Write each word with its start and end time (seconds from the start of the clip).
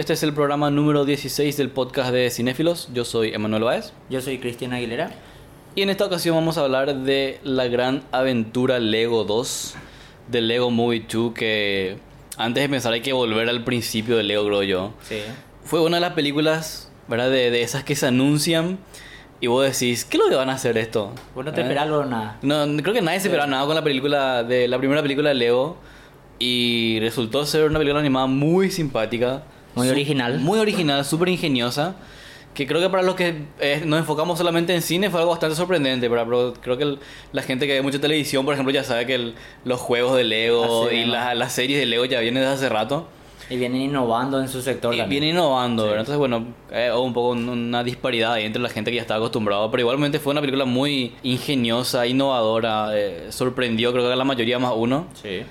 Este 0.00 0.14
es 0.14 0.22
el 0.22 0.32
programa 0.32 0.70
número 0.70 1.04
16 1.04 1.58
del 1.58 1.68
podcast 1.68 2.10
de 2.10 2.30
Cinéfilos. 2.30 2.88
Yo 2.94 3.04
soy 3.04 3.34
Emanuel 3.34 3.64
Báez. 3.64 3.92
Yo 4.08 4.22
soy 4.22 4.38
Cristian 4.38 4.72
Aguilera. 4.72 5.10
Y 5.74 5.82
en 5.82 5.90
esta 5.90 6.06
ocasión 6.06 6.34
vamos 6.34 6.56
a 6.56 6.62
hablar 6.62 6.96
de 7.00 7.38
la 7.44 7.68
gran 7.68 8.02
aventura 8.10 8.78
Lego 8.78 9.24
2, 9.24 9.74
de 10.28 10.40
Lego 10.40 10.70
Movie 10.70 11.04
2, 11.06 11.34
que 11.34 11.98
antes 12.38 12.62
de 12.62 12.70
pensar 12.70 12.94
hay 12.94 13.02
que 13.02 13.12
volver 13.12 13.50
al 13.50 13.62
principio 13.62 14.16
de 14.16 14.22
Lego, 14.22 14.46
creo 14.46 14.62
yo. 14.62 14.94
Sí. 15.02 15.18
Fue 15.64 15.82
una 15.82 15.98
de 15.98 16.00
las 16.00 16.14
películas, 16.14 16.90
¿verdad? 17.06 17.28
De, 17.28 17.50
de 17.50 17.60
esas 17.60 17.84
que 17.84 17.94
se 17.94 18.06
anuncian 18.06 18.78
y 19.38 19.48
vos 19.48 19.66
decís, 19.66 20.06
¿qué 20.06 20.16
es 20.16 20.22
lo 20.22 20.30
que 20.30 20.34
van 20.34 20.48
a 20.48 20.54
hacer 20.54 20.78
esto? 20.78 21.12
Vos 21.34 21.44
no 21.44 21.52
te 21.52 21.60
¿Eh? 21.60 21.64
esperabas 21.64 22.08
nada. 22.08 22.38
No, 22.40 22.64
creo 22.82 22.94
que 22.94 23.02
nadie 23.02 23.20
se 23.20 23.28
esperaba 23.28 23.50
nada 23.50 23.66
con 23.66 23.74
la 23.74 23.84
película, 23.84 24.44
de 24.44 24.66
la 24.66 24.78
primera 24.78 25.02
película 25.02 25.28
de 25.28 25.34
Lego. 25.34 25.76
Y 26.38 26.98
resultó 27.00 27.44
ser 27.44 27.68
una 27.68 27.78
película 27.78 28.00
animada 28.00 28.26
muy 28.26 28.70
simpática. 28.70 29.42
Muy 29.74 29.86
Su- 29.86 29.92
original. 29.92 30.38
Muy 30.40 30.58
original, 30.58 31.04
súper 31.04 31.28
ingeniosa. 31.28 31.94
Que 32.54 32.66
creo 32.66 32.80
que 32.80 32.90
para 32.90 33.04
los 33.04 33.14
que 33.14 33.44
eh, 33.60 33.82
nos 33.86 34.00
enfocamos 34.00 34.36
solamente 34.36 34.74
en 34.74 34.82
cine 34.82 35.08
fue 35.08 35.20
algo 35.20 35.30
bastante 35.30 35.54
sorprendente. 35.54 36.10
Pero, 36.10 36.24
pero 36.24 36.54
creo 36.60 36.76
que 36.76 36.82
el- 36.84 36.98
la 37.32 37.42
gente 37.42 37.66
que 37.66 37.74
ve 37.74 37.82
mucha 37.82 38.00
televisión, 38.00 38.44
por 38.44 38.54
ejemplo, 38.54 38.72
ya 38.74 38.82
sabe 38.82 39.06
que 39.06 39.14
el- 39.14 39.34
los 39.64 39.80
juegos 39.80 40.16
de 40.16 40.24
Lego 40.24 40.86
Así 40.88 40.96
y 40.96 41.04
la- 41.04 41.34
las 41.34 41.52
series 41.52 41.78
de 41.78 41.86
Lego 41.86 42.04
ya 42.06 42.18
vienen 42.20 42.42
desde 42.42 42.54
hace 42.54 42.68
rato. 42.68 43.06
Y 43.48 43.56
vienen 43.56 43.82
innovando 43.82 44.40
en 44.40 44.48
su 44.48 44.62
sector 44.62 44.94
Y 44.94 44.98
también. 44.98 45.22
viene 45.22 45.34
innovando, 45.36 45.82
Sí. 45.82 45.88
¿verdad? 45.88 46.00
Entonces, 46.02 46.18
bueno, 46.18 46.46
eh, 46.70 46.90
hubo 46.94 47.02
un 47.02 47.12
poco 47.12 47.28
un- 47.30 47.48
una 47.48 47.82
disparidad 47.82 48.32
ahí 48.34 48.44
entre 48.44 48.62
la 48.62 48.68
gente 48.68 48.90
que 48.92 48.96
ya 48.96 49.02
estaba 49.02 49.18
acostumbrada, 49.18 49.68
pero 49.70 49.80
igualmente 49.82 50.18
fue 50.20 50.30
una 50.32 50.40
película 50.40 50.64
muy 50.66 51.14
ingeniosa, 51.24 52.06
innovadora, 52.06 52.90
eh, 52.96 53.26
sorprendió 53.30 53.92
creo 53.92 54.06
que 54.06 54.12
a 54.12 54.16
la 54.16 54.24
mayoría 54.24 54.58
más 54.60 54.72
uno. 54.76 55.06
Sí. 55.20 55.42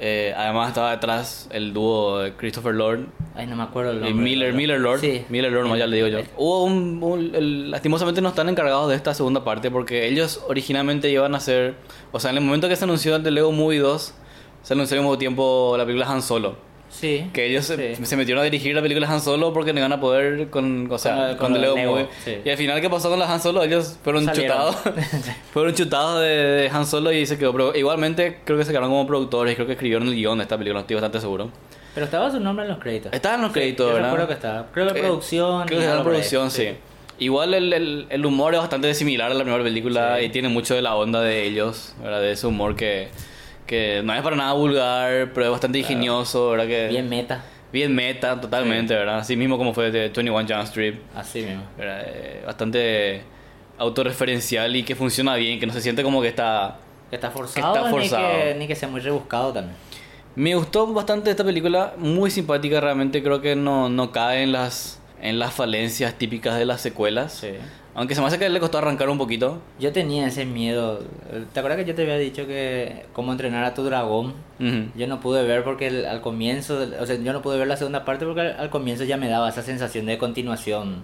Eh, 0.00 0.34
además 0.36 0.68
estaba 0.68 0.90
detrás 0.90 1.48
el 1.52 1.72
dúo 1.72 2.18
de 2.18 2.32
Christopher 2.32 2.74
Lord 2.74 3.06
Ay, 3.36 3.46
no 3.46 3.54
me 3.54 3.62
acuerdo 3.62 3.92
el 3.92 4.04
y. 4.08 4.12
Miller, 4.12 4.52
Miller 4.52 4.80
Lord. 4.80 5.00
Sí. 5.00 5.24
Miller 5.28 5.52
Lord, 5.52 5.68
más 5.68 5.78
ya 5.78 5.86
le 5.86 5.96
digo 5.96 6.08
yo. 6.08 6.18
Hubo 6.36 6.64
un, 6.64 7.00
un- 7.02 7.32
el- 7.34 7.70
lastimosamente 7.70 8.20
no 8.20 8.28
están 8.30 8.48
encargados 8.48 8.88
de 8.90 8.96
esta 8.96 9.14
segunda 9.14 9.44
parte 9.44 9.70
porque 9.70 10.08
ellos 10.08 10.42
originalmente 10.48 11.08
iban 11.10 11.34
a 11.34 11.38
hacer, 11.38 11.76
o 12.12 12.18
sea, 12.20 12.30
en 12.32 12.38
el 12.38 12.44
momento 12.44 12.68
que 12.68 12.76
se 12.76 12.84
anunció 12.84 13.14
el 13.16 13.22
de 13.22 13.30
Lego 13.30 13.52
Movie 13.52 13.78
2, 13.78 14.14
se 14.62 14.72
anunció 14.74 14.96
al 14.96 15.02
mismo 15.02 15.16
tiempo 15.18 15.74
la 15.78 15.84
película 15.84 16.10
Han 16.10 16.22
Solo. 16.22 16.56
Sí. 17.00 17.28
Que 17.32 17.46
ellos 17.46 17.64
se, 17.64 17.96
Sí. 17.96 18.06
se 18.06 18.16
metieron 18.16 18.40
a 18.40 18.44
dirigir 18.44 18.74
la 18.74 18.80
película 18.80 19.10
Han 19.10 19.20
Solo 19.20 19.52
porque 19.52 19.72
no 19.72 19.80
iban 19.80 19.92
a 19.92 20.00
poder 20.00 20.48
con, 20.48 20.90
o 20.90 20.96
sea, 20.98 21.30
Con 21.30 21.52
con, 21.52 21.52
con 21.52 21.60
Lego, 21.60 21.76
Movie. 21.76 22.06
sí. 22.24 22.36
Y 22.44 22.50
al 22.50 22.56
final, 22.56 22.80
¿qué 22.80 22.88
pasó 22.88 23.10
con 23.10 23.18
la 23.18 23.30
Han 23.32 23.40
Solo? 23.40 23.62
Ellos 23.62 23.98
fueron 24.02 24.24
Salieron. 24.24 24.56
chutados. 24.74 24.76
fueron 25.52 25.74
chutados 25.74 26.20
de, 26.20 26.26
de 26.28 26.68
Han 26.70 26.86
Solo 26.86 27.12
y 27.12 27.26
se 27.26 27.36
quedó. 27.36 27.52
Pero 27.52 27.74
igualmente 27.74 28.38
creo 28.44 28.56
que 28.58 28.64
se 28.64 28.70
quedaron 28.70 28.90
como 28.90 29.06
productores 29.06 29.54
creo 29.54 29.66
que 29.66 29.72
escribieron 29.74 30.06
el 30.08 30.14
guion 30.14 30.38
de 30.38 30.44
esta 30.44 30.56
película, 30.56 30.80
estoy 30.80 30.94
bastante 30.94 31.20
seguro. 31.20 31.50
Pero 31.94 32.06
estaba 32.06 32.30
su 32.30 32.40
nombre 32.40 32.64
en 32.64 32.70
los 32.72 32.80
créditos. 32.80 33.12
Estaban 33.12 33.40
los 33.42 33.50
Sí, 33.50 33.54
créditos, 33.60 33.86
yo 33.88 33.94
¿verdad? 33.94 34.08
recuerdo 34.10 34.26
que 34.28 34.34
estaba. 34.34 34.66
Creo 34.72 34.92
que 34.92 34.98
Eh, 34.98 35.02
producción. 35.02 35.66
Creo 35.66 35.80
que 35.80 35.86
por 35.86 35.96
ahí. 35.96 36.02
producción, 36.02 36.50
sí. 36.50 36.68
Igual 37.18 37.54
el, 37.54 37.72
el, 37.72 38.06
el 38.10 38.26
humor 38.26 38.54
es 38.54 38.60
bastante 38.60 38.92
similar 38.94 39.30
a 39.30 39.34
la 39.34 39.44
primera 39.44 39.62
película 39.62 40.16
Sí. 40.18 40.24
y 40.26 40.28
tiene 40.30 40.48
mucho 40.48 40.74
de 40.74 40.82
la 40.82 40.96
onda 40.96 41.20
de 41.20 41.44
ellos, 41.44 41.94
¿verdad? 42.02 42.20
De 42.20 42.32
ese 42.32 42.46
humor 42.48 42.74
que, 42.74 43.08
que 43.66 44.02
no 44.04 44.14
es 44.14 44.22
para 44.22 44.36
nada 44.36 44.52
vulgar, 44.52 45.30
pero 45.32 45.46
es 45.46 45.52
bastante 45.52 45.78
ingenioso, 45.78 46.50
¿verdad? 46.50 46.66
Que, 46.66 46.88
Bien 46.88 47.08
meta. 47.08 47.44
Bien 47.72 47.94
meta, 47.94 48.40
totalmente, 48.40 48.94
¿verdad? 48.94 49.18
Así 49.18 49.36
mismo 49.36 49.58
como 49.58 49.74
fue 49.74 49.90
de 49.90 50.00
21 50.00 50.32
Jump 50.32 50.64
Street. 50.64 50.94
Así 51.14 51.42
mismo. 51.42 51.64
Eh, 51.78 52.42
bastante 52.46 53.22
autorreferencial 53.78 54.76
y 54.76 54.84
que 54.84 54.94
funciona 54.94 55.34
bien, 55.34 55.58
que 55.58 55.66
no 55.66 55.72
se 55.72 55.80
siente 55.80 56.02
como 56.02 56.22
que 56.22 56.28
está... 56.28 56.78
Que 57.10 57.16
está 57.16 57.30
forzado, 57.30 57.74
está 57.74 57.90
forzado. 57.90 58.28
Ni, 58.28 58.42
que, 58.42 58.54
ni 58.60 58.66
que 58.68 58.76
sea 58.76 58.88
muy 58.88 59.00
rebuscado 59.00 59.52
también. 59.52 59.76
Me 60.36 60.54
gustó 60.54 60.86
bastante 60.92 61.30
esta 61.30 61.44
película, 61.44 61.94
muy 61.96 62.30
simpática 62.30 62.80
realmente, 62.80 63.22
creo 63.22 63.40
que 63.40 63.54
no, 63.54 63.88
no 63.88 64.10
cae 64.10 64.42
en 64.42 64.52
las, 64.52 65.00
en 65.20 65.38
las 65.38 65.52
falencias 65.54 66.14
típicas 66.14 66.58
de 66.58 66.66
las 66.66 66.80
secuelas. 66.80 67.32
Sí. 67.32 67.50
Aunque 67.96 68.14
se 68.16 68.20
me 68.20 68.26
hace 68.26 68.38
que 68.40 68.48
le 68.48 68.58
costó 68.58 68.78
arrancar 68.78 69.08
un 69.08 69.18
poquito. 69.18 69.60
Yo 69.78 69.92
tenía 69.92 70.26
ese 70.26 70.44
miedo. 70.44 71.00
¿Te 71.52 71.60
acuerdas 71.60 71.78
que 71.78 71.84
yo 71.84 71.94
te 71.94 72.02
había 72.02 72.16
dicho 72.18 72.46
que 72.46 73.06
cómo 73.12 73.30
entrenar 73.32 73.64
a 73.64 73.72
tu 73.74 73.84
dragón? 73.84 74.34
Yo 74.96 75.06
no 75.06 75.20
pude 75.20 75.44
ver 75.44 75.62
porque 75.62 75.86
el- 75.86 76.06
al 76.06 76.20
comienzo, 76.20 76.86
o 77.00 77.06
sea, 77.06 77.16
yo 77.16 77.32
no 77.32 77.40
pude 77.42 77.56
ver 77.58 77.68
la 77.68 77.76
segunda 77.76 78.04
parte 78.04 78.24
porque 78.24 78.40
al, 78.40 78.56
al 78.58 78.70
comienzo 78.70 79.04
ya 79.04 79.16
me 79.16 79.28
daba 79.28 79.48
esa 79.48 79.62
sensación 79.62 80.06
de 80.06 80.18
continuación. 80.18 81.02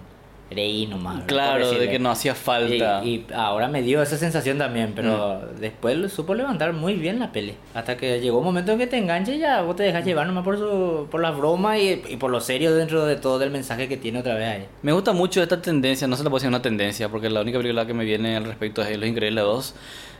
Reí 0.53 0.85
nomás. 0.85 1.23
Claro, 1.27 1.71
de 1.71 1.89
que 1.89 1.97
no 1.97 2.11
hacía 2.11 2.35
falta. 2.35 3.01
Y, 3.05 3.09
y 3.09 3.25
ahora 3.33 3.69
me 3.69 3.81
dio 3.81 4.01
esa 4.01 4.17
sensación 4.17 4.57
también, 4.57 4.91
pero 4.93 5.41
Mm. 5.55 5.59
después 5.61 5.97
lo 5.97 6.09
supo 6.09 6.35
levantar 6.35 6.73
muy 6.73 6.93
bien 6.95 7.19
la 7.19 7.31
peli. 7.31 7.53
Hasta 7.73 7.95
que 7.95 8.19
llegó 8.19 8.39
un 8.39 8.43
momento 8.43 8.73
en 8.73 8.77
que 8.79 8.87
te 8.87 8.97
enganche 8.97 9.35
y 9.35 9.39
ya 9.39 9.61
vos 9.61 9.77
te 9.77 9.83
dejas 9.83 10.03
llevar 10.05 10.27
nomás 10.27 10.43
por, 10.43 10.57
su, 10.57 11.07
por 11.09 11.21
las 11.21 11.37
bromas 11.37 11.79
y, 11.79 12.01
y 12.09 12.17
por 12.17 12.31
lo 12.31 12.41
serio 12.41 12.75
dentro 12.75 13.05
de 13.05 13.15
todo 13.15 13.39
del 13.39 13.49
mensaje 13.51 13.87
que 13.87 13.95
tiene 13.95 14.19
otra 14.19 14.35
vez 14.35 14.47
ahí. 14.47 14.65
Me 14.81 14.91
gusta 14.91 15.13
mucho 15.13 15.41
esta 15.41 15.61
tendencia, 15.61 16.05
no 16.07 16.17
se 16.17 16.23
la 16.23 16.29
puedo 16.29 16.39
decir 16.39 16.49
una 16.49 16.61
tendencia, 16.61 17.07
porque 17.07 17.29
la 17.29 17.41
única 17.41 17.57
película 17.57 17.85
que 17.87 17.93
me 17.93 18.03
viene 18.03 18.35
al 18.35 18.43
respecto 18.43 18.81
es 18.81 18.97
Los 18.97 19.07
Increíbles 19.07 19.43
2. 19.43 19.75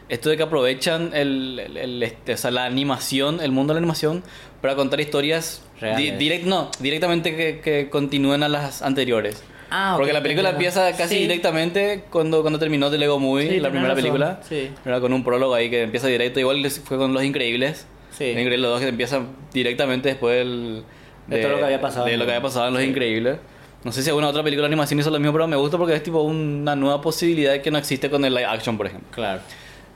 Esto 0.07 0.29
de 0.29 0.37
que 0.37 0.43
aprovechan 0.43 1.11
el, 1.13 1.59
el- 1.59 1.77
el- 1.77 2.03
este, 2.03 2.33
o 2.33 2.37
sea, 2.37 2.51
la 2.51 2.65
animación, 2.65 3.39
el 3.41 3.51
mundo 3.51 3.73
de 3.73 3.79
la 3.79 3.83
animación, 3.83 4.23
para 4.61 4.75
contar 4.75 4.99
historias 4.99 5.61
di- 5.97 6.11
direct- 6.11 6.43
no, 6.43 6.69
directamente 6.79 7.35
que, 7.35 7.59
que 7.61 7.89
continúen 7.89 8.43
a 8.43 8.49
las 8.49 8.81
anteriores. 8.81 9.41
Ah, 9.71 9.93
Porque 9.97 10.11
la 10.13 10.21
película 10.21 10.49
entiendo. 10.49 10.67
empieza 10.79 10.97
casi 10.97 11.15
Sí. 11.15 11.21
directamente 11.21 12.03
cuando, 12.09 12.41
cuando 12.41 12.59
terminó 12.59 12.91
The 12.91 12.97
Lego 12.97 13.19
Movie, 13.19 13.49
Sí, 13.49 13.59
la 13.61 13.69
primera 13.69 13.89
razón, 13.93 14.03
película. 14.03 14.39
sí. 14.47 14.69
¿verdad? 14.83 14.99
Con 15.01 15.13
un 15.13 15.23
prólogo 15.23 15.53
ahí 15.55 15.69
que 15.69 15.83
empieza 15.83 16.07
directo. 16.07 16.39
Igual 16.41 16.69
fue 16.69 16.97
con 16.97 17.13
Los 17.13 17.23
Increíbles. 17.23 17.87
Sí. 18.11 18.33
Los 18.33 18.41
Increíbles 18.41 18.69
2 18.69 18.81
que 18.81 18.87
empieza 18.89 19.21
directamente 19.53 20.09
después 20.09 20.37
del, 20.37 20.83
De 21.27 21.41
todo 21.41 21.51
lo 21.53 21.57
que 21.59 21.63
había 21.65 21.79
pasado. 21.81 22.05
de 22.05 22.17
lo 22.17 22.25
que 22.25 22.31
había 22.31 22.41
pasado 22.41 22.67
en 22.67 22.73
Los. 22.73 22.83
Increíbles. 22.83 23.37
No 23.83 23.91
sé 23.91 24.03
si 24.03 24.09
alguna 24.09 24.27
otra 24.27 24.43
película 24.43 24.63
de 24.67 24.73
animación 24.73 24.99
hizo 24.99 25.09
lo 25.09 25.17
mismo, 25.19 25.31
pero 25.33 25.47
me 25.47 25.55
gusta 25.55 25.77
porque 25.77 25.95
es 25.95 26.03
tipo 26.03 26.21
una 26.21 26.75
nueva 26.75 27.01
posibilidad 27.01 27.59
que 27.61 27.71
no 27.71 27.77
existe 27.79 28.09
con 28.11 28.23
el 28.25 28.33
live 28.33 28.45
action, 28.45 28.77
por 28.77 28.85
ejemplo. 28.87 29.07
Claro. 29.11 29.41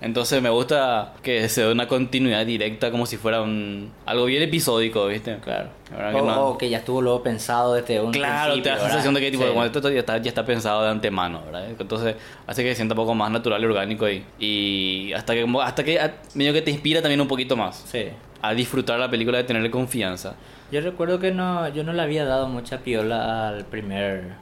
Entonces 0.02 0.42
me 0.42 0.50
gusta 0.50 1.14
que 1.24 1.48
se 1.50 1.64
dé 1.64 1.72
una 1.72 1.88
continuidad 1.88 2.46
directa 2.46 2.92
como 2.92 3.06
si 3.06 3.18
fuera 3.18 3.42
un 3.42 3.92
algo 4.06 4.26
bien 4.26 4.44
episódico, 4.44 5.08
¿viste? 5.08 5.38
Claro. 5.38 5.70
La 5.92 5.98
verdad 5.98 6.12
que 6.14 6.20
O, 6.20 6.26
no. 6.26 6.46
o 6.48 6.58
que 6.58 6.70
ya 6.70 6.78
estuvo 6.80 7.02
luego 7.02 7.24
pensado 7.24 7.74
desde 7.74 8.02
un 8.02 8.12
Claro, 8.12 8.62
te 8.62 8.70
da 8.70 8.76
la 8.76 8.82
sensación 8.82 9.14
de 9.14 9.22
que 9.22 9.32
tipo, 9.32 9.44
Sí. 9.44 9.50
bueno, 9.54 9.66
esto 9.66 9.90
ya 9.90 10.00
está, 10.00 10.18
ya 10.18 10.30
está 10.30 10.46
pensado 10.46 10.84
de 10.84 10.90
antemano, 10.90 11.42
¿verdad? 11.46 11.70
Entonces 11.80 12.16
hace 12.46 12.64
que 12.64 12.70
se 12.70 12.76
sienta 12.76 12.94
un 12.94 12.98
poco 12.98 13.16
más 13.16 13.32
natural 13.32 13.62
y 13.62 13.66
orgánico 13.66 14.08
y, 14.10 14.24
y 14.38 15.14
hasta 15.14 15.34
que 15.34 15.46
hasta 15.64 15.84
que 15.84 16.00
a- 16.00 16.14
medio 16.34 16.52
que 16.54 16.62
te 16.62 16.72
inspira 16.72 17.02
también 17.02 17.22
un 17.22 17.28
poquito 17.28 17.56
más 17.56 17.78
Sí. 17.90 18.08
a 18.42 18.54
disfrutar 18.54 19.00
la 19.00 19.10
película, 19.10 19.38
de 19.40 19.46
tenerle 19.46 19.72
confianza. 19.72 20.36
Yo 20.72 20.82
recuerdo 20.82 21.20
que 21.20 21.32
no, 21.32 21.70
yo 21.70 21.84
no 21.84 21.94
le 21.94 22.02
había 22.02 22.26
dado 22.26 22.48
mucha 22.50 22.80
piola 22.80 23.48
al 23.50 23.66
primer 23.66 24.34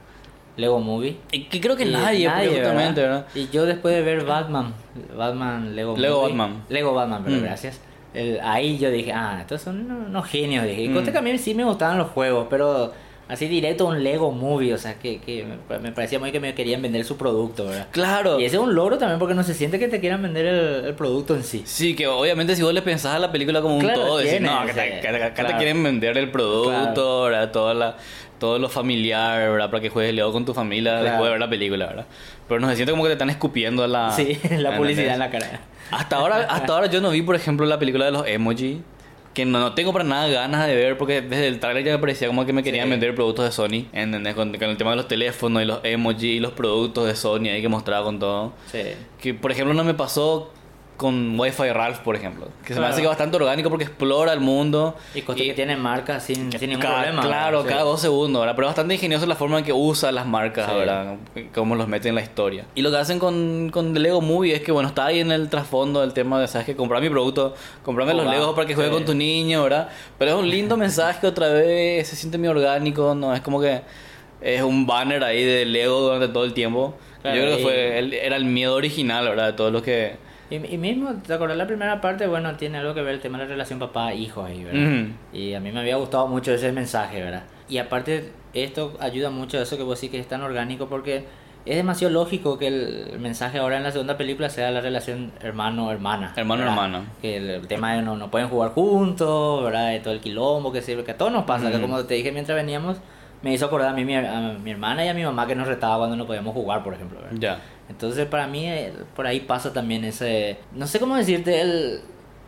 Lego 0.56 0.80
Movie. 0.80 1.16
Y 1.32 1.44
que 1.44 1.60
creo 1.60 1.76
que 1.76 1.84
Y 1.84 1.90
nadie, 1.92 2.28
porque 2.30 2.48
justamente, 2.48 3.00
¿verdad? 3.02 3.26
Y 3.34 3.48
yo 3.48 3.66
después 3.66 3.94
de 3.94 4.02
ver 4.02 4.24
Batman, 4.24 4.72
Batman 5.16 5.74
Lego, 5.74 5.96
Lego 5.96 6.22
Movie- 6.22 6.28
Batman. 6.36 6.64
Lego 6.68 6.94
Batman, 6.94 7.22
pero 7.24 7.36
Mm. 7.36 7.40
gracias. 7.42 7.80
El- 8.14 8.40
ahí 8.42 8.78
yo 8.78 8.90
dije, 8.90 9.12
ah, 9.12 9.38
estos 9.40 9.60
son 9.62 9.90
unos, 9.90 10.26
genios. 10.28 10.64
Dije. 10.64 10.82
Y 10.82 10.88
Mm. 10.88 10.94
conté 10.94 11.10
que 11.12 11.18
a 11.18 11.22
mí 11.22 11.36
sí 11.38 11.54
me 11.54 11.64
gustaban 11.64 11.98
los 11.98 12.10
juegos, 12.10 12.46
pero 12.48 12.92
así 13.28 13.48
directo 13.48 13.86
un 13.86 14.02
Lego 14.04 14.30
Movie, 14.32 14.74
o 14.74 14.78
sea, 14.78 14.98
que, 14.98 15.18
que 15.20 15.44
me, 15.82 15.92
parecía 15.92 16.18
muy 16.18 16.30
que 16.32 16.40
me 16.40 16.54
querían 16.54 16.82
vender 16.82 17.04
su 17.04 17.16
producto, 17.16 17.66
¿verdad? 17.66 17.88
Claro. 17.90 18.38
Y 18.40 18.44
ese 18.44 18.56
es 18.56 18.62
un 18.62 18.74
logro 18.74 18.98
también 18.98 19.18
porque 19.18 19.34
no 19.34 19.42
se 19.42 19.54
siente 19.54 19.78
que 19.78 19.88
te 19.88 20.00
quieran 20.00 20.22
vender 20.22 20.46
el, 20.46 20.84
el 20.86 20.94
producto 20.94 21.34
en 21.34 21.42
sí. 21.44 21.62
Sí, 21.64 21.94
que 21.94 22.06
obviamente 22.06 22.54
si 22.56 22.62
vos 22.62 22.74
le 22.74 22.82
pensás 22.82 23.14
a 23.14 23.18
la 23.18 23.32
película 23.32 23.60
como 23.62 23.76
un 23.76 23.80
Claro, 23.82 24.00
todo, 24.00 24.18
decís, 24.18 24.40
no, 24.40 24.66
que, 24.66 24.72
te, 24.72 24.80
sí, 24.80 25.00
que 25.00 25.08
te- 25.08 25.32
claro. 25.32 25.56
quieren 25.56 25.82
vender 25.82 26.16
el 26.18 26.30
producto, 26.30 26.70
Claro. 26.70 27.22
¿verdad? 27.22 27.50
Toda 27.52 27.74
la, 27.74 27.96
todo 28.38 28.58
lo 28.58 28.68
familiar, 28.68 29.50
¿verdad? 29.50 29.70
Para 29.70 29.80
que 29.80 29.88
juegues 29.88 30.14
Lego 30.14 30.32
con 30.32 30.44
tu 30.44 30.52
familia 30.54 30.92
Claro. 30.92 31.04
después 31.04 31.24
de 31.24 31.30
ver 31.30 31.40
la 31.40 31.48
película, 31.50 31.86
¿verdad? 31.86 32.06
Pero 32.48 32.60
no 32.60 32.68
se 32.68 32.76
siente 32.76 32.90
como 32.92 33.04
que 33.04 33.08
te 33.08 33.14
están 33.14 33.30
escupiendo 33.30 33.86
la... 33.86 34.10
sí, 34.10 34.38
la 34.58 34.76
publicidad 34.76 35.14
en 35.14 35.18
la 35.18 35.30
cara. 35.30 35.60
Hasta 35.90 36.16
ahora, 36.16 36.36
hasta 36.50 36.72
ahora 36.74 36.86
yo 36.88 37.00
no 37.00 37.10
vi, 37.10 37.22
por 37.22 37.36
ejemplo, 37.36 37.64
la 37.66 37.78
película 37.78 38.06
de 38.06 38.10
los 38.12 38.26
emoji. 38.26 38.82
Que 39.34 39.44
no, 39.44 39.58
no 39.58 39.74
tengo 39.74 39.92
para 39.92 40.04
nada 40.04 40.28
ganas 40.28 40.66
de 40.68 40.76
ver 40.76 40.96
porque 40.96 41.20
desde 41.20 41.48
el 41.48 41.58
trailer 41.60 41.84
ya 41.84 41.92
me 41.92 41.98
parecía 41.98 42.28
como 42.28 42.46
que 42.46 42.52
me 42.52 42.62
querían 42.62 42.84
Sí. 42.86 42.90
vender 42.92 43.14
productos 43.16 43.44
de 43.44 43.50
Sony. 43.52 43.86
¿Entendés? 43.92 44.34
Con, 44.34 44.52
con 44.56 44.70
el 44.70 44.76
tema 44.76 44.90
de 44.90 44.96
los 44.96 45.08
teléfonos 45.08 45.62
y 45.62 45.66
los 45.66 45.80
emoji 45.82 46.26
y 46.34 46.40
los 46.40 46.52
productos 46.52 47.06
de 47.06 47.16
Sony 47.16 47.48
ahí 47.52 47.60
que 47.60 47.68
mostraba 47.68 48.04
con 48.04 48.18
todo. 48.20 48.52
Sí. 48.70 48.82
Que 49.20 49.34
por 49.34 49.50
ejemplo 49.50 49.74
no 49.74 49.82
me 49.84 49.94
pasó 49.94 50.52
con 50.96 51.38
Wi-Fi 51.38 51.70
Ralph, 51.72 51.98
por 51.98 52.14
ejemplo. 52.14 52.48
Que 52.64 52.72
se 52.72 52.80
me 52.80 52.86
hace 52.86 52.98
que 52.98 53.02
es 53.02 53.08
bastante 53.08 53.36
orgánico 53.36 53.68
porque 53.68 53.84
explora 53.84 54.32
el 54.32 54.40
mundo. 54.40 54.94
Y 55.14 55.22
tiene 55.52 55.76
marca 55.76 56.20
sin, 56.20 56.52
sin 56.52 56.70
ningún 56.70 56.86
problema. 56.86 57.22
Claro, 57.22 57.64
cada 57.64 57.82
dos 57.82 58.00
segundos, 58.00 58.40
¿verdad? 58.40 58.54
Pero 58.54 58.68
es 58.68 58.70
bastante 58.70 58.94
ingenioso 58.94 59.26
la 59.26 59.34
forma 59.34 59.58
en 59.58 59.64
que 59.64 59.72
usa 59.72 60.12
las 60.12 60.26
marcas, 60.26 60.70
Sí. 60.70 60.76
¿verdad? 60.76 61.16
Cómo 61.54 61.74
los 61.74 61.88
mete 61.88 62.08
en 62.08 62.14
la 62.14 62.20
historia. 62.22 62.66
Y 62.74 62.82
lo 62.82 62.90
que 62.90 62.96
hacen 62.98 63.18
con, 63.18 63.70
con 63.70 63.92
The 63.92 64.00
Lego 64.00 64.20
Movie 64.20 64.54
es 64.54 64.62
que, 64.62 64.70
bueno, 64.72 64.88
está 64.88 65.06
ahí 65.06 65.20
en 65.20 65.32
el 65.32 65.48
trasfondo 65.48 66.00
del 66.00 66.12
tema 66.12 66.40
de, 66.40 66.46
¿sabes? 66.46 66.66
Que 66.66 66.76
comprar 66.76 67.02
mi 67.02 67.10
producto, 67.10 67.54
comprarme 67.82 68.14
los 68.14 68.22
Jugar, 68.24 68.38
Legos 68.38 68.54
para 68.54 68.66
que 68.66 68.74
juegue 68.74 68.90
sí. 68.90 68.94
con 68.94 69.04
tu 69.04 69.14
niño, 69.14 69.62
¿verdad? 69.64 69.88
Pero 70.18 70.32
es 70.32 70.36
un 70.36 70.48
lindo 70.48 70.76
mensaje 70.76 71.26
otra 71.26 71.48
vez, 71.48 72.06
se 72.08 72.16
siente 72.16 72.38
muy 72.38 72.48
orgánico, 72.48 73.14
¿no? 73.14 73.34
Es 73.34 73.40
como 73.40 73.60
que 73.60 73.82
es 74.40 74.62
un 74.62 74.86
banner 74.86 75.24
ahí 75.24 75.42
de 75.42 75.64
Lego 75.64 76.00
durante 76.00 76.28
todo 76.28 76.44
el 76.44 76.52
tiempo. 76.54 76.94
Claro, 77.22 77.36
Yo 77.36 77.42
creo 77.44 77.56
que 77.56 77.62
fue, 77.62 78.24
era 78.26 78.36
el 78.36 78.44
miedo 78.44 78.74
original, 78.74 79.26
¿verdad? 79.28 79.46
De 79.46 79.52
todo 79.54 79.70
lo 79.70 79.82
que... 79.82 80.16
Y, 80.50 80.56
y 80.56 80.78
mismo, 80.78 81.14
¿te 81.26 81.32
acordás 81.32 81.56
la 81.56 81.66
primera 81.66 82.00
parte? 82.00 82.26
Bueno, 82.26 82.54
tiene 82.56 82.78
algo 82.78 82.94
que 82.94 83.02
ver 83.02 83.14
el 83.14 83.20
tema 83.20 83.38
de 83.38 83.44
la 83.44 83.50
relación 83.50 83.78
papá-hijo 83.78 84.44
ahí, 84.44 84.64
¿verdad? 84.64 85.06
Y 85.32 85.54
a 85.54 85.60
mí 85.60 85.72
me 85.72 85.80
había 85.80 85.96
gustado 85.96 86.26
mucho 86.26 86.52
ese 86.52 86.70
mensaje, 86.72 87.22
¿verdad? 87.22 87.44
Y 87.68 87.78
aparte, 87.78 88.30
esto 88.52 88.94
ayuda 89.00 89.30
mucho 89.30 89.58
a 89.58 89.62
eso 89.62 89.76
que 89.76 89.82
vos 89.82 90.00
decís 90.00 90.10
que 90.10 90.20
es 90.20 90.28
tan 90.28 90.42
orgánico 90.42 90.86
porque 90.86 91.24
es 91.66 91.76
demasiado 91.76 92.12
lógico 92.12 92.58
que 92.58 92.66
el 92.66 93.18
mensaje 93.18 93.58
ahora 93.58 93.78
en 93.78 93.84
la 93.84 93.90
segunda 93.90 94.18
película 94.18 94.50
sea 94.50 94.70
la 94.70 94.82
relación 94.82 95.32
hermano-hermana. 95.40 96.34
Hermano-hermano. 96.36 97.04
Que 97.22 97.36
el, 97.38 97.66
tema 97.66 97.94
de 97.94 98.02
no, 98.02 98.16
no 98.16 98.30
pueden 98.30 98.48
jugar 98.48 98.72
juntos, 98.72 99.64
¿verdad? 99.64 99.90
De 99.90 100.00
todo 100.00 100.12
el 100.12 100.20
quilombo 100.20 100.72
que 100.72 100.82
sirve, 100.82 101.04
que 101.04 101.12
a 101.12 101.16
todos 101.16 101.32
nos 101.32 101.44
pasa, 101.44 101.70
que 101.70 101.80
como 101.80 102.04
te 102.04 102.14
dije 102.14 102.32
mientras 102.32 102.54
veníamos, 102.54 102.98
me 103.40 103.52
hizo 103.52 103.66
acordar 103.66 103.90
a 103.90 103.92
mí, 103.94 104.04
mi, 104.04 104.14
a 104.14 104.56
mi 104.62 104.70
hermana 104.70 105.04
y 105.06 105.08
a 105.08 105.14
mi 105.14 105.24
mamá 105.24 105.46
que 105.46 105.54
nos 105.54 105.66
retaba 105.66 105.98
cuando 105.98 106.16
no 106.16 106.26
podíamos 106.26 106.52
jugar, 106.52 106.84
por 106.84 106.92
ejemplo. 106.92 107.20
¿verdad? 107.20 107.36
Ya. 107.38 107.58
Entonces 107.88 108.26
para 108.26 108.46
mí 108.46 108.66
eh, 108.66 108.92
por 109.14 109.26
ahí 109.26 109.40
pasa 109.40 109.72
también 109.72 110.04
ese... 110.04 110.56
No 110.74 110.86
sé 110.86 110.98
cómo 111.00 111.16
decirte, 111.16 111.60
el, 111.60 112.00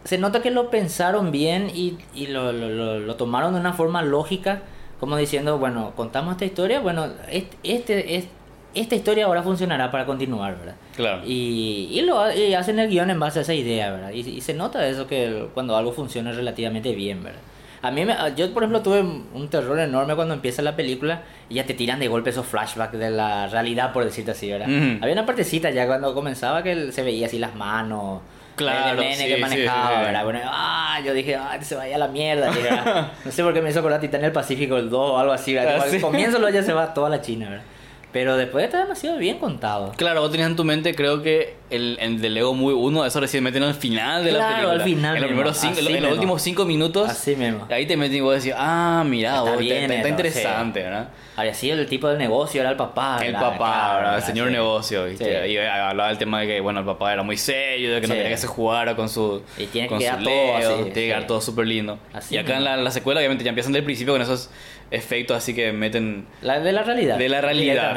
se 0.05 0.19
nota 0.19 0.41
que 0.41 0.50
lo 0.50 0.71
pensaron 0.71 1.31
bien 1.31 1.71
y, 1.75 1.99
y 2.15 2.29
lo, 2.29 2.53
lo, 2.53 2.69
lo, 2.71 2.99
lo 3.00 3.15
tomaron 3.17 3.55
de 3.55 3.61
una 3.61 3.73
forma 3.75 4.03
lógica, 4.03 4.62
como 5.00 5.17
diciendo, 5.17 5.59
bueno, 5.59 5.93
contamos 5.94 6.33
esta 6.33 6.44
historia, 6.47 6.81
bueno, 6.81 7.09
este, 7.31 7.56
este, 7.65 8.17
es- 8.17 8.29
esta 8.75 8.94
historia 8.94 9.25
ahora 9.25 9.43
funcionará 9.43 9.91
para 9.91 10.05
continuar, 10.05 10.59
¿verdad? 10.59 10.75
Claro. 10.97 11.23
Y, 11.25 11.88
y 11.93 12.00
lo 12.03 12.31
y 12.35 12.53
hacen 12.53 12.79
el 12.79 12.91
guion 12.91 13.09
en 13.09 13.19
base 13.19 13.38
a 13.38 13.43
esa 13.43 13.55
idea, 13.55 13.91
¿verdad? 13.91 14.11
Y, 14.12 14.21
y 14.21 14.41
se 14.43 14.53
nota 14.53 14.87
eso 14.87 15.06
que 15.06 15.49
cuando 15.55 15.77
algo 15.79 15.93
funciona 15.93 16.31
relativamente 16.33 16.94
bien, 16.94 17.23
¿verdad? 17.25 17.41
A 17.87 17.91
mí, 17.91 18.05
me, 18.05 18.17
yo 18.37 18.53
por 18.53 18.65
ejemplo 18.65 18.83
tuve 18.83 19.00
un 19.00 19.49
terror 19.49 19.79
enorme 19.79 20.15
cuando 20.15 20.35
empieza 20.35 20.61
la 20.62 20.75
película 20.75 21.23
y 21.49 21.55
ya 21.55 21.67
te 21.67 21.75
tiran 21.75 22.00
de 22.00 22.09
golpe 22.09 22.31
esos 22.31 22.47
flashbacks 22.47 22.99
de 22.99 23.11
la 23.11 23.47
realidad, 23.47 23.93
por 23.93 24.05
decirte 24.05 24.33
así, 24.33 24.50
¿verdad? 24.50 24.69
Había 25.00 25.12
una 25.12 25.27
partecita 25.27 25.71
ya 25.71 25.87
cuando 25.87 26.12
comenzaba 26.15 26.62
que 26.62 26.91
se 26.93 27.03
veía 27.03 27.27
así 27.27 27.38
las 27.38 27.55
manos. 27.55 28.21
Claro, 28.56 28.93
el 28.93 29.09
nene 29.09 29.17
sí, 29.17 29.27
que 29.27 29.37
manejaba, 29.37 29.88
sí, 29.88 29.94
sí. 29.97 30.05
¿verdad? 30.06 30.25
Bueno, 30.25 30.41
ah, 30.44 30.99
yo 31.05 31.12
dije, 31.12 31.37
ah, 31.37 31.59
se 31.61 31.75
vaya 31.75 31.97
a 31.97 31.99
la 31.99 32.09
mierda. 32.09 32.50
¿verdad? 32.50 33.12
no 33.25 33.31
sé 33.31 33.43
por 33.43 33.53
qué 33.53 33.61
me 33.61 33.69
hizo 33.69 33.81
acordar 33.81 34.00
Titán 34.00 34.23
del 34.23 34.33
Pacífico 34.33 34.79
el 34.79 34.88
2 34.88 35.11
o 35.11 35.19
algo 35.19 35.33
así, 35.33 35.55
¿verdad? 35.55 35.79
Ah, 35.83 35.85
al 35.93 36.00
comienzo 36.00 36.38
lo 36.38 36.49
ya 36.49 36.62
se 36.62 36.73
va 36.73 36.94
toda 36.94 37.11
la 37.11 37.21
China, 37.21 37.50
¿verdad? 37.50 37.65
Pero 38.12 38.38
después 38.38 38.65
está 38.65 38.79
demasiado 38.79 39.19
bien 39.19 39.38
contado. 39.38 39.93
Claro, 39.97 40.23
vos 40.23 40.31
tenías 40.31 40.49
en 40.49 40.56
tu 40.56 40.65
mente, 40.65 40.94
creo 40.94 41.23
que 41.23 41.55
el, 41.70 41.98
el 42.00 42.20
de 42.20 42.30
Lego 42.30 42.54
Muy 42.54 42.72
1, 42.74 43.04
eso 43.06 43.20
recién 43.20 43.42
meten 43.42 43.62
al 43.62 43.74
final 43.74 44.24
de 44.24 44.32
la 44.32 44.38
Claro, 44.38 44.54
película. 44.54 44.72
al 44.72 44.82
final 44.82 45.16
En 45.16 45.22
los, 45.22 45.28
primeros 45.28 45.56
cinco, 45.56 45.78
en 45.80 46.02
los 46.02 46.12
últimos 46.12 46.42
cinco 46.42 46.64
minutos. 46.64 47.08
Así 47.10 47.34
mismo. 47.36 47.66
Ahí 47.70 47.86
te 47.86 47.96
meten 47.96 48.16
y 48.18 48.20
vos 48.20 48.36
decís, 48.36 48.54
ah, 48.56 49.02
mira, 49.06 49.30
Está 49.38 49.40
vos, 49.42 49.58
bien 49.58 49.82
está, 49.82 49.94
está 49.94 49.98
eso, 50.00 50.08
interesante, 50.08 50.82
¿verdad? 50.82 51.08
Había 51.36 51.52
sido 51.52 51.78
el 51.78 51.86
tipo 51.86 52.08
del 52.08 52.16
negocio, 52.18 52.60
era 52.62 52.70
el 52.70 52.76
papá. 52.76 53.18
El 53.20 53.32
¿verdad? 53.32 53.50
papá, 53.50 53.56
Claro, 53.58 53.98
¿verdad? 53.98 54.16
El 54.16 54.22
señor 54.22 54.46
Sí. 54.48 54.52
negocio, 54.54 55.04
¿viste? 55.04 55.46
Sí. 55.46 55.52
Y 55.52 55.58
hablaba 55.58 56.08
del 56.08 56.18
tema 56.18 56.40
de 56.40 56.46
que, 56.46 56.60
bueno, 56.60 56.80
el 56.80 56.86
papá 56.86 57.12
era 57.12 57.22
muy 57.22 57.36
serio, 57.36 57.94
de 57.94 58.00
que 58.00 58.06
no 58.06 58.14
quería 58.14 58.30
que 58.30 58.36
se 58.38 58.46
jugara 58.46 58.96
con 58.96 59.08
su. 59.08 59.42
Y 59.58 59.66
tiene 59.66 59.88
que 59.88 59.90
con 59.90 59.98
quedar 59.98 60.18
su 60.18 60.24
todo 60.24 60.56
así, 60.56 60.66
Tiene 60.66 60.92
que 60.94 61.06
quedar 61.08 61.26
todo 61.26 61.40
súper 61.42 61.66
lindo. 61.66 61.98
Así 62.14 62.34
y 62.36 62.38
acá 62.38 62.56
en 62.56 62.64
la, 62.64 62.76
la 62.78 62.90
secuela, 62.90 63.20
obviamente, 63.20 63.44
ya 63.44 63.50
empiezan 63.50 63.72
del 63.72 63.84
principio 63.84 64.14
con 64.14 64.22
esos 64.22 64.48
efectos 64.90 65.36
así 65.36 65.52
que 65.52 65.72
meten 65.72 66.26
La, 66.42 66.60
de 66.60 66.72
la 66.72 66.84
realidad. 66.84 67.18
de 67.18 67.28
la 67.28 67.40
realidad. 67.40 67.94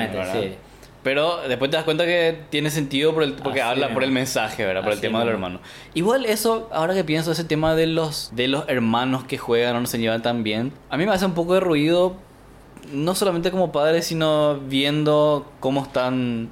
Pero 1.03 1.47
después 1.47 1.71
te 1.71 1.77
das 1.77 1.85
cuenta 1.85 2.05
que 2.05 2.41
tiene 2.49 2.69
sentido 2.69 3.13
por 3.13 3.23
el, 3.23 3.33
porque 3.33 3.61
Así 3.61 3.69
habla 3.71 3.93
por 3.93 4.03
el 4.03 4.11
mensaje, 4.11 4.65
¿verdad? 4.65 4.81
Por 4.81 4.91
el 4.91 4.97
Así 4.97 5.07
tema 5.07 5.19
de 5.19 5.25
los 5.25 5.33
hermanos. 5.33 5.61
Igual 5.93 6.25
eso, 6.25 6.69
ahora 6.73 6.93
que 6.93 7.03
pienso, 7.05 7.31
ese 7.31 7.45
tema 7.45 7.73
de 7.75 7.87
los, 7.87 8.31
de 8.33 8.49
los 8.49 8.65
hermanos 8.67 9.23
que 9.23 9.37
juegan 9.37 9.75
o 9.77 9.79
no 9.79 9.87
se 9.87 9.97
llevan 9.97 10.21
tan 10.21 10.43
bien, 10.43 10.73
a 10.89 10.97
mí 10.97 11.05
me 11.05 11.11
hace 11.13 11.25
un 11.25 11.33
poco 11.33 11.53
de 11.53 11.61
ruido, 11.61 12.15
no 12.91 13.15
solamente 13.15 13.49
como 13.49 13.71
padre, 13.71 14.01
sino 14.01 14.59
viendo 14.59 15.49
cómo 15.61 15.83
están, 15.83 16.49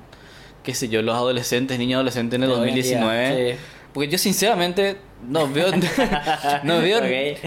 qué 0.63 0.73
sé 0.73 0.87
yo, 0.87 1.01
los 1.01 1.15
adolescentes, 1.15 1.77
niños 1.77 1.97
adolescentes 1.97 2.37
en 2.37 2.43
el 2.43 2.49
De 2.49 2.55
hoy 2.55 2.69
en 2.69 2.75
día, 2.75 2.99
2019. 2.99 3.53
sí. 3.53 3.59
Porque 3.93 4.09
yo 4.09 4.17
sinceramente 4.17 4.97
no 5.27 5.47
veo 5.51 5.67
no 6.63 6.79
veo 6.81 7.01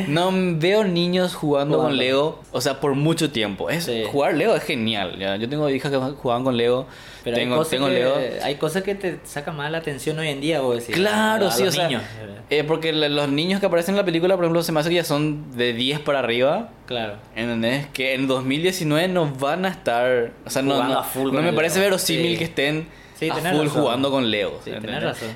no 0.08 0.31
veo 0.58 0.84
niños 0.84 1.34
jugando, 1.34 1.78
con. 1.78 1.96
Lego, 1.96 2.40
o 2.52 2.61
sea, 2.61 2.81
por 2.81 2.94
mucho 2.94 3.31
tiempo. 3.31 3.70
Es 3.70 3.84
Sí. 3.84 4.05
jugar 4.11 4.34
Lego 4.34 4.55
es 4.56 4.62
genial. 4.64 5.19
¿ya? 5.19 5.37
Yo 5.37 5.49
tengo 5.49 5.69
hijas 5.70 5.90
que 5.90 5.99
jugaban 5.99 6.44
con 6.44 6.56
Lego. 6.56 6.87
Pero 7.22 7.37
tengo 7.37 7.55
hay, 7.55 7.58
cosas 7.58 7.70
tengo 7.70 7.87
que, 7.88 7.93
Lego. 7.93 8.14
hay 8.43 8.55
cosas 8.55 8.82
que 8.82 8.94
te 8.94 9.20
sacan 9.25 9.55
más 9.56 9.70
la 9.70 9.78
atención 9.78 10.19
hoy 10.19 10.28
en 10.28 10.40
día, 10.40 10.61
vos 10.62 10.76
decís. 10.78 10.94
Claro, 10.96 11.49
a 11.49 11.50
sí, 11.50 11.64
los 11.64 11.75
o 11.75 11.76
sea, 11.76 12.02
eh, 12.49 12.64
porque 12.64 12.93
los 12.93 13.28
niños 13.28 13.61
que 13.61 13.67
aparecen 13.67 13.93
en 13.94 13.99
la 13.99 14.05
película, 14.06 14.34
por 14.37 14.44
ejemplo, 14.44 14.62
se 14.62 14.72
me 14.72 14.81
hace 14.81 14.88
que 14.88 14.94
ya 14.96 15.05
son 15.05 15.55
de 15.56 15.72
10 15.75 16.00
para 16.00 16.19
arriba. 16.20 16.70
Claro. 16.87 17.17
¿Entendés? 17.37 17.87
Que 17.93 18.14
en 18.14 18.26
2019 18.26 19.08
no 19.08 19.31
van 19.38 19.67
a 19.67 19.69
estar. 19.69 20.32
O 20.46 20.50
sea, 20.50 20.62
no, 20.62 20.72
Jugando 20.75 20.94
no, 20.94 21.00
a 21.00 21.05
full 21.05 21.32
no 21.32 21.43
me 21.43 21.52
parece 21.52 21.78
Lego. 21.78 21.90
verosímil 21.90 22.32
Sí. 22.32 22.38
que 22.38 22.44
estén 22.44 22.88
Sí, 23.20 23.28
a 23.31 23.34
full 23.34 23.44
razón. 23.44 23.69
jugando 23.69 24.11
con 24.11 24.31
Lego. 24.31 24.61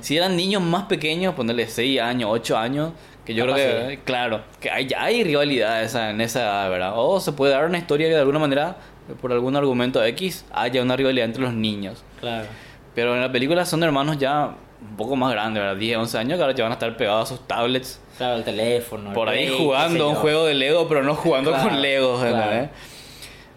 Si 0.00 0.16
eran 0.16 0.34
niños 0.36 0.62
más 0.62 0.84
pequeños, 0.84 1.34
ponerle 1.34 1.66
6 1.68 2.00
años, 2.00 2.30
8 2.32 2.56
años, 2.56 2.92
que 3.24 3.34
yo 3.34 3.44
Capaz 3.44 3.56
creo 3.56 3.88
que, 3.88 3.94
sí. 3.96 4.00
claro, 4.04 4.42
que 4.60 4.70
hay, 4.70 4.86
ya 4.86 5.04
hay 5.04 5.22
rivalidad 5.22 5.82
esa, 5.82 6.10
en 6.10 6.20
esa 6.20 6.40
edad, 6.42 6.70
¿verdad? 6.70 6.92
O 6.96 7.20
se 7.20 7.32
puede 7.32 7.52
dar 7.52 7.66
una 7.66 7.78
historia 7.78 8.08
que 8.08 8.14
de 8.14 8.20
alguna 8.20 8.38
manera, 8.38 8.76
por 9.20 9.32
algún 9.32 9.54
argumento 9.54 10.02
X, 10.04 10.44
haya 10.52 10.82
una 10.82 10.96
rivalidad 10.96 11.26
entre 11.26 11.42
los 11.42 11.52
niños. 11.52 12.02
Claro. 12.20 12.46
Pero 12.94 13.14
en 13.14 13.20
la 13.20 13.30
película 13.30 13.64
son 13.66 13.82
hermanos 13.82 14.18
ya 14.18 14.54
un 14.80 14.96
poco 14.96 15.16
más 15.16 15.30
grandes, 15.32 15.62
¿verdad? 15.62 15.76
10, 15.76 15.98
11 15.98 16.18
años, 16.18 16.36
que 16.36 16.42
ahora 16.42 16.54
ya 16.54 16.64
van 16.64 16.72
a 16.72 16.74
estar 16.74 16.96
pegados 16.96 17.30
a 17.30 17.36
sus 17.36 17.46
tablets. 17.46 18.00
Claro, 18.16 18.36
el 18.36 18.44
teléfono. 18.44 19.08
el 19.08 19.14
Por 19.14 19.28
ahí 19.28 19.46
Play, 19.46 19.58
jugando 19.58 20.08
un 20.08 20.14
juego 20.14 20.44
de 20.46 20.54
Lego, 20.54 20.86
pero 20.88 21.02
no 21.02 21.14
jugando 21.14 21.50
Claro, 21.50 21.68
con 21.68 21.82
Legos, 21.82 22.20
claro. 22.20 22.36
¿entendés? 22.36 22.70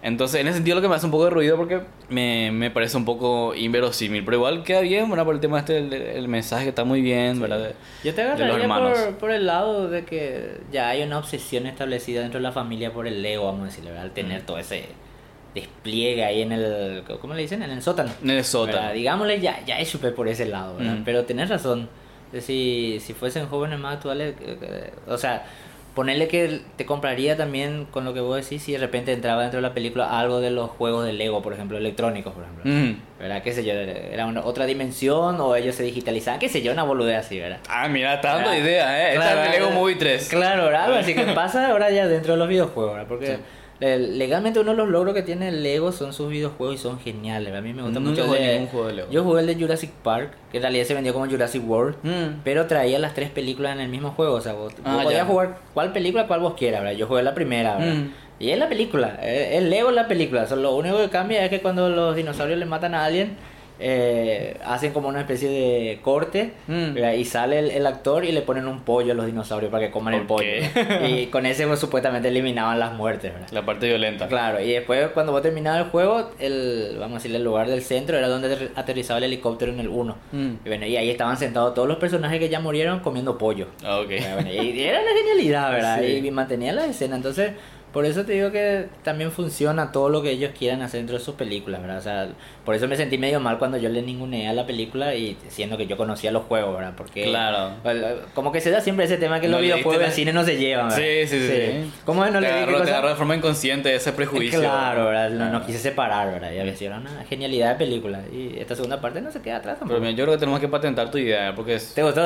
Entonces, 0.04 0.40
en 0.42 0.48
ese 0.48 0.58
sentido, 0.58 0.76
lo 0.76 0.82
que 0.82 0.88
me 0.88 0.96
hace 0.96 1.06
un 1.08 1.12
poco 1.12 1.26
de 1.26 1.32
ruido 1.32 1.58
porque 1.58 1.82
me, 2.10 2.52
me 2.52 2.70
parece 2.70 2.96
un 2.98 3.04
poco 3.06 3.56
inverosímil. 3.56 4.24
Pero 4.24 4.38
igual 4.38 4.64
queda 4.64 4.82
bien, 4.82 5.10
¿verdad? 5.10 5.26
Por 5.26 5.36
el 5.36 5.42
tema 5.42 5.60
este, 5.60 5.80
el, 5.80 5.92
el 5.92 6.28
mensaje 6.28 6.64
que 6.64 6.70
está 6.70 6.84
muy 6.84 7.02
bien, 7.02 7.42
¿verdad? 7.42 7.72
Yo 8.04 8.14
te 8.14 8.22
agarraría 8.22 8.68
por, 8.68 9.16
por 9.18 9.32
el 9.32 9.46
lado 9.48 9.90
de 9.90 10.06
que 10.06 10.60
ya 10.72 10.90
hay 10.90 11.02
una 11.02 11.18
obsesión 11.18 11.66
establecida 11.66 12.22
dentro 12.22 12.38
de 12.40 12.44
la 12.44 12.52
familia 12.52 12.94
por 12.94 13.08
el 13.08 13.22
Lego, 13.24 13.46
vamos 13.46 13.62
a 13.64 13.66
decirle, 13.66 13.90
¿verdad? 13.90 14.06
Al 14.06 14.12
tener 14.12 14.44
Mm. 14.44 14.46
todo 14.46 14.60
ese 14.60 14.86
despliegue 15.56 16.24
ahí 16.24 16.42
en 16.44 16.52
el. 16.52 17.04
¿Cómo 17.20 17.34
le 17.34 17.42
dicen? 17.42 17.64
En 17.64 17.72
el 17.72 17.82
sótano. 17.82 18.12
En 18.22 18.30
el 18.30 18.44
sótano. 18.44 18.78
¿verdad? 18.78 18.94
Digámosle, 18.94 19.40
ya, 19.40 19.66
ya 19.66 19.80
es 19.80 19.90
súper 19.90 20.14
por 20.14 20.28
ese 20.28 20.46
lado, 20.46 20.78
¿verdad? 20.78 20.94
Mm. 20.98 21.04
Pero 21.04 21.26
tenés 21.26 21.50
razón. 21.50 21.90
Si, 22.40 23.00
si 23.00 23.14
fuesen 23.14 23.48
jóvenes 23.48 23.80
más 23.80 23.96
actuales, 23.96 24.36
eh, 24.42 24.58
eh, 24.62 24.92
o 25.08 25.18
sea, 25.18 25.46
ponerle 25.98 26.28
que 26.28 26.62
te 26.76 26.86
compraría 26.86 27.36
también 27.36 27.88
con 27.90 28.06
lo 28.06 28.14
que 28.14 28.20
vos 28.20 28.36
decís 28.36 28.62
si 28.62 28.72
de 28.72 28.78
repente 28.78 29.12
entraba 29.14 29.42
dentro 29.42 29.58
de 29.58 29.64
la 29.64 29.74
película 29.74 30.20
algo 30.20 30.40
de 30.40 30.52
los 30.52 30.70
juegos 30.70 31.04
de 31.04 31.12
Lego, 31.12 31.42
por 31.42 31.54
ejemplo, 31.54 31.76
electrónicos, 31.76 32.36
por 32.36 32.44
ejemplo. 32.44 32.72
Mm. 32.72 33.02
¿Verdad? 33.20 33.42
¿Qué 33.42 33.52
sé 33.52 33.66
yo? 33.66 33.74
Era 33.74 34.28
una, 34.28 34.42
otra 34.46 34.68
dimensión 34.68 35.42
o 35.42 35.56
ellos 35.56 35.74
se 35.74 35.82
digitalizaban, 35.82 36.40
qué 36.40 36.50
sé 36.50 36.62
yo, 36.62 36.72
una 36.72 36.84
boludez 36.84 37.18
así, 37.18 37.40
¿verdad? 37.40 37.58
Ah, 37.68 37.88
mira, 37.88 38.14
está 38.14 38.36
dando 38.36 38.52
¿Verdad? 38.52 38.64
idea, 38.64 39.00
¿eh? 39.10 39.14
Esta 39.16 39.24
Claro, 39.32 39.42
es 39.42 39.52
de 39.52 39.58
Lego 39.60 39.72
Movie 39.72 39.96
3. 39.96 40.30
Claro, 40.30 40.66
¿verdad? 40.66 40.94
Así 41.00 41.16
que 41.16 41.24
pasa 41.34 41.68
ahora 41.68 41.90
ya 41.90 42.08
dentro 42.08 42.34
de 42.34 42.38
los 42.38 42.48
videojuegos, 42.48 42.94
¿verdad? 42.94 43.08
Porque 43.08 43.26
Sí. 43.38 43.42
Le- 43.80 43.98
legalmente 44.00 44.60
uno 44.60 44.72
de 44.72 44.78
los 44.78 44.88
logros 44.90 45.14
que 45.14 45.22
tiene 45.22 45.52
Lego 45.52 45.92
son 45.92 46.14
sus 46.14 46.30
videojuegos 46.30 46.76
y 46.76 46.78
son 46.80 47.00
geniales. 47.00 47.54
A 47.54 47.62
mí 47.62 47.74
me 47.74 47.84
gusta 47.84 48.00
mucho 48.00 48.26
jugué 48.26 48.40
de- 48.40 48.54
ningún 48.54 48.68
juego 48.70 48.88
de 48.88 48.94
Lego. 48.94 49.12
Yo 49.12 49.24
jugué 49.24 49.42
el 49.42 49.48
de 49.48 49.56
Jurassic 49.56 49.92
Park, 50.04 50.32
que 50.52 50.58
en 50.58 50.64
realidad 50.64 50.86
se 50.86 50.94
vendió 50.94 51.14
como 51.14 51.28
Jurassic 51.28 51.62
World. 51.70 51.96
Mm. 52.04 52.42
Pero 52.44 52.66
traía 52.68 52.98
las 53.00 53.14
tres 53.14 53.30
películas 53.30 53.74
en 53.74 53.82
el 53.82 53.90
mismo 53.90 54.12
juego, 54.12 54.36
o 54.36 54.42
sea, 54.42 54.54
vos, 54.54 54.74
vos 54.74 54.82
Ah, 54.86 55.02
podías 55.04 55.28
jugar 55.28 55.60
cuál 55.74 55.94
película, 55.94 56.28
cual 56.28 56.40
vos 56.40 56.54
quieras, 56.56 56.82
¿verdad? 56.82 56.98
Yo 56.98 57.08
jugué 57.08 57.22
la 57.24 57.34
primera, 57.36 57.78
¿verdad? 57.78 57.94
Mm. 57.94 58.12
Y 58.40 58.50
es 58.52 58.58
la 58.60 58.70
película, 58.70 59.18
eh, 59.22 59.58
el 59.58 59.70
Lego 59.72 59.90
es 59.90 59.96
la 59.96 60.08
película, 60.08 60.46
solo 60.46 60.62
lo 60.64 60.76
único 60.76 60.98
que 60.98 61.10
cambia 61.10 61.44
es 61.44 61.50
que 61.50 61.60
cuando 61.60 61.90
los 61.90 62.16
dinosaurios 62.16 62.60
le 62.60 62.66
matan 62.68 62.94
a 62.94 63.04
alguien, 63.06 63.36
eh, 63.80 64.58
hacen 64.66 64.92
como 64.94 65.08
una 65.08 65.20
especie 65.22 65.50
de 65.50 66.00
corte 66.02 66.54
Mm. 66.68 66.98
y 67.18 67.26
sale 67.26 67.60
el, 67.60 67.72
el 67.72 67.86
actor 67.86 68.26
y 68.26 68.32
le 68.32 68.42
ponen 68.42 68.68
un 68.68 68.82
pollo 68.82 69.12
a 69.12 69.16
los 69.16 69.26
dinosaurios 69.26 69.72
para 69.72 69.86
que 69.86 69.92
coman 69.92 70.14
el 70.14 70.24
pollo. 70.24 70.48
y 71.08 71.28
con 71.28 71.46
ese 71.46 71.68
pues, 71.68 71.80
supuestamente 71.80 72.28
eliminaban 72.30 72.80
las 72.80 72.94
muertes, 72.94 73.34
¿verdad? 73.34 73.48
La 73.52 73.66
parte 73.66 73.88
violenta. 73.88 74.28
Claro, 74.28 74.60
y 74.62 74.72
después 74.72 75.08
cuando 75.14 75.32
vos 75.32 75.42
terminabas 75.42 75.86
el 75.86 75.90
juego, 75.92 76.32
el, 76.40 76.96
vamos 77.00 77.12
a 77.12 77.18
decirle, 77.20 77.38
el 77.38 77.44
lugar 77.44 77.68
del 77.68 77.82
centro 77.84 78.18
era 78.18 78.28
donde 78.28 78.48
ater- 78.56 78.72
aterrizaba 78.76 79.18
el 79.20 79.26
helicóptero 79.26 79.72
en 79.72 79.80
el 79.80 79.88
1. 79.90 80.18
Mm. 80.32 80.48
Y, 80.66 80.68
bueno, 80.68 80.86
y 80.86 80.98
ahí 80.98 81.10
estaban 81.10 81.38
sentados 81.38 81.74
todos 81.74 81.88
los 81.88 81.98
personajes 81.98 82.40
que 82.40 82.50
ya 82.50 82.60
murieron 82.60 83.00
comiendo 83.00 83.38
pollo. 83.38 83.68
Ah. 83.84 84.02
Bueno, 84.06 84.50
y, 84.52 84.70
y 84.72 84.84
era 84.84 85.00
una 85.02 85.12
genialidad, 85.18 85.72
¿verdad? 85.72 86.00
Sí. 86.08 86.22
Y, 86.28 86.32
mantenían 86.32 86.76
la 86.76 86.86
escena. 86.86 87.16
Entonces, 87.16 87.52
por 87.94 88.06
eso 88.06 88.26
te 88.26 88.34
digo 88.34 88.52
que 88.52 88.86
también 89.04 89.32
funciona 89.32 89.92
todo 89.92 90.10
lo 90.10 90.22
que 90.22 90.30
ellos 90.32 90.52
quieran 90.58 90.82
hacer 90.82 91.00
dentro 91.00 91.18
de 91.18 91.24
sus 91.24 91.36
películas, 91.36 91.82
¿verdad? 91.82 91.98
O 91.98 92.02
sea, 92.02 92.28
por 92.66 92.76
eso 92.76 92.88
me 92.88 92.96
sentí 92.98 93.18
medio 93.18 93.40
mal 93.40 93.58
cuando 93.58 93.78
yo 93.78 93.90
le 93.90 94.02
ninguneé 94.02 94.48
a 94.50 94.54
la 94.54 94.68
película 94.68 95.16
y 95.16 95.36
siendo 95.50 95.78
que 95.78 95.88
yo 95.88 95.98
conocía 95.98 96.32
los 96.32 96.44
juegos, 96.44 96.76
¿verdad? 96.76 96.94
Porque 96.98 97.24
Claro. 97.24 97.72
como 98.34 98.52
que 98.52 98.62
se 98.62 98.70
da 98.72 98.82
siempre 98.82 99.06
ese 99.06 99.18
tema 99.18 99.40
que 99.40 99.48
No 99.48 99.54
los 99.54 99.62
videojuegos 99.62 99.98
la- 99.98 100.04
del 100.04 100.12
cine 100.12 100.34
no 100.34 100.44
se 100.44 100.58
llevan, 100.58 100.90
¿verdad? 100.90 101.02
Sí, 101.04 101.28
sí, 101.28 101.40
sí. 101.40 101.48
sí. 101.48 101.92
¿Cómo 102.06 102.24
es? 102.26 102.32
No 102.32 102.40
te 102.40 102.48
le 102.52 102.66
te 102.66 102.72
cosa? 102.74 102.84
agarró 102.84 103.10
de 103.10 103.16
forma 103.16 103.36
inconsciente 103.36 103.96
ese 103.96 104.12
prejuicio. 104.12 104.60
Claro, 104.60 105.06
¿verdad? 105.06 105.30
No, 105.32 105.50
no 105.50 105.66
quise 105.66 105.80
separar, 105.80 106.32
¿verdad? 106.32 106.52
Y 106.52 106.60
a 106.60 106.64
veces 106.64 106.82
era 106.84 106.98
una 106.98 107.24
genialidad 107.28 107.70
de 107.70 107.76
película. 107.76 108.20
Y 108.32 108.60
esta 108.60 108.76
segunda 108.76 109.00
parte 109.02 109.22
no 109.22 109.32
se 109.32 109.42
queda 109.42 109.58
atrás 109.58 109.78
Pero 109.80 109.90
tampoco. 109.90 110.02
mira, 110.02 110.12
yo 110.12 110.24
creo 110.26 110.36
que 110.36 110.40
tenemos 110.40 110.60
que 110.60 110.68
patentar 110.68 111.10
tu 111.10 111.18
idea, 111.18 111.56
porque 111.56 111.76
es... 111.76 111.94
¿Te 111.94 112.04
gustó? 112.04 112.22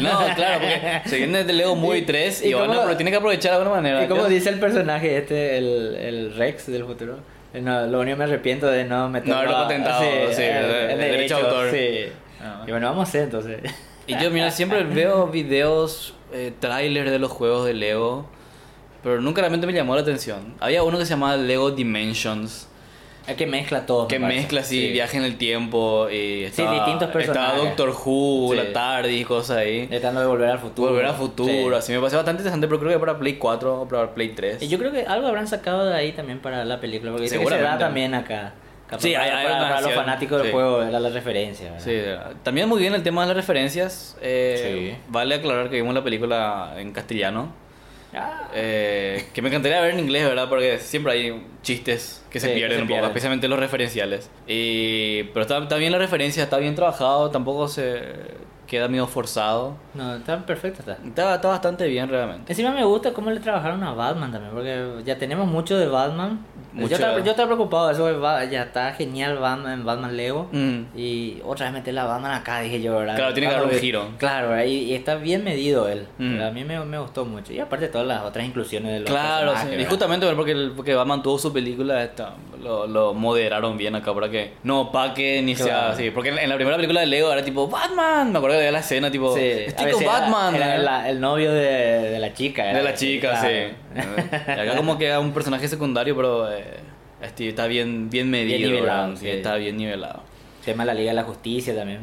No, 0.00 0.18
claro, 0.34 0.60
porque 0.60 1.02
se 1.08 1.16
viene 1.18 1.44
de 1.44 1.52
Lego 1.52 1.76
Movie 1.76 2.02
3 2.06 2.42
y, 2.44 2.48
¿Y 2.48 2.52
cómo- 2.52 2.66
pero 2.82 2.96
tiene 2.96 3.10
que 3.10 3.18
aprovechar 3.18 3.52
de 3.52 3.58
alguna 3.58 3.76
manera. 3.76 4.04
Y 4.04 4.08
como 4.08 4.26
dice 4.26 4.48
el 4.48 4.58
personaje 4.58 5.01
este, 5.04 5.58
el, 5.58 5.96
el 5.96 6.34
Rex 6.34 6.66
del 6.66 6.84
futuro. 6.84 7.18
No, 7.54 7.86
lo 7.86 8.00
único 8.00 8.16
que 8.16 8.18
me 8.18 8.24
arrepiento 8.24 8.66
de 8.66 8.84
no 8.84 9.10
meterlo 9.10 9.34
No 9.34 9.40
haberlo 9.40 9.56
patentado, 9.58 10.02
sí, 10.32 10.42
el, 10.42 10.64
el 10.64 10.90
el 10.90 10.98
derecho 10.98 11.36
de 11.36 11.42
autor. 11.42 11.70
Sí. 11.70 12.12
Ah. 12.40 12.64
Y 12.66 12.70
bueno, 12.70 12.86
vamos 12.88 13.06
a 13.06 13.08
hacer 13.08 13.22
entonces. 13.24 13.60
Y 14.06 14.18
yo, 14.18 14.30
mira, 14.30 14.50
siempre 14.50 14.82
veo 14.84 15.26
videos, 15.26 16.14
eh, 16.32 16.52
trailers 16.58 17.10
de 17.10 17.18
los 17.18 17.30
juegos 17.30 17.66
de 17.66 17.74
Lego 17.74 18.26
pero 19.02 19.20
nunca 19.20 19.40
realmente 19.40 19.66
me 19.66 19.72
llamó 19.72 19.94
la 19.94 20.02
atención. 20.02 20.54
Había 20.60 20.82
uno 20.82 20.98
que 20.98 21.04
se 21.04 21.10
llamaba 21.10 21.36
Lego 21.36 21.70
Dimensions. 21.70 22.68
Que 23.36 23.46
mezcla 23.46 23.86
todo. 23.86 24.08
Que 24.08 24.18
me 24.18 24.26
mezcla 24.28 24.60
así, 24.62 24.86
Sí. 24.88 24.92
viaje 24.92 25.16
en 25.16 25.24
el 25.24 25.36
tiempo 25.38 26.08
y 26.10 26.44
estaba, 26.44 26.74
distintos 26.74 27.08
personajes. 27.10 27.52
Estaba 27.54 27.68
Doctor 27.68 27.90
Who, 28.04 28.48
Sí. 28.50 28.56
la 28.56 28.72
TARDIS, 28.72 29.26
cosas 29.26 29.56
ahí. 29.58 29.86
Tratando 29.86 30.20
de 30.20 30.26
volver 30.26 30.50
al 30.50 30.58
futuro. 30.58 30.90
Volver 30.90 31.06
a 31.06 31.12
futuro, 31.14 31.70
Sí. 31.70 31.74
así 31.78 31.92
me 31.92 31.98
pareció 31.98 32.18
bastante 32.18 32.42
interesante, 32.42 32.66
pero 32.66 32.80
creo 32.80 32.92
que 32.92 32.98
para 32.98 33.18
Play 33.18 33.34
4 33.34 33.82
o 33.82 33.88
para 33.88 34.12
Play 34.14 34.30
3. 34.30 34.62
Y 34.62 34.68
yo 34.68 34.78
creo 34.78 34.90
que 34.92 35.02
algo 35.06 35.28
habrán 35.28 35.46
sacado 35.46 35.86
de 35.86 35.94
ahí 35.94 36.12
también 36.12 36.40
para 36.40 36.64
la 36.64 36.80
película, 36.80 37.12
porque 37.12 37.24
dice 37.24 37.36
que 37.36 37.44
se 37.44 37.48
Seguramente. 37.48 37.72
da 37.72 37.86
también 37.86 38.14
acá. 38.14 38.54
Capaz 38.88 39.02
Sí, 39.04 39.12
para, 39.12 39.24
hay- 39.24 39.30
hay 39.30 39.46
para- 39.46 39.68
para 39.68 39.80
los 39.80 39.92
fanáticos 39.94 40.38
del 40.38 40.46
sí. 40.48 40.52
juego 40.52 40.82
era 40.82 41.00
la 41.00 41.08
referencia. 41.08 41.70
¿verdad? 41.72 41.84
Sí, 42.30 42.34
también 42.42 42.68
muy 42.68 42.78
bien 42.78 42.92
el 42.92 43.02
tema 43.02 43.22
de 43.22 43.28
las 43.28 43.36
referencias. 43.36 44.18
eh, 44.20 44.90
Sí. 44.98 45.02
Vale 45.08 45.36
aclarar 45.36 45.70
que 45.70 45.76
vimos 45.76 45.94
la 45.94 46.04
película 46.04 46.74
en 46.76 46.92
castellano. 46.92 47.54
Ah, 48.14 48.50
eh, 48.54 49.26
que 49.32 49.40
me 49.40 49.48
encantaría 49.48 49.80
ver 49.80 49.94
en 49.94 50.00
inglés, 50.00 50.24
¿verdad? 50.24 50.48
Porque 50.48 50.78
siempre 50.78 51.12
hay 51.12 51.46
chistes 51.62 52.22
que 52.30 52.40
se 52.40 52.48
Sí, 52.48 52.52
que 52.52 52.58
pierden 52.58 52.78
se 52.78 52.82
un 52.82 52.88
poco, 52.88 53.06
especialmente 53.06 53.48
los 53.48 53.58
referenciales. 53.58 54.30
Y, 54.46 55.24
pero 55.24 55.42
está, 55.42 55.58
está 55.58 55.76
bien 55.76 55.92
la 55.92 55.98
referencia, 55.98 56.42
está 56.44 56.58
bien 56.58 56.74
trabajado, 56.74 57.30
tampoco 57.30 57.68
se 57.68 58.02
queda 58.72 58.88
medio 58.88 59.06
forzado. 59.06 59.76
no, 59.92 60.14
está 60.16 60.46
perfecto 60.46 60.80
está. 60.80 60.92
Está, 61.06 61.34
está 61.34 61.48
bastante 61.48 61.86
bien 61.88 62.08
realmente. 62.08 62.50
Encima 62.50 62.70
me 62.70 62.82
gusta 62.84 63.12
cómo 63.12 63.30
le 63.30 63.38
trabajaron 63.38 63.82
a 63.82 63.92
Batman 63.92 64.32
también, 64.32 64.54
porque 64.54 65.02
ya 65.04 65.18
tenemos 65.18 65.46
mucho 65.46 65.76
de 65.76 65.88
Batman. 65.88 66.40
Mucho. 66.72 66.88
Yo, 66.88 66.94
estaba, 66.94 67.20
yo 67.20 67.30
estaba 67.32 67.48
preocupado, 67.48 67.90
eso 67.90 68.10
ya 68.50 68.62
está 68.62 68.94
genial 68.94 69.36
Batman 69.36 69.84
Batman 69.84 70.16
Lego. 70.16 70.48
Mm. 70.52 70.84
Y 70.96 71.42
otra 71.44 71.66
vez 71.66 71.74
meter 71.74 71.92
la 71.92 72.04
Batman 72.04 72.32
acá, 72.32 72.60
dije 72.60 72.80
yo, 72.80 72.96
¿verdad? 72.96 73.14
Claro, 73.14 73.34
tiene 73.34 73.50
que 73.50 73.54
dar 73.54 73.64
un 73.66 73.72
giro. 73.72 74.08
Claro, 74.16 74.64
y, 74.64 74.70
y 74.70 74.94
está 74.94 75.16
bien 75.16 75.44
medido 75.44 75.86
él. 75.86 76.06
Mm. 76.16 76.40
A 76.40 76.50
mí 76.50 76.64
me, 76.64 76.82
me 76.86 76.98
gustó 76.98 77.26
mucho. 77.26 77.52
Y 77.52 77.60
aparte 77.60 77.88
todas 77.88 78.06
las 78.06 78.22
otras 78.22 78.46
inclusiones 78.46 78.90
de 78.90 79.00
los 79.00 79.10
Claro, 79.10 79.52
sí. 79.54 79.68
y 79.78 79.84
justamente 79.84 80.26
porque, 80.34 80.70
porque 80.74 80.94
Batman 80.94 81.22
tuvo 81.22 81.38
su 81.38 81.52
película, 81.52 82.02
esta, 82.02 82.36
lo, 82.62 82.86
lo 82.86 83.12
moderaron 83.14 83.76
bien 83.76 83.94
acá 83.94 84.14
para 84.14 84.30
que 84.30 84.52
no 84.62 84.82
opaque 84.82 85.42
ni 85.42 85.54
sea 85.56 85.66
Claro. 85.66 85.92
así. 85.94 86.10
Porque 86.10 86.28
en, 86.30 86.38
en 86.38 86.48
la 86.48 86.54
primera 86.54 86.76
película 86.76 87.00
de 87.00 87.06
Lego 87.06 87.32
era 87.32 87.44
tipo 87.44 87.66
Batman, 87.68 88.30
me 88.32 88.38
acuerdo 88.38 88.56
que 88.56 88.60
había 88.60 88.72
la 88.72 88.78
escena 88.80 89.10
tipo, 89.10 89.34
Sí, 89.36 89.40
estoy 89.42 89.92
con 89.92 90.02
era- 90.02 90.12
Batman. 90.12 90.54
Era, 90.54 90.76
¿eh? 90.76 90.78
la- 90.78 91.08
el 91.10 91.20
novio 91.20 91.52
de, 91.52 91.60
de 92.10 92.18
la 92.18 92.32
chica. 92.32 92.68
era- 92.70 92.78
De 92.78 92.84
la 92.84 92.94
chica, 92.94 93.30
claro. 93.40 93.48
sí. 93.48 94.00
Y 94.48 94.50
acá 94.60 94.76
como 94.76 94.96
que 94.98 95.06
era 95.06 95.20
un 95.20 95.32
personaje 95.32 95.66
secundario, 95.68 96.14
pero 96.16 96.52
eh, 96.52 96.64
este, 97.20 97.48
está 97.48 97.66
bien, 97.66 98.08
bien 98.10 98.30
medido. 98.30 98.70
nivelado, 98.70 99.02
¿verdad? 99.08 99.20
sí. 99.20 99.28
Está 99.28 99.56
bien 99.56 99.76
nivelado. 99.76 100.22
Tema 100.64 100.84
de 100.84 100.86
la 100.86 100.94
Liga 100.94 101.10
de 101.10 101.16
la 101.16 101.24
Justicia 101.24 101.74
también. 101.74 102.00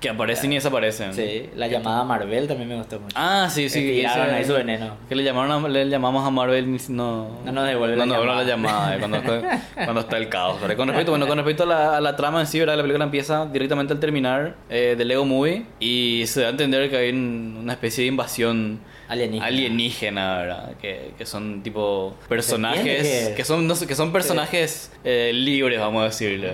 Que 0.00 0.10
aparecen 0.10 0.52
y 0.52 0.56
desaparecen. 0.56 1.14
Sí, 1.14 1.48
la 1.56 1.68
llamada 1.68 2.04
Marvel 2.04 2.46
también 2.46 2.68
me 2.68 2.76
gustó 2.76 3.00
mucho. 3.00 3.14
Ah, 3.18 3.48
sí, 3.50 3.70
sí. 3.70 3.80
Que 3.80 3.92
tiraron 3.94 4.26
ese- 4.26 4.34
ahí 4.36 4.44
su 4.44 4.52
veneno. 4.52 4.94
Que 5.08 5.14
le 5.14 5.24
llamaron 5.24 5.64
a- 5.64 5.68
le 5.68 5.88
llamamos 5.88 6.26
a 6.26 6.30
Marvel 6.30 6.66
y 6.66 6.92
no, 6.92 7.30
No 7.46 7.52
nos 7.52 7.66
devuelve 7.66 7.96
no 7.96 8.04
la 8.04 8.12
devuelve 8.12 8.34
la 8.36 8.44
llamada. 8.44 8.90
llamada 8.90 8.96
eh, 8.96 8.98
cuando, 8.98 9.22
cuando 9.74 10.00
está 10.02 10.16
el 10.18 10.28
caos. 10.28 10.60
¿verdad? 10.60 10.76
Con 10.76 10.88
respecto, 10.88 11.12
bueno, 11.12 11.26
con 11.26 11.38
respecto 11.38 11.62
a 11.62 11.66
la, 11.66 11.96
a 11.96 12.00
la 12.02 12.14
trama 12.14 12.40
en 12.40 12.46
sí, 12.46 12.60
¿verdad? 12.60 12.76
la 12.76 12.82
película 12.82 13.04
empieza 13.04 13.46
directamente 13.46 13.94
al 13.94 14.00
terminar 14.00 14.54
eh, 14.68 14.96
de 14.98 15.04
Lego 15.06 15.24
Movie 15.24 15.64
y 15.80 16.24
se 16.26 16.42
da 16.42 16.48
a 16.48 16.50
entender 16.50 16.90
que 16.90 16.96
hay 16.98 17.10
un- 17.10 17.56
una 17.62 17.72
especie 17.72 18.02
de 18.04 18.08
invasión 18.08 18.80
Alienígena. 19.08 19.46
alienígena, 19.46 20.36
¿verdad? 20.38 20.72
Que, 20.80 21.12
que 21.16 21.24
son 21.24 21.62
tipo 21.62 22.14
personajes 22.28 23.32
que- 23.34 23.44
son 23.44 23.66
no 23.66 23.74
sé, 23.76 23.86
que 23.86 23.94
son 23.94 24.12
personajes 24.12 24.92
eh, 25.04 25.30
libres, 25.32 25.78
vamos 25.80 26.02
a 26.02 26.06
decirle, 26.06 26.52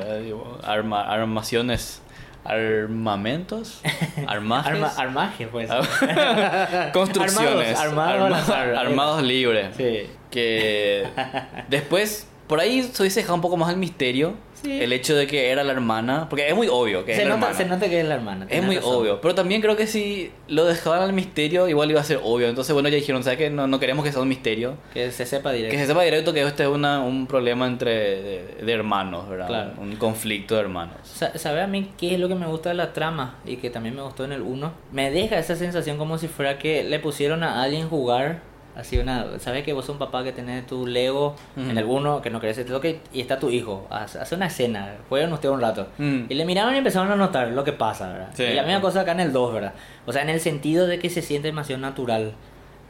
arma, 0.63 1.03
armaciones 1.03 2.02
armamentos 2.45 3.81
armajes 4.27 4.73
Arma, 4.73 4.93
armaje, 4.97 5.47
pues. 5.47 5.71
construcciones 6.93 7.79
Armados, 7.79 7.79
armados 7.79 8.15
arma- 8.23 8.27
al 8.27 8.35
azar. 8.35 8.75
armados 8.77 9.23
libres 9.23 9.77
Sí. 9.77 10.11
que 10.31 11.07
después 11.69 12.27
por 12.47 12.61
ahí 12.61 12.83
se 12.83 13.05
dejado 13.23 13.35
un 13.37 13.41
poco 13.41 13.57
más 13.57 13.71
el 13.71 13.77
misterio 13.77 14.35
Sí. 14.63 14.81
el 14.81 14.93
hecho 14.93 15.17
de 15.17 15.27
que 15.27 15.51
era 15.51 15.65
la 15.65 15.73
hermana 15.73 16.29
porque 16.29 16.49
es 16.49 16.55
muy 16.55 16.69
obvio 16.69 17.05
que 17.05 17.15
Se 17.17 17.23
es 17.23 17.29
la 17.29 17.35
nota, 17.35 17.47
hermana 17.51 17.59
se 17.65 17.69
nota 17.69 17.89
que 17.89 18.01
es 18.01 18.07
la 18.07 18.15
hermana. 18.15 18.47
es 18.49 18.63
muy 18.63 18.77
razón. 18.77 18.95
obvio 18.97 19.21
pero 19.21 19.35
también 19.35 19.61
creo 19.61 19.77
que 19.77 19.87
si 19.87 20.31
lo 20.49 20.65
dejaban 20.65 21.03
al 21.03 21.13
misterio 21.13 21.69
igual 21.69 21.91
iba 21.91 22.01
a 22.01 22.05
ser 22.05 22.21
obvio 22.23 22.49
entonces 22.49 22.73
bueno 22.73 22.89
ya 22.89 22.97
dijeron 22.97 23.25
sabes 23.25 23.39
que 23.39 23.51
no, 23.51 23.67
no 23.67 23.81
queremos 23.81 24.05
que 24.05 24.13
sea 24.13 24.23
un 24.23 24.29
misterio 24.29 24.77
Que 24.95 25.11
se 25.11 25.27
sepa 25.27 25.51
directo. 25.53 25.73
que 25.77 25.81
se 25.83 25.87
sepa 25.89 26.03
directo 26.05 26.33
que 26.33 26.43
este 26.43 26.63
es 26.63 26.69
una, 26.69 27.01
un 27.01 27.27
problema 27.27 27.67
entre 27.67 27.91
de, 28.23 28.57
de 28.65 28.73
hermanos 28.73 29.29
verdad 29.29 29.47
Claro. 29.49 29.73
un 29.79 29.97
conflicto 29.97 30.55
de 30.55 30.61
hermanos 30.61 30.97
Sa- 31.03 31.37
¿Sabe 31.39 31.61
a 31.63 31.67
mí 31.67 31.91
qué 31.99 32.15
es 32.15 32.21
lo 32.21 32.29
que 32.29 32.35
me 32.37 32.47
gusta 32.47 32.69
de 32.69 32.77
la 32.77 32.93
trama? 32.93 33.37
Y 33.45 33.57
que 33.57 33.69
también 33.71 33.97
me 33.97 34.03
gustó 34.03 34.25
en 34.25 34.33
el 34.33 34.43
1. 34.43 34.73
Me 34.93 35.11
deja 35.11 35.39
esa 35.39 35.57
sensación 35.57 35.99
como 35.99 36.19
si 36.19 36.29
fuera 36.29 36.59
que 36.59 36.85
le 36.85 36.99
pusieron 37.01 37.43
a 37.43 37.63
alguien 37.63 37.89
jugar. 37.89 38.41
Así 38.75 38.97
una, 38.99 39.39
¿sabes 39.39 39.65
que 39.65 39.73
vos 39.75 39.85
sos 39.85 39.95
un 39.95 39.99
papá 39.99 40.25
que 40.25 40.33
tenés 40.33 40.67
tu 40.67 40.87
Lego 40.87 41.37
Ujú. 41.57 41.71
en 41.71 41.77
el 41.77 41.85
1 41.85 42.23
que 42.23 42.31
no 42.31 42.41
querés 42.41 42.57
que 42.57 42.65
te 42.65 42.71
toque 42.73 43.01
y 43.13 43.21
está 43.21 43.39
tu 43.39 43.51
hijo? 43.51 43.87
Hace 43.91 44.35
una 44.35 44.47
escena, 44.47 44.95
juegan 45.09 45.33
ustedes 45.33 45.55
un 45.55 45.61
rato. 45.61 45.89
Mm. 45.99 46.23
Y 46.29 46.35
le 46.35 46.45
miraron 46.47 46.75
y 46.75 46.79
empezaron 46.79 47.11
a 47.13 47.17
notar 47.17 47.49
lo 47.49 47.65
que 47.65 47.73
pasa, 47.73 48.11
¿verdad? 48.11 48.31
Sí. 48.33 48.45
Y 48.45 48.55
la 48.55 48.63
misma 48.63 48.81
cosa 48.81 49.03
acá 49.03 49.13
en 49.13 49.21
el 49.21 49.33
2, 49.33 49.53
¿verdad? 49.53 49.75
O 50.07 50.13
sea, 50.13 50.23
en 50.23 50.31
el 50.31 50.41
sentido 50.41 50.87
de 50.87 50.99
que 50.99 51.11
se 51.11 51.21
siente 51.21 51.49
demasiado 51.49 51.83
natural. 51.83 52.33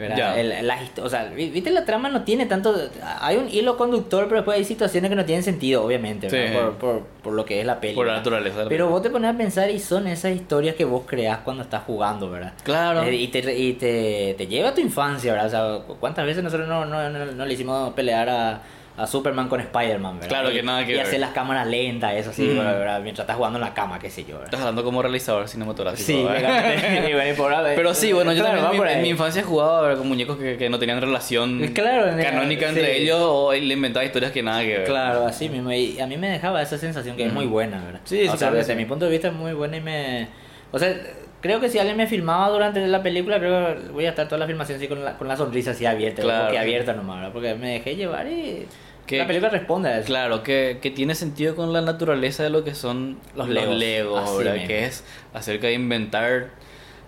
¿Verdad? 0.02 0.16
Ya. 0.16 0.38
El- 0.40 0.66
la 0.66 0.76
histo- 0.82 1.02
o 1.02 1.08
sea, 1.08 1.24
vi- 1.24 1.50
viste, 1.50 1.70
la 1.70 1.84
trama 1.84 2.08
no 2.10 2.22
tiene 2.22 2.46
tanto. 2.46 2.74
Hay 3.20 3.36
un 3.36 3.48
hilo 3.48 3.76
conductor, 3.76 4.24
pero 4.24 4.36
después 4.36 4.58
hay 4.58 4.64
situaciones 4.64 5.08
que 5.08 5.16
no 5.16 5.24
tienen 5.24 5.42
sentido, 5.42 5.82
obviamente, 5.84 6.28
¿verdad? 6.28 6.46
Sí. 6.52 6.54
Por, 6.58 6.72
por, 6.76 7.02
por 7.22 7.32
lo 7.32 7.44
que 7.44 7.60
es 7.60 7.66
la 7.66 7.80
peli. 7.80 7.94
por 7.94 8.06
la 8.06 8.12
¿verdad? 8.12 8.24
naturaleza 8.24 8.62
la 8.64 8.68
Pero 8.68 8.88
vos 8.88 9.00
te 9.02 9.10
pones 9.10 9.34
a 9.34 9.36
pensar 9.38 9.70
y 9.70 9.78
son 9.78 10.06
esas 10.06 10.32
historias 10.32 10.76
que 10.76 10.84
vos 10.84 11.04
creás 11.06 11.38
cuando 11.38 11.62
estás 11.62 11.82
jugando, 11.84 12.30
¿verdad? 12.30 12.52
Claro. 12.62 13.02
Eh, 13.04 13.14
y 13.14 13.28
te, 13.28 13.56
y 13.58 13.72
te, 13.74 14.34
te 14.36 14.46
lleva 14.46 14.68
a 14.70 14.74
tu 14.74 14.80
infancia, 14.80 15.32
¿verdad? 15.32 15.46
O 15.46 15.50
sea, 15.50 15.86
¿cu- 15.86 15.96
¿cuántas 15.98 16.26
veces 16.26 16.42
nosotros 16.44 16.68
no, 16.68 16.84
no, 16.84 17.08
no, 17.08 17.24
no 17.26 17.46
le 17.46 17.54
hicimos 17.54 17.92
pelear 17.94 18.28
a, 18.28 18.60
a 18.96 19.06
Superman 19.06 19.48
con 19.48 19.58
Spider-Man, 19.60 20.16
¿verdad? 20.16 20.28
Claro 20.28 20.50
Y- 20.50 20.54
que 20.56 20.62
nada 20.62 20.84
que 20.84 20.92
Y 20.92 20.96
ver. 20.96 21.06
hacer 21.06 21.18
las 21.20 21.30
cámaras 21.30 21.66
lentas, 21.66 22.12
eso 22.14 22.32
sí, 22.32 22.42
Mm. 22.42 22.58
¿verdad? 22.58 23.00
Mientras 23.00 23.24
estás 23.24 23.36
jugando 23.36 23.58
en 23.58 23.64
la 23.64 23.72
cama, 23.72 23.98
qué 23.98 24.10
sé 24.10 24.22
yo, 24.24 24.34
¿verdad? 24.34 24.44
Estás 24.46 24.60
hablando 24.60 24.84
como 24.84 25.00
realizador 25.00 25.48
cinematográfico. 25.48 26.06
Sí. 26.06 26.12
Y 26.22 27.10
y 27.12 27.74
Pero 27.76 27.94
sí, 27.94 28.12
bueno, 28.12 28.32
yo 28.32 28.42
Claro, 28.42 28.60
también 28.60 28.76
por 28.78 28.86
en 28.88 28.92
mi, 28.92 28.94
ahí. 28.94 28.96
en 28.96 29.02
mi 29.02 29.08
infancia 29.08 29.42
jugaba 29.42 29.96
con 29.96 30.08
muñecos 30.08 30.36
que, 30.36 30.56
que 30.56 30.68
no 30.68 30.78
tenían 30.78 31.00
relación 31.00 31.68
Claro, 31.68 32.16
canónica 32.22 32.68
entre 32.68 32.98
ellos 32.98 33.18
o 33.20 33.52
le 33.52 33.74
inventaba 33.74 34.04
historias 34.04 34.30
que 34.32 34.42
nada 34.42 34.60
que 34.62 34.78
ver. 34.78 34.84
Claro, 34.84 35.26
así 35.26 35.48
mismo. 35.48 35.72
Y 35.72 35.98
a 36.00 36.06
mí 36.06 36.16
me 36.16 36.28
dejaba 36.28 36.60
esa 36.62 36.76
sensación 36.78 37.16
que 37.16 37.26
es 37.26 37.32
muy 37.32 37.46
buena, 37.46 37.82
¿verdad? 37.84 38.00
Sí, 38.04 38.18
sí, 38.22 38.28
O 38.28 38.30
sea, 38.30 38.36
claro 38.48 38.56
desde 38.56 38.72
sí. 38.74 38.78
mi 38.78 38.84
punto 38.84 39.06
de 39.06 39.10
vista 39.10 39.28
es 39.28 39.34
muy 39.34 39.52
buena 39.52 39.76
y 39.76 39.80
me... 39.80 40.28
O 40.70 40.78
sea, 40.78 40.94
creo 41.42 41.60
que 41.60 41.68
si 41.68 41.78
alguien 41.78 41.98
me 41.98 42.06
filmaba 42.06 42.48
durante 42.48 42.86
la 42.86 43.02
película, 43.02 43.38
creo 43.38 43.76
que 43.76 43.88
voy 43.90 44.06
a 44.06 44.10
estar 44.10 44.26
toda 44.28 44.38
la 44.38 44.46
filmación 44.46 44.78
así 44.78 44.88
con 44.88 45.04
la, 45.04 45.18
con 45.18 45.28
la 45.28 45.36
sonrisa 45.36 45.72
así 45.72 45.84
abierta, 45.84 46.22
Claro. 46.22 46.44
porque 46.44 46.58
abierta 46.58 46.94
nomás, 46.94 47.16
¿verdad? 47.18 47.32
Porque 47.34 47.54
me 47.54 47.72
dejé 47.74 47.94
llevar 47.96 48.26
y... 48.28 48.66
Que- 49.06 49.18
la 49.18 49.26
película 49.26 49.50
responde 49.50 49.88
a 49.90 49.98
eso. 49.98 50.06
Claro, 50.06 50.42
que, 50.44 50.78
que 50.80 50.90
tiene 50.90 51.14
sentido 51.16 51.54
con 51.56 51.72
la 51.74 51.80
naturaleza 51.82 52.42
de 52.44 52.50
lo 52.50 52.62
que 52.64 52.74
son 52.74 53.18
Los 53.36 53.48
los 53.48 53.68
Legos. 53.76 54.38
¿verdad? 54.38 54.64
Que 54.66 54.84
es 54.86 55.04
acerca 55.34 55.66
de 55.66 55.74
inventar 55.74 56.50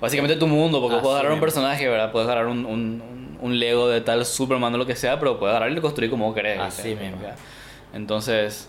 básicamente 0.00 0.36
tu 0.36 0.48
mundo, 0.48 0.80
porque 0.82 0.96
puedes 0.98 1.14
agarrar 1.14 1.32
un 1.32 1.40
personaje, 1.40 1.88
¿verdad? 1.88 2.10
Puedes 2.12 2.28
agarrar 2.28 2.48
un, 2.48 2.66
un, 2.66 3.38
un- 3.40 3.58
Lego 3.60 3.88
de 3.88 4.00
tal 4.00 4.26
Superman 4.26 4.74
o 4.74 4.78
lo 4.78 4.86
que 4.86 4.96
sea, 4.96 5.18
pero 5.20 5.38
puedes 5.38 5.54
agarrar 5.56 5.76
y 5.76 5.80
construir 5.80 6.10
como 6.10 6.34
querés. 6.34 6.58
Así 6.58 6.88
¿viste? 6.90 7.04
mismo. 7.04 7.18
Entonces, 7.94 8.68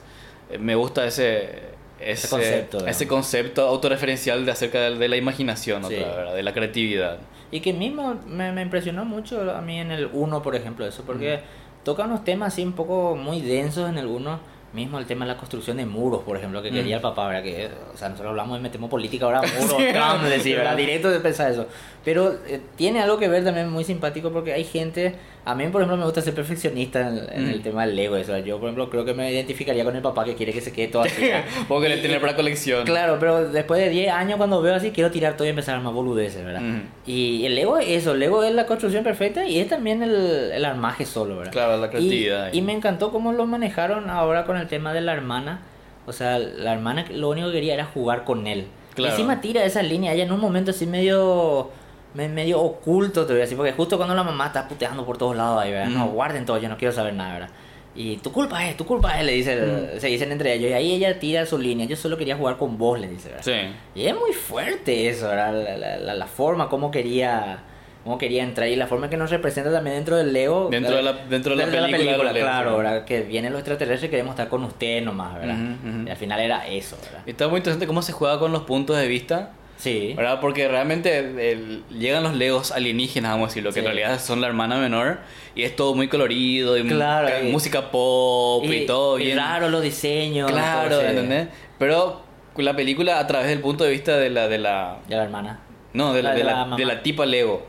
eh, 0.52 0.58
me 0.58 0.76
gusta 0.76 1.06
ese... 1.06 1.75
Ese, 2.00 2.28
concepto, 2.30 2.86
ese 2.86 3.08
concepto 3.08 3.68
autorreferencial 3.68 4.46
de 4.46 4.52
acerca 4.52 4.80
de, 4.82 4.96
de 4.98 5.08
la 5.08 5.16
imaginación, 5.18 5.84
Sí. 5.86 5.96
otra, 5.96 6.34
de 6.34 6.44
la 6.44 6.54
creatividad. 6.54 7.18
Y 7.52 7.62
que 7.62 7.74
mismo 7.74 8.16
me, 8.28 8.52
me 8.52 8.62
impresionó 8.62 9.06
mucho 9.06 9.50
a 9.52 9.62
mí 9.62 9.80
en 9.80 9.92
el 9.92 10.10
1, 10.12 10.42
por 10.42 10.56
ejemplo, 10.56 10.86
eso, 10.86 11.04
porque 11.06 11.40
toca 11.84 12.04
unos 12.04 12.24
temas 12.24 12.54
así 12.54 12.64
un 12.64 12.74
poco 12.74 13.16
muy 13.16 13.42
densos 13.42 13.90
en 13.90 13.98
el 13.98 14.08
1. 14.08 14.56
Mismo 14.74 15.00
el 15.00 15.06
tema 15.06 15.24
de 15.26 15.32
la 15.32 15.38
construcción 15.38 15.78
de 15.78 15.86
muros, 15.86 16.24
por 16.24 16.36
ejemplo, 16.36 16.62
que 16.62 16.70
quería 16.70 16.98
el 16.98 17.02
papá, 17.02 17.30
¿verdad? 17.30 17.44
Que, 17.44 17.70
o 17.94 17.98
sea, 17.98 18.10
nosotros 18.10 18.32
hablamos 18.32 18.58
de 18.58 18.62
metemos 18.62 18.90
política 18.90 19.24
ahora, 19.24 19.42
muros, 19.62 19.78
Trump, 19.94 20.24
decir, 20.24 20.58
¿verdad? 20.58 20.76
Directo 20.78 21.10
de 21.10 21.22
pensar 21.22 21.50
eso. 21.50 21.66
Pero 22.04 22.34
eh, 22.46 22.60
tiene 22.76 23.00
algo 23.02 23.18
que 23.18 23.30
ver 23.30 23.46
también 23.46 23.70
muy 23.70 23.86
simpático 23.86 24.32
porque 24.34 24.52
hay 24.52 24.66
gente, 24.66 25.16
a 25.48 25.54
mí 25.54 25.68
por 25.68 25.82
ejemplo 25.82 25.96
me 25.98 26.06
gusta 26.06 26.22
ser 26.22 26.34
perfeccionista 26.34 27.02
en, 27.08 27.18
en 27.32 27.48
el 27.50 27.60
Mm. 27.60 27.64
tema 27.64 27.86
del 27.86 27.96
Lego, 27.96 28.18
eso. 28.18 28.36
Yo 28.40 28.58
por 28.58 28.66
ejemplo 28.70 28.90
creo 28.90 29.06
que 29.06 29.14
me 29.14 29.32
identificaría 29.32 29.84
con 29.84 29.96
el 29.96 30.02
papá 30.02 30.26
que 30.26 30.34
quiere 30.36 30.52
que 30.52 30.60
se 30.62 30.74
quede 30.74 30.88
todo 30.88 31.04
así. 31.04 31.22
querer 31.82 32.00
Y- 32.00 32.02
tener 32.02 32.20
para 32.20 32.36
colección. 32.36 32.84
Claro, 32.86 33.18
pero 33.20 33.48
después 33.50 33.80
de 33.80 33.90
10 33.90 34.12
años 34.12 34.38
cuando 34.38 34.62
veo 34.62 34.74
así, 34.76 34.90
quiero 34.92 35.12
tirar 35.12 35.38
todo 35.38 35.46
y 35.46 35.52
empezar 35.52 35.76
a 35.76 35.78
armar 35.78 35.94
boludeces, 35.94 36.44
¿verdad? 36.44 36.62
Y 37.06 37.46
el 37.46 37.54
Lego 37.56 37.78
es 37.78 37.90
eso, 37.90 38.14
el 38.14 38.20
Lego 38.20 38.44
es 38.44 38.54
la 38.54 38.66
construcción 38.66 39.04
perfecta 39.04 39.46
y 39.46 39.60
es 39.60 39.70
también 39.70 40.02
el, 40.02 40.52
el 40.52 40.66
armaje 40.66 41.06
solo, 41.06 41.38
¿verdad? 41.38 41.52
Claro, 41.52 41.78
la 41.78 41.90
creatividad. 41.90 42.52
y 42.52 42.62
me 42.62 42.74
encantó 42.74 43.12
cómo 43.12 43.32
lo 43.32 43.46
manejaron 43.46 44.10
ahora 44.10 44.46
con 44.46 44.58
el 44.58 44.68
tema 44.68 44.94
de 44.94 45.02
la 45.02 45.14
hermana. 45.14 45.62
O 46.08 46.14
sea, 46.14 46.38
la 46.40 46.74
hermana 46.74 47.06
lo 47.12 47.30
único 47.30 47.48
que 47.48 47.54
quería 47.54 47.74
era 47.76 47.86
jugar 47.86 48.24
con 48.26 48.48
él. 48.48 48.66
Claro. 48.94 49.10
Y 49.10 49.16
encima 49.16 49.42
tira 49.42 49.64
esa 49.64 49.82
línea, 49.84 50.14
ella 50.14 50.24
en 50.24 50.32
un 50.32 50.40
momento 50.40 50.72
así 50.72 50.86
medio 50.86 51.70
me- 51.70 51.85
medio 52.16 52.60
oculto, 52.62 53.26
te 53.26 53.34
voy 53.34 53.40
a 53.40 53.44
decir, 53.44 53.58
porque 53.58 53.74
justo 53.74 53.98
cuando 53.98 54.16
la 54.16 54.24
mamá 54.24 54.48
está 54.48 54.68
puteando 54.68 55.06
por 55.06 55.18
todos 55.18 55.36
lados 55.36 55.62
ahí, 55.62 55.72
¿verdad? 55.72 55.88
No, 55.90 56.08
guarden 56.08 56.46
todo, 56.46 56.58
yo 56.58 56.70
no 56.70 56.78
quiero 56.78 56.94
saber 56.94 57.14
nada, 57.14 57.34
¿verdad? 57.34 57.50
Y 57.98 58.18
tu 58.18 58.32
culpa 58.32 58.68
es, 58.68 58.76
tu 58.76 58.86
culpa 58.86 59.18
es, 59.20 59.26
le 59.26 59.32
dice, 59.32 59.56
Mm. 59.96 60.00
se 60.00 60.08
dicen 60.08 60.32
entre 60.32 60.54
ellos. 60.54 60.70
Y 60.70 60.74
ahí 60.74 60.94
ella 60.96 61.18
tira 61.20 61.46
su 61.46 61.58
línea, 61.58 61.86
yo 61.88 61.96
solo 61.96 62.18
quería 62.18 62.36
jugar 62.36 62.58
con 62.58 62.78
vos, 62.78 63.00
le 63.00 63.08
dice, 63.08 63.30
¿verdad? 63.30 63.44
Sí. 63.44 64.00
Y 64.02 64.06
es 64.08 64.14
muy 64.14 64.34
fuerte 64.34 65.08
eso, 65.08 65.28
¿verdad? 65.30 65.54
La, 65.54 65.78
la- 65.78 65.98
la- 65.98 66.14
la 66.16 66.28
forma, 66.28 66.68
cómo 66.70 66.92
quería 66.92 67.60
cómo 68.04 68.20
quería 68.20 68.44
entrar 68.44 68.68
y 68.70 68.76
la 68.76 68.86
forma 68.86 69.10
que 69.10 69.18
nos 69.18 69.32
representa 69.32 69.72
también 69.72 69.96
dentro 69.96 70.16
del 70.16 70.32
Lego. 70.32 70.68
Dentro 70.70 70.96
de 70.96 71.02
la, 71.02 71.14
dentro 71.14 71.56
de 71.56 71.66
la 71.66 71.88
película, 71.88 72.32
claro, 72.34 72.78
¿verdad? 72.78 73.04
Que 73.04 73.22
vienen 73.22 73.52
los 73.52 73.62
extraterrestres 73.62 74.10
y 74.10 74.12
queremos 74.12 74.34
estar 74.34 74.48
con 74.48 74.64
usted 74.64 75.02
nomás, 75.02 75.34
¿verdad? 75.34 75.56
Y 76.06 76.10
al 76.12 76.16
final 76.16 76.40
era 76.40 76.68
eso, 76.68 76.98
¿verdad? 77.04 77.24
Y 77.26 77.32
Está 77.32 77.48
muy 77.48 77.58
interesante 77.58 77.88
cómo 77.88 78.04
se 78.04 78.12
juega 78.12 78.38
con 78.38 78.52
los 78.52 78.62
puntos 78.62 78.96
de 78.98 79.08
vista. 79.08 79.54
Sí. 79.78 80.14
¿Verdad? 80.16 80.40
Porque 80.42 80.68
realmente 80.68 81.18
el- 81.20 81.84
llegan 81.90 82.24
los 82.24 82.34
legos 82.34 82.72
alienígenas, 82.72 83.32
vamos 83.34 83.48
a 83.48 83.50
decirlo, 83.50 83.70
que 83.72 83.74
Sí. 83.74 83.80
en 83.80 83.86
realidad 83.86 84.20
son 84.20 84.42
la 84.42 84.48
hermana 84.48 84.78
menor 84.78 85.20
y 85.54 85.64
es 85.64 85.76
todo 85.76 85.94
muy 85.96 86.08
colorido 86.08 86.78
y 86.78 86.88
Claro, 86.88 87.30
y- 87.46 87.52
música 87.52 87.92
pop 87.92 88.64
y, 88.66 88.86
todo 88.86 89.20
y 89.20 89.26
bien. 89.26 89.38
raro 89.38 89.70
los 89.70 89.82
diseños. 89.84 90.50
Claro, 90.52 91.00
ese- 91.02 91.10
¿entendés? 91.10 91.48
Pero 91.78 92.22
la 92.58 92.76
película 92.76 93.20
a 93.20 93.28
través 93.28 93.48
del 93.50 93.60
punto 93.60 93.84
de 93.84 93.92
vista 93.92 94.18
de 94.18 94.30
la 94.30 94.48
de 94.48 94.58
la 94.60 94.98
De 95.10 95.16
la 95.18 95.24
hermana. 95.26 95.60
no, 95.94 96.14
de 96.14 96.24
la, 96.24 96.30
La 96.30 96.36
de 96.36 96.40
de 96.40 96.46
la, 96.46 96.52
la 96.54 96.58
mamá. 96.60 96.78
de 96.78 96.86
la 96.86 97.04
tipa 97.04 97.26
Lego. 97.26 97.66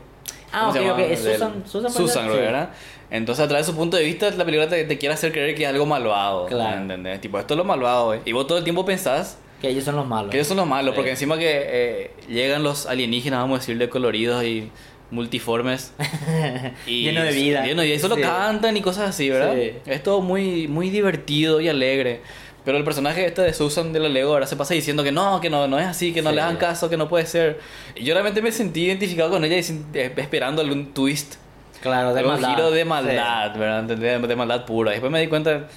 Ah, 0.53 0.71
¿Cómo 0.73 0.91
ok, 0.93 0.93
ok. 0.93 0.99
Es 1.11 1.19
Susan, 1.19 1.63
Susan, 1.67 1.91
Susan, 1.91 2.23
creo, 2.27 2.37
Sí. 2.37 2.41
¿verdad? 2.41 2.69
Entonces, 3.11 3.43
a 3.43 3.47
través 3.49 3.65
de 3.67 3.71
su 3.73 3.77
punto 3.77 3.97
de 3.97 4.03
vista, 4.03 4.29
la 4.31 4.45
película 4.45 4.69
te, 4.69 4.83
te 4.85 4.97
quiere 4.97 5.13
hacer 5.13 5.31
creer 5.33 5.55
que 5.55 5.63
es 5.63 5.69
algo 5.69 5.85
malvado. 5.85 6.45
Claro. 6.45 6.77
¿Entendés? 6.81 7.19
Tipo, 7.19 7.37
esto 7.37 7.53
es 7.53 7.57
lo 7.57 7.63
malvado, 7.65 8.13
¿eh? 8.13 8.21
Y 8.25 8.31
vos 8.31 8.47
todo 8.47 8.57
el 8.57 8.63
tiempo 8.63 8.85
pensás 8.85 9.37
Que 9.61 9.69
ellos 9.69 9.83
son 9.83 9.95
los 9.95 10.05
malos. 10.07 10.29
que 10.31 10.37
ellos 10.37 10.47
son 10.47 10.57
los 10.57 10.67
malos, 10.67 10.93
porque 10.95 11.09
encima 11.11 11.37
que 11.37 11.45
eh, 11.49 12.11
llegan 12.29 12.63
los 12.63 12.85
alienígenas, 12.85 13.39
vamos 13.39 13.57
a 13.57 13.59
decirle, 13.61 13.89
coloridos 13.89 14.43
y 14.43 14.69
multiformes. 15.11 15.93
y 16.85 17.03
Lleno 17.03 17.23
de 17.23 17.31
vida. 17.31 17.65
Lleno 17.65 17.81
de 17.81 17.87
vida. 17.87 17.95
Y 17.95 17.99
solo 17.99 18.15
Sí. 18.15 18.21
cantan 18.21 18.75
y 18.77 18.81
cosas 18.81 19.09
así, 19.09 19.29
¿verdad? 19.29 19.55
Sí. 19.55 19.71
Es 19.85 20.03
todo 20.03 20.21
muy, 20.21 20.67
muy 20.67 20.89
divertido 20.89 21.59
y 21.61 21.69
alegre. 21.69 22.21
Pero 22.65 22.77
el 22.77 22.83
personaje 22.83 23.25
este 23.25 23.41
de 23.43 23.53
Susan 23.53 23.93
de 23.93 23.99
la 24.01 24.09
Lego 24.09 24.33
ahora 24.33 24.45
se 24.45 24.57
pasa 24.57 24.73
diciendo 24.73 25.01
que 25.01 25.11
no, 25.13 25.39
que 25.39 25.49
no, 25.49 25.67
no 25.67 25.79
es 25.79 25.85
así, 25.87 26.11
que 26.13 26.21
no 26.21 26.29
Sí. 26.31 26.35
le 26.35 26.41
hagan 26.41 26.57
caso, 26.57 26.89
que 26.89 26.97
no 26.97 27.07
puede 27.07 27.25
ser. 27.25 27.59
Y 27.95 28.03
yo 28.03 28.13
realmente 28.13 28.41
me 28.41 28.51
sentí 28.51 28.83
identificado 28.85 29.29
con 29.31 29.45
ella 29.45 29.55
eh, 29.57 30.13
esperando 30.17 30.61
algún 30.61 30.93
twist, 30.93 31.35
Claro, 31.81 32.13
de 32.13 32.19
algún 32.19 32.33
maldad. 32.33 32.49
giro 32.49 32.71
de 32.71 32.83
maldad, 32.83 33.55
¿verdad? 33.57 33.79
¿Entendés? 33.79 34.21
De 34.27 34.35
maldad 34.35 34.65
pura. 34.65 34.91
Y 34.91 34.95
después 34.95 35.11
me 35.11 35.21
di 35.21 35.27
cuenta 35.27 35.67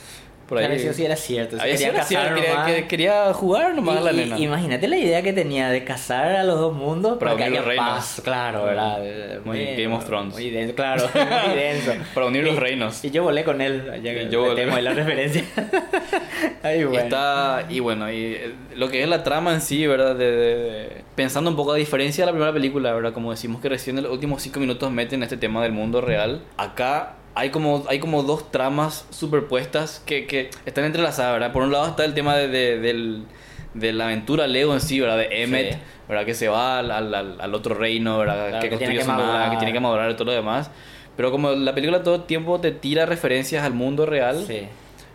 por 0.50 0.58
ahí. 0.58 0.66
Claro, 0.66 0.92
sí 0.92 1.04
era 1.06 1.16
cierto. 1.16 1.56
Había 1.58 1.76
quería 1.76 2.02
así, 2.02 2.14
casar 2.14 2.34
quería, 2.34 2.64
que- 2.66 2.86
quería 2.88 3.32
jugar 3.32 3.74
nomás 3.74 3.96
a 3.96 4.00
la 4.02 4.12
Y- 4.12 4.16
y- 4.16 4.18
nena. 4.24 4.38
Imagínate 4.38 4.86
la 4.88 4.96
idea 4.98 5.22
que 5.22 5.32
tenía 5.32 5.70
de 5.70 5.82
casar 5.84 6.36
a 6.36 6.44
los 6.44 6.58
dos 6.60 6.74
mundos 6.74 7.16
Para 7.18 7.32
para 7.32 7.36
que 7.36 7.42
unir 7.44 7.52
haya 7.52 7.60
los 7.60 7.66
reinos. 7.68 7.86
paz, 7.88 8.20
claro, 8.22 8.64
¿verdad? 8.64 8.98
Eh, 9.02 9.40
Muy 9.44 9.58
bueno, 9.64 9.72
Game 9.82 9.94
of 9.96 10.04
Thrones. 10.04 10.34
Muy 10.34 10.50
denso, 10.50 10.74
claro, 10.74 11.08
muy 11.14 11.54
denso. 11.56 11.92
Para 12.12 12.26
unir 12.26 12.44
los 12.44 12.54
Y- 12.56 12.58
reinos. 12.58 13.04
Y 13.04 13.10
yo 13.10 13.22
volé 13.22 13.44
con 13.44 13.62
él, 13.62 13.84
ya 14.02 14.12
que 14.12 14.28
yo 14.28 14.42
volé. 14.42 14.66
la 14.82 14.92
referencia. 14.92 15.44
Ay, 16.62 16.84
bueno. 16.84 16.98
Está, 17.00 17.64
y 17.68 17.80
bueno, 17.80 18.10
y 18.12 18.34
eh, 18.34 18.54
lo 18.76 18.88
que 18.90 19.02
es 19.02 19.08
la 19.08 19.22
trama 19.22 19.54
en 19.54 19.60
sí, 19.60 19.86
¿verdad? 19.86 20.14
De, 20.16 20.30
de- 20.30 20.46
de- 20.58 21.04
pensando 21.14 21.50
un 21.50 21.56
poco 21.56 21.72
a 21.72 21.76
diferencia 21.76 22.22
de 22.22 22.26
la 22.26 22.32
primera 22.32 22.52
película, 22.52 22.92
¿verdad? 22.92 23.12
Como 23.12 23.30
decimos 23.30 23.60
que 23.60 23.68
recién 23.68 23.96
en 23.98 24.04
los 24.04 24.12
últimos 24.12 24.42
cinco 24.42 24.60
minutos 24.60 24.90
meten 24.90 25.22
este 25.22 25.36
tema 25.36 25.62
del 25.62 25.72
mundo 25.72 26.00
real. 26.00 26.42
Acá 26.56 27.14
hay 27.40 27.50
como, 27.50 27.84
hay 27.88 27.98
como 27.98 28.22
dos 28.22 28.50
tramas 28.52 29.06
superpuestas 29.10 30.02
que, 30.06 30.26
que 30.26 30.50
están 30.66 30.84
entrelazadas, 30.84 31.32
¿verdad? 31.32 31.52
Por 31.52 31.62
un 31.62 31.72
lado 31.72 31.86
está 31.88 32.04
el 32.04 32.14
tema 32.14 32.36
de, 32.36 32.48
de- 32.48 32.78
del- 32.78 33.24
de 33.74 33.92
la 33.92 34.04
aventura 34.06 34.46
Lego 34.46 34.74
en 34.74 34.80
sí, 34.80 34.98
¿verdad? 35.00 35.16
De 35.16 35.42
Emmet, 35.42 35.72
Sí. 35.74 35.78
¿verdad? 36.08 36.24
Que 36.26 36.34
se 36.34 36.48
va 36.48 36.78
al, 36.80 36.90
al- 36.90 37.14
al- 37.40 37.54
otro 37.54 37.74
reino, 37.74 38.18
¿verdad? 38.18 38.48
Claro, 38.48 38.62
que, 38.62 38.68
que 38.70 38.76
tiene 38.78 38.94
construye 38.96 38.98
que 38.98 39.04
su 39.46 39.50
que 39.52 39.56
tiene 39.58 39.72
que 39.72 39.80
madurar 39.80 40.10
y 40.10 40.14
todo 40.14 40.24
lo 40.26 40.32
demás. 40.32 40.70
Pero 41.16 41.30
como 41.30 41.50
la 41.52 41.74
película 41.74 42.02
todo 42.02 42.14
el 42.16 42.22
tiempo 42.24 42.60
te 42.60 42.72
tira 42.72 43.06
referencias 43.06 43.64
al 43.64 43.74
mundo 43.74 44.06
real, 44.06 44.44
Sí. 44.46 44.62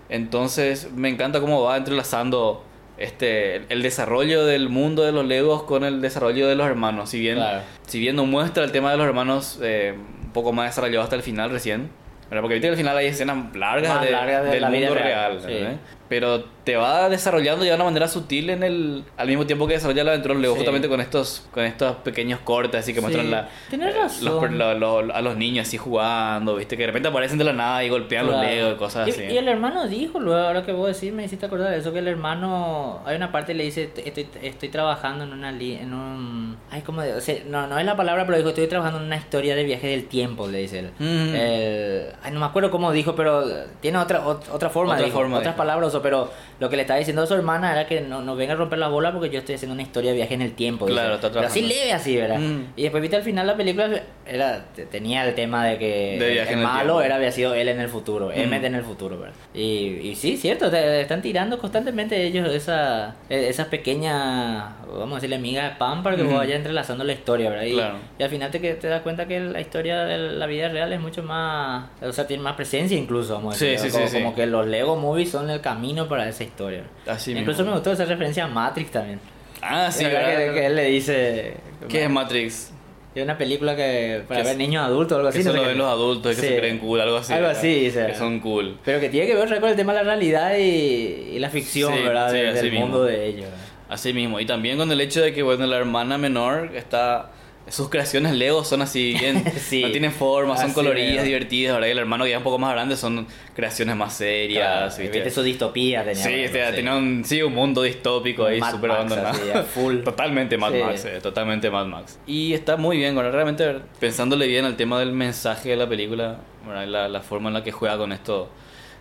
entonces 0.09 0.89
me 0.95 1.09
encanta 1.09 1.39
cómo 1.41 1.63
va 1.63 1.77
entrelazando 1.77 2.63
este 2.97 3.57
el 3.73 3.81
desarrollo 3.81 4.45
del 4.45 4.69
mundo 4.69 5.03
de 5.03 5.11
los 5.11 5.25
Legos 5.25 5.63
con 5.63 5.83
el 5.83 6.01
desarrollo 6.01 6.47
de 6.47 6.55
los 6.55 6.67
hermanos. 6.67 7.09
Si 7.09 7.19
bien, 7.19 7.35
Claro. 7.35 7.61
si 7.87 7.99
bien 7.99 8.15
no 8.15 8.25
muestra 8.25 8.63
el 8.63 8.71
tema 8.71 8.91
de 8.91 8.97
los 8.97 9.05
hermanos 9.07 9.59
eh, 9.61 9.95
un 10.23 10.31
poco 10.31 10.53
más 10.53 10.69
desarrollado 10.69 11.03
hasta 11.03 11.15
el 11.15 11.23
final 11.23 11.49
recién. 11.49 11.89
Porque 12.29 12.41
ahorita 12.55 12.67
al 12.69 12.75
final 12.77 12.97
hay 12.97 13.07
escenas 13.07 13.55
largas, 13.55 13.93
Más 13.95 14.03
de- 14.05 14.11
largas 14.11 14.43
de 14.45 14.49
del 14.51 14.61
la 14.61 14.69
vida 14.69 14.87
mundo 14.87 14.95
real, 15.03 15.41
real. 15.43 15.79
sí. 15.79 15.79
Pero 16.07 16.43
te 16.63 16.75
va 16.75 17.09
desarrollando 17.09 17.65
ya 17.65 17.71
de 17.71 17.75
una 17.77 17.85
manera 17.85 18.07
sutil 18.07 18.49
en 18.51 18.61
el 18.63 19.03
al 19.17 19.27
mismo 19.27 19.45
tiempo 19.45 19.65
que 19.67 19.73
desarrolla 19.73 20.03
la 20.03 20.11
aventura 20.11 20.35
Legos, 20.35 20.55
Sí. 20.55 20.59
justamente 20.59 20.87
con 20.87 21.01
estos 21.01 21.47
con 21.51 21.63
estos 21.63 21.95
pequeños 21.97 22.39
cortes 22.41 22.79
así 22.81 22.93
que 22.93 22.99
Sí. 22.99 23.01
muestran 23.01 23.31
la, 23.31 23.49
eh, 23.71 23.91
razón. 23.91 24.25
los 24.25 24.39
per- 24.41 24.51
lo- 24.53 24.73
lo- 25.01 25.13
a 25.15 25.21
los 25.21 25.35
niños 25.35 25.67
así 25.67 25.77
jugando, 25.77 26.55
¿viste? 26.55 26.75
Que 26.77 26.83
de 26.83 26.87
repente 26.87 27.09
aparecen 27.09 27.37
de 27.39 27.43
la 27.43 27.53
nada 27.53 27.83
y 27.83 27.89
golpean 27.89 28.27
los. 28.27 28.39
Legos 28.39 28.73
y 28.73 28.77
cosas 28.77 29.07
Y- 29.07 29.11
así. 29.11 29.23
Y, 29.23 29.37
el 29.37 29.47
hermano 29.47 29.87
dijo, 29.87 30.19
luego, 30.19 30.39
ahora 30.47 30.63
que 30.63 30.71
vos 30.73 30.93
decís, 30.93 31.11
me 31.13 31.25
hiciste 31.25 31.45
acordar 31.47 31.71
de 31.71 31.77
eso, 31.79 31.91
que 31.91 31.99
el 31.99 32.07
hermano, 32.07 33.01
hay 33.05 33.15
una 33.15 33.31
parte 33.31 33.53
que 33.53 33.57
le 33.57 33.63
dice, 33.63 33.89
estoy, 34.03 34.27
estoy 34.43 34.69
trabajando 34.69 35.23
en 35.23 35.33
una, 35.33 35.51
li- 35.51 35.75
en 35.75 35.93
un, 35.93 36.57
ay, 36.71 36.81
como, 36.81 37.01
de- 37.01 37.13
o 37.15 37.21
sea, 37.21 37.35
no, 37.47 37.65
no 37.67 37.79
es 37.79 37.85
la 37.85 37.95
palabra, 37.95 38.25
pero 38.25 38.37
dijo, 38.37 38.49
estoy 38.49 38.67
trabajando 38.67 38.99
en 38.99 39.05
una 39.05 39.17
historia 39.17 39.55
de 39.55 39.63
viaje 39.63 39.87
del 39.87 40.05
tiempo, 40.05 40.47
le 40.47 40.59
dice 40.59 40.79
él. 40.79 40.91
Mm. 40.99 42.15
Ay, 42.23 42.31
no 42.31 42.39
me 42.39 42.45
acuerdo 42.45 42.69
cómo 42.71 42.91
dijo, 42.91 43.15
pero 43.15 43.43
tiene 43.81 43.97
otra, 43.97 44.23
ot- 44.25 44.49
otra 44.51 44.69
forma, 44.69 44.93
Otra 44.93 45.05
dijo, 45.05 45.17
forma, 45.17 45.37
otras 45.37 45.53
dijo. 45.53 45.57
palabras, 45.57 45.94
pero 46.01 46.31
lo 46.59 46.69
que 46.69 46.75
le 46.75 46.83
estaba 46.83 46.99
diciendo 46.99 47.23
a 47.23 47.27
su 47.27 47.33
hermana 47.33 47.71
era 47.71 47.87
que 47.87 48.01
no, 48.01 48.21
no 48.21 48.35
venga 48.35 48.53
a 48.53 48.55
romper 48.55 48.79
la 48.79 48.87
bola 48.87 49.11
porque 49.11 49.29
yo 49.29 49.39
estoy 49.39 49.55
haciendo 49.55 49.73
una 49.73 49.83
historia 49.83 50.11
de 50.11 50.17
viaje 50.17 50.33
en 50.33 50.41
el 50.41 50.53
tiempo. 50.53 50.85
Claro, 50.85 51.15
dice. 51.15 51.27
está 51.27 51.31
Pero 51.31 51.47
así 51.47 51.61
leve, 51.61 51.93
así, 51.93 52.15
¿verdad? 52.15 52.39
Mm. 52.39 52.73
Y 52.75 52.83
después 52.83 53.01
viste 53.01 53.17
al 53.17 53.23
final 53.23 53.47
la 53.47 53.55
película, 53.55 54.03
era, 54.27 54.65
te- 54.75 54.85
tenía 54.85 55.25
el 55.27 55.35
tema 55.35 55.65
de 55.65 55.77
que 55.77 56.17
De 56.19 56.41
el 56.41 56.57
malo 56.57 57.01
era 57.01 57.15
había 57.15 57.31
sido 57.31 57.53
él 57.53 57.67
en 57.69 57.79
el 57.79 57.89
futuro, 57.89 58.31
Emmet 58.31 58.63
en 58.63 58.75
el 58.75 58.83
futuro, 58.83 59.17
¿verdad? 59.19 59.35
Y, 59.53 59.99
y 60.03 60.15
sí, 60.15 60.37
cierto, 60.37 60.69
te- 60.71 61.01
están 61.01 61.21
tirando 61.21 61.57
constantemente 61.59 62.21
ellos 62.23 62.49
esa, 62.53 63.15
e- 63.29 63.47
esas 63.49 63.67
pequeñas, 63.67 64.65
vamos 64.87 65.11
a 65.13 65.15
decirle, 65.15 65.37
migas 65.37 65.71
de 65.73 65.75
pan 65.77 66.01
para 66.03 66.15
que 66.15 66.23
Ujú. 66.23 66.31
vos 66.31 66.39
vayas 66.39 66.57
entrelazando 66.57 67.03
la 67.03 67.13
historia, 67.13 67.49
¿verdad? 67.49 67.65
Y, 67.65 67.73
Claro. 67.73 67.97
y 68.17 68.23
al 68.23 68.29
final 68.29 68.51
te, 68.51 68.59
te 68.59 68.87
das 68.87 69.01
cuenta 69.01 69.27
que 69.27 69.39
la 69.39 69.61
historia 69.61 70.05
de 70.05 70.17
la 70.17 70.45
vida 70.47 70.69
real 70.69 70.91
es 70.91 70.99
mucho 70.99 71.23
más, 71.23 71.89
o 72.01 72.11
sea, 72.11 72.25
tiene 72.27 72.41
más 72.43 72.55
presencia 72.55 72.97
incluso, 72.97 73.35
vamos 73.35 73.55
a 73.55 73.59
Sí, 73.59 73.65
decir, 73.67 73.91
sí, 73.91 73.95
como, 73.95 74.07
sí, 74.07 74.11
sí. 74.17 74.23
como 74.23 74.35
que 74.35 74.45
los 74.47 74.65
Lego 74.67 74.95
Movies 74.95 75.29
son 75.31 75.49
el 75.49 75.61
camino 75.61 76.07
para 76.07 76.27
esa 76.27 76.43
historia. 76.43 76.83
Así 77.07 77.31
incluso 77.31 77.59
mismo. 77.59 77.65
me 77.71 77.71
gustó 77.77 77.91
esa 77.91 78.05
referencia 78.05 78.45
a 78.45 78.47
Matrix 78.47 78.91
también. 78.91 79.19
Ah, 79.61 79.89
sí. 79.91 80.03
¿verdad? 80.03 80.37
que, 80.37 80.53
que 80.53 80.65
él 80.67 80.75
le 80.75 80.83
dice... 80.85 81.53
¿Qué 81.89 82.03
es 82.03 82.09
Matrix? 82.09 82.71
Es 83.15 83.23
una 83.23 83.37
película 83.37 83.75
que 83.77 84.23
para 84.27 84.41
Que 84.41 84.43
ver 84.47 84.51
es- 84.53 84.57
niños 84.57 84.83
adultos 84.83 85.13
o 85.13 85.15
algo 85.17 85.29
así. 85.29 85.37
Que 85.39 85.43
no 85.45 85.51
solo 85.51 85.63
sé 85.63 85.67
ven 85.69 85.77
los 85.77 85.87
adultos 85.87 86.35
que 86.35 86.41
Sí. 86.41 86.47
se 86.49 86.57
creen 86.57 86.77
cool, 86.79 86.99
algo 86.99 87.15
así. 87.17 87.31
Algo 87.33 87.47
¿verdad? 87.47 87.59
así, 87.61 87.87
o 87.87 87.91
sea. 87.91 88.07
Que 88.07 88.15
son 88.15 88.39
cool. 88.41 88.77
Pero 88.83 88.99
que 88.99 89.09
tiene 89.09 89.25
que 89.27 89.35
ver 89.35 89.59
con 89.59 89.69
el 89.69 89.75
tema 89.77 89.93
de 89.93 89.99
la 89.99 90.03
realidad 90.03 90.57
y, 90.57 91.31
y 91.33 91.39
la 91.39 91.49
ficción, 91.49 91.93
Sí, 91.95 92.03
¿verdad? 92.03 92.29
sí, 92.31 92.37
De- 92.37 92.53
del 92.53 92.71
mismo. 92.71 92.87
mundo 92.87 93.03
de 93.05 93.25
ellos. 93.25 93.45
Así 93.87 94.11
mismo. 94.13 94.39
Y 94.39 94.45
también 94.45 94.77
con 94.77 94.91
el 94.91 94.99
hecho 94.99 95.21
de 95.21 95.33
que, 95.33 95.43
bueno, 95.43 95.65
la 95.65 95.77
hermana 95.77 96.17
menor 96.17 96.71
está... 96.75 97.31
Sus 97.67 97.89
creaciones 97.89 98.33
Lego 98.33 98.63
son 98.63 98.81
así 98.83 99.13
bien... 99.19 99.43
Sí. 99.57 99.81
No 99.81 99.89
tienen 99.91 100.11
forma, 100.11 100.55
son 100.55 100.65
Así 100.67 100.73
coloridas, 100.75 101.25
divertidas, 101.25 101.73
¿verdad? 101.75 101.87
Y 101.87 101.91
el 101.91 101.97
hermano 101.97 102.23
que 102.23 102.29
ya 102.29 102.35
es 102.35 102.39
un 102.39 102.43
poco 102.43 102.59
más 102.59 102.71
grande 102.73 102.95
son 102.95 103.25
creaciones 103.55 103.95
más 103.95 104.13
serias, 104.13 104.95
Claro, 104.95 105.11
¿viste? 105.11 105.29
su 105.31 105.41
distopía 105.41 106.03
tenía. 106.03 106.23
Sí, 106.23 106.45
o 106.45 106.49
sea, 106.49 106.75
tenía 106.75 106.95
un, 106.95 107.23
sí, 107.25 107.41
un 107.41 107.53
mundo 107.55 107.81
distópico 107.81 108.45
ahí 108.45 108.61
súper 108.61 108.91
abandonado. 108.91 109.29
así, 109.29 109.41
full. 109.73 109.97
totalmente 110.03 110.57
Mad 110.57 110.71
Sí. 110.73 110.77
Max, 110.83 111.05
eh, 111.05 111.19
totalmente 111.21 111.71
Mad 111.71 111.87
Max. 111.87 112.19
Y 112.27 112.53
está 112.53 112.77
muy 112.77 112.97
bien, 112.97 113.15
bueno, 113.15 113.31
realmente 113.31 113.79
pensándole 113.99 114.45
bien 114.47 114.65
al 114.65 114.75
tema 114.75 114.99
del 114.99 115.11
mensaje 115.13 115.69
de 115.69 115.75
la 115.77 115.89
película, 115.89 116.37
la, 116.67 117.07
la 117.07 117.21
forma 117.21 117.47
en 117.49 117.55
la 117.55 117.63
que 117.63 117.71
juega 117.71 117.97
con 117.97 118.11
esto 118.11 118.49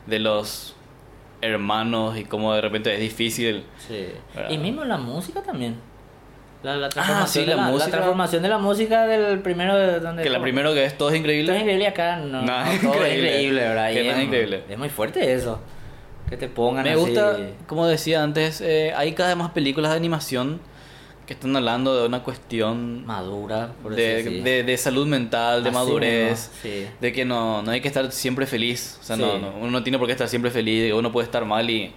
de 0.06 0.18
los 0.20 0.74
hermanos 1.42 2.16
y 2.16 2.24
cómo 2.24 2.54
de 2.54 2.60
repente 2.62 2.94
es 2.94 3.00
difícil. 3.00 3.64
Sí. 3.86 4.06
¿Verdad? 4.34 4.50
Y 4.50 4.58
mismo 4.58 4.84
la 4.84 4.96
música 4.96 5.42
también. 5.42 5.76
La, 6.64 6.76
la 6.76 6.88
transformación, 6.88 7.24
Ah, 7.24 7.26
sí, 7.26 7.40
de 7.40 7.46
la 7.46 7.56
la, 7.56 7.62
la 7.66 7.70
música. 7.72 7.90
transformación 7.90 8.42
de 8.42 8.48
la 8.48 8.58
música 8.58 9.06
del 9.06 9.38
primero 9.40 9.76
de 9.76 10.00
donde 10.00 10.22
Que 10.22 10.30
la 10.30 10.40
primero 10.40 10.72
que 10.74 10.84
es 10.84 10.96
todo 10.98 11.10
es 11.10 11.16
increíble. 11.16 11.46
Todo 11.46 11.56
es 11.56 11.62
increíble 11.62 11.86
acá, 11.86 12.16
no, 12.16 12.40
todo 12.40 12.64
es 12.64 12.82
increíble. 12.82 13.28
increíble, 13.28 13.60
¿verdad? 13.60 13.90
Y 13.90 13.98
es, 13.98 14.18
increíble. 14.18 14.62
es 14.68 14.78
muy 14.78 14.88
fuerte 14.88 15.32
eso. 15.34 15.60
Que 16.28 16.38
te 16.38 16.48
pongan 16.48 16.84
Me 16.84 16.92
así. 16.92 16.98
gusta, 17.00 17.36
como 17.66 17.86
decía 17.86 18.22
antes, 18.22 18.62
eh, 18.62 18.94
hay 18.96 19.12
cada 19.12 19.28
vez 19.28 19.36
más 19.38 19.50
películas 19.50 19.90
de 19.90 19.98
animación 19.98 20.58
que 21.26 21.34
están 21.34 21.54
hablando 21.56 22.00
de 22.00 22.06
una 22.06 22.22
cuestión 22.22 23.04
madura, 23.06 23.72
por 23.82 23.94
de, 23.94 24.16
decir 24.22 24.42
de, 24.42 24.62
de 24.62 24.76
salud 24.78 25.06
mental, 25.06 25.62
de 25.62 25.68
Así 25.70 25.78
madurez, 25.78 26.50
sí. 26.62 26.86
de 27.00 27.12
que 27.12 27.24
no, 27.26 27.62
no 27.62 27.70
hay 27.70 27.80
que 27.82 27.88
estar 27.88 28.10
siempre 28.10 28.46
feliz. 28.46 28.98
O 29.02 29.04
sea, 29.04 29.16
no, 29.16 29.38
no- 29.38 29.52
uno 29.60 29.70
no 29.70 29.82
tiene 29.82 29.98
por 29.98 30.06
qué 30.06 30.12
estar 30.12 30.28
siempre 30.28 30.50
feliz, 30.50 30.92
uno 30.94 31.12
puede 31.12 31.26
estar 31.26 31.44
mal 31.44 31.68
y 31.68 31.92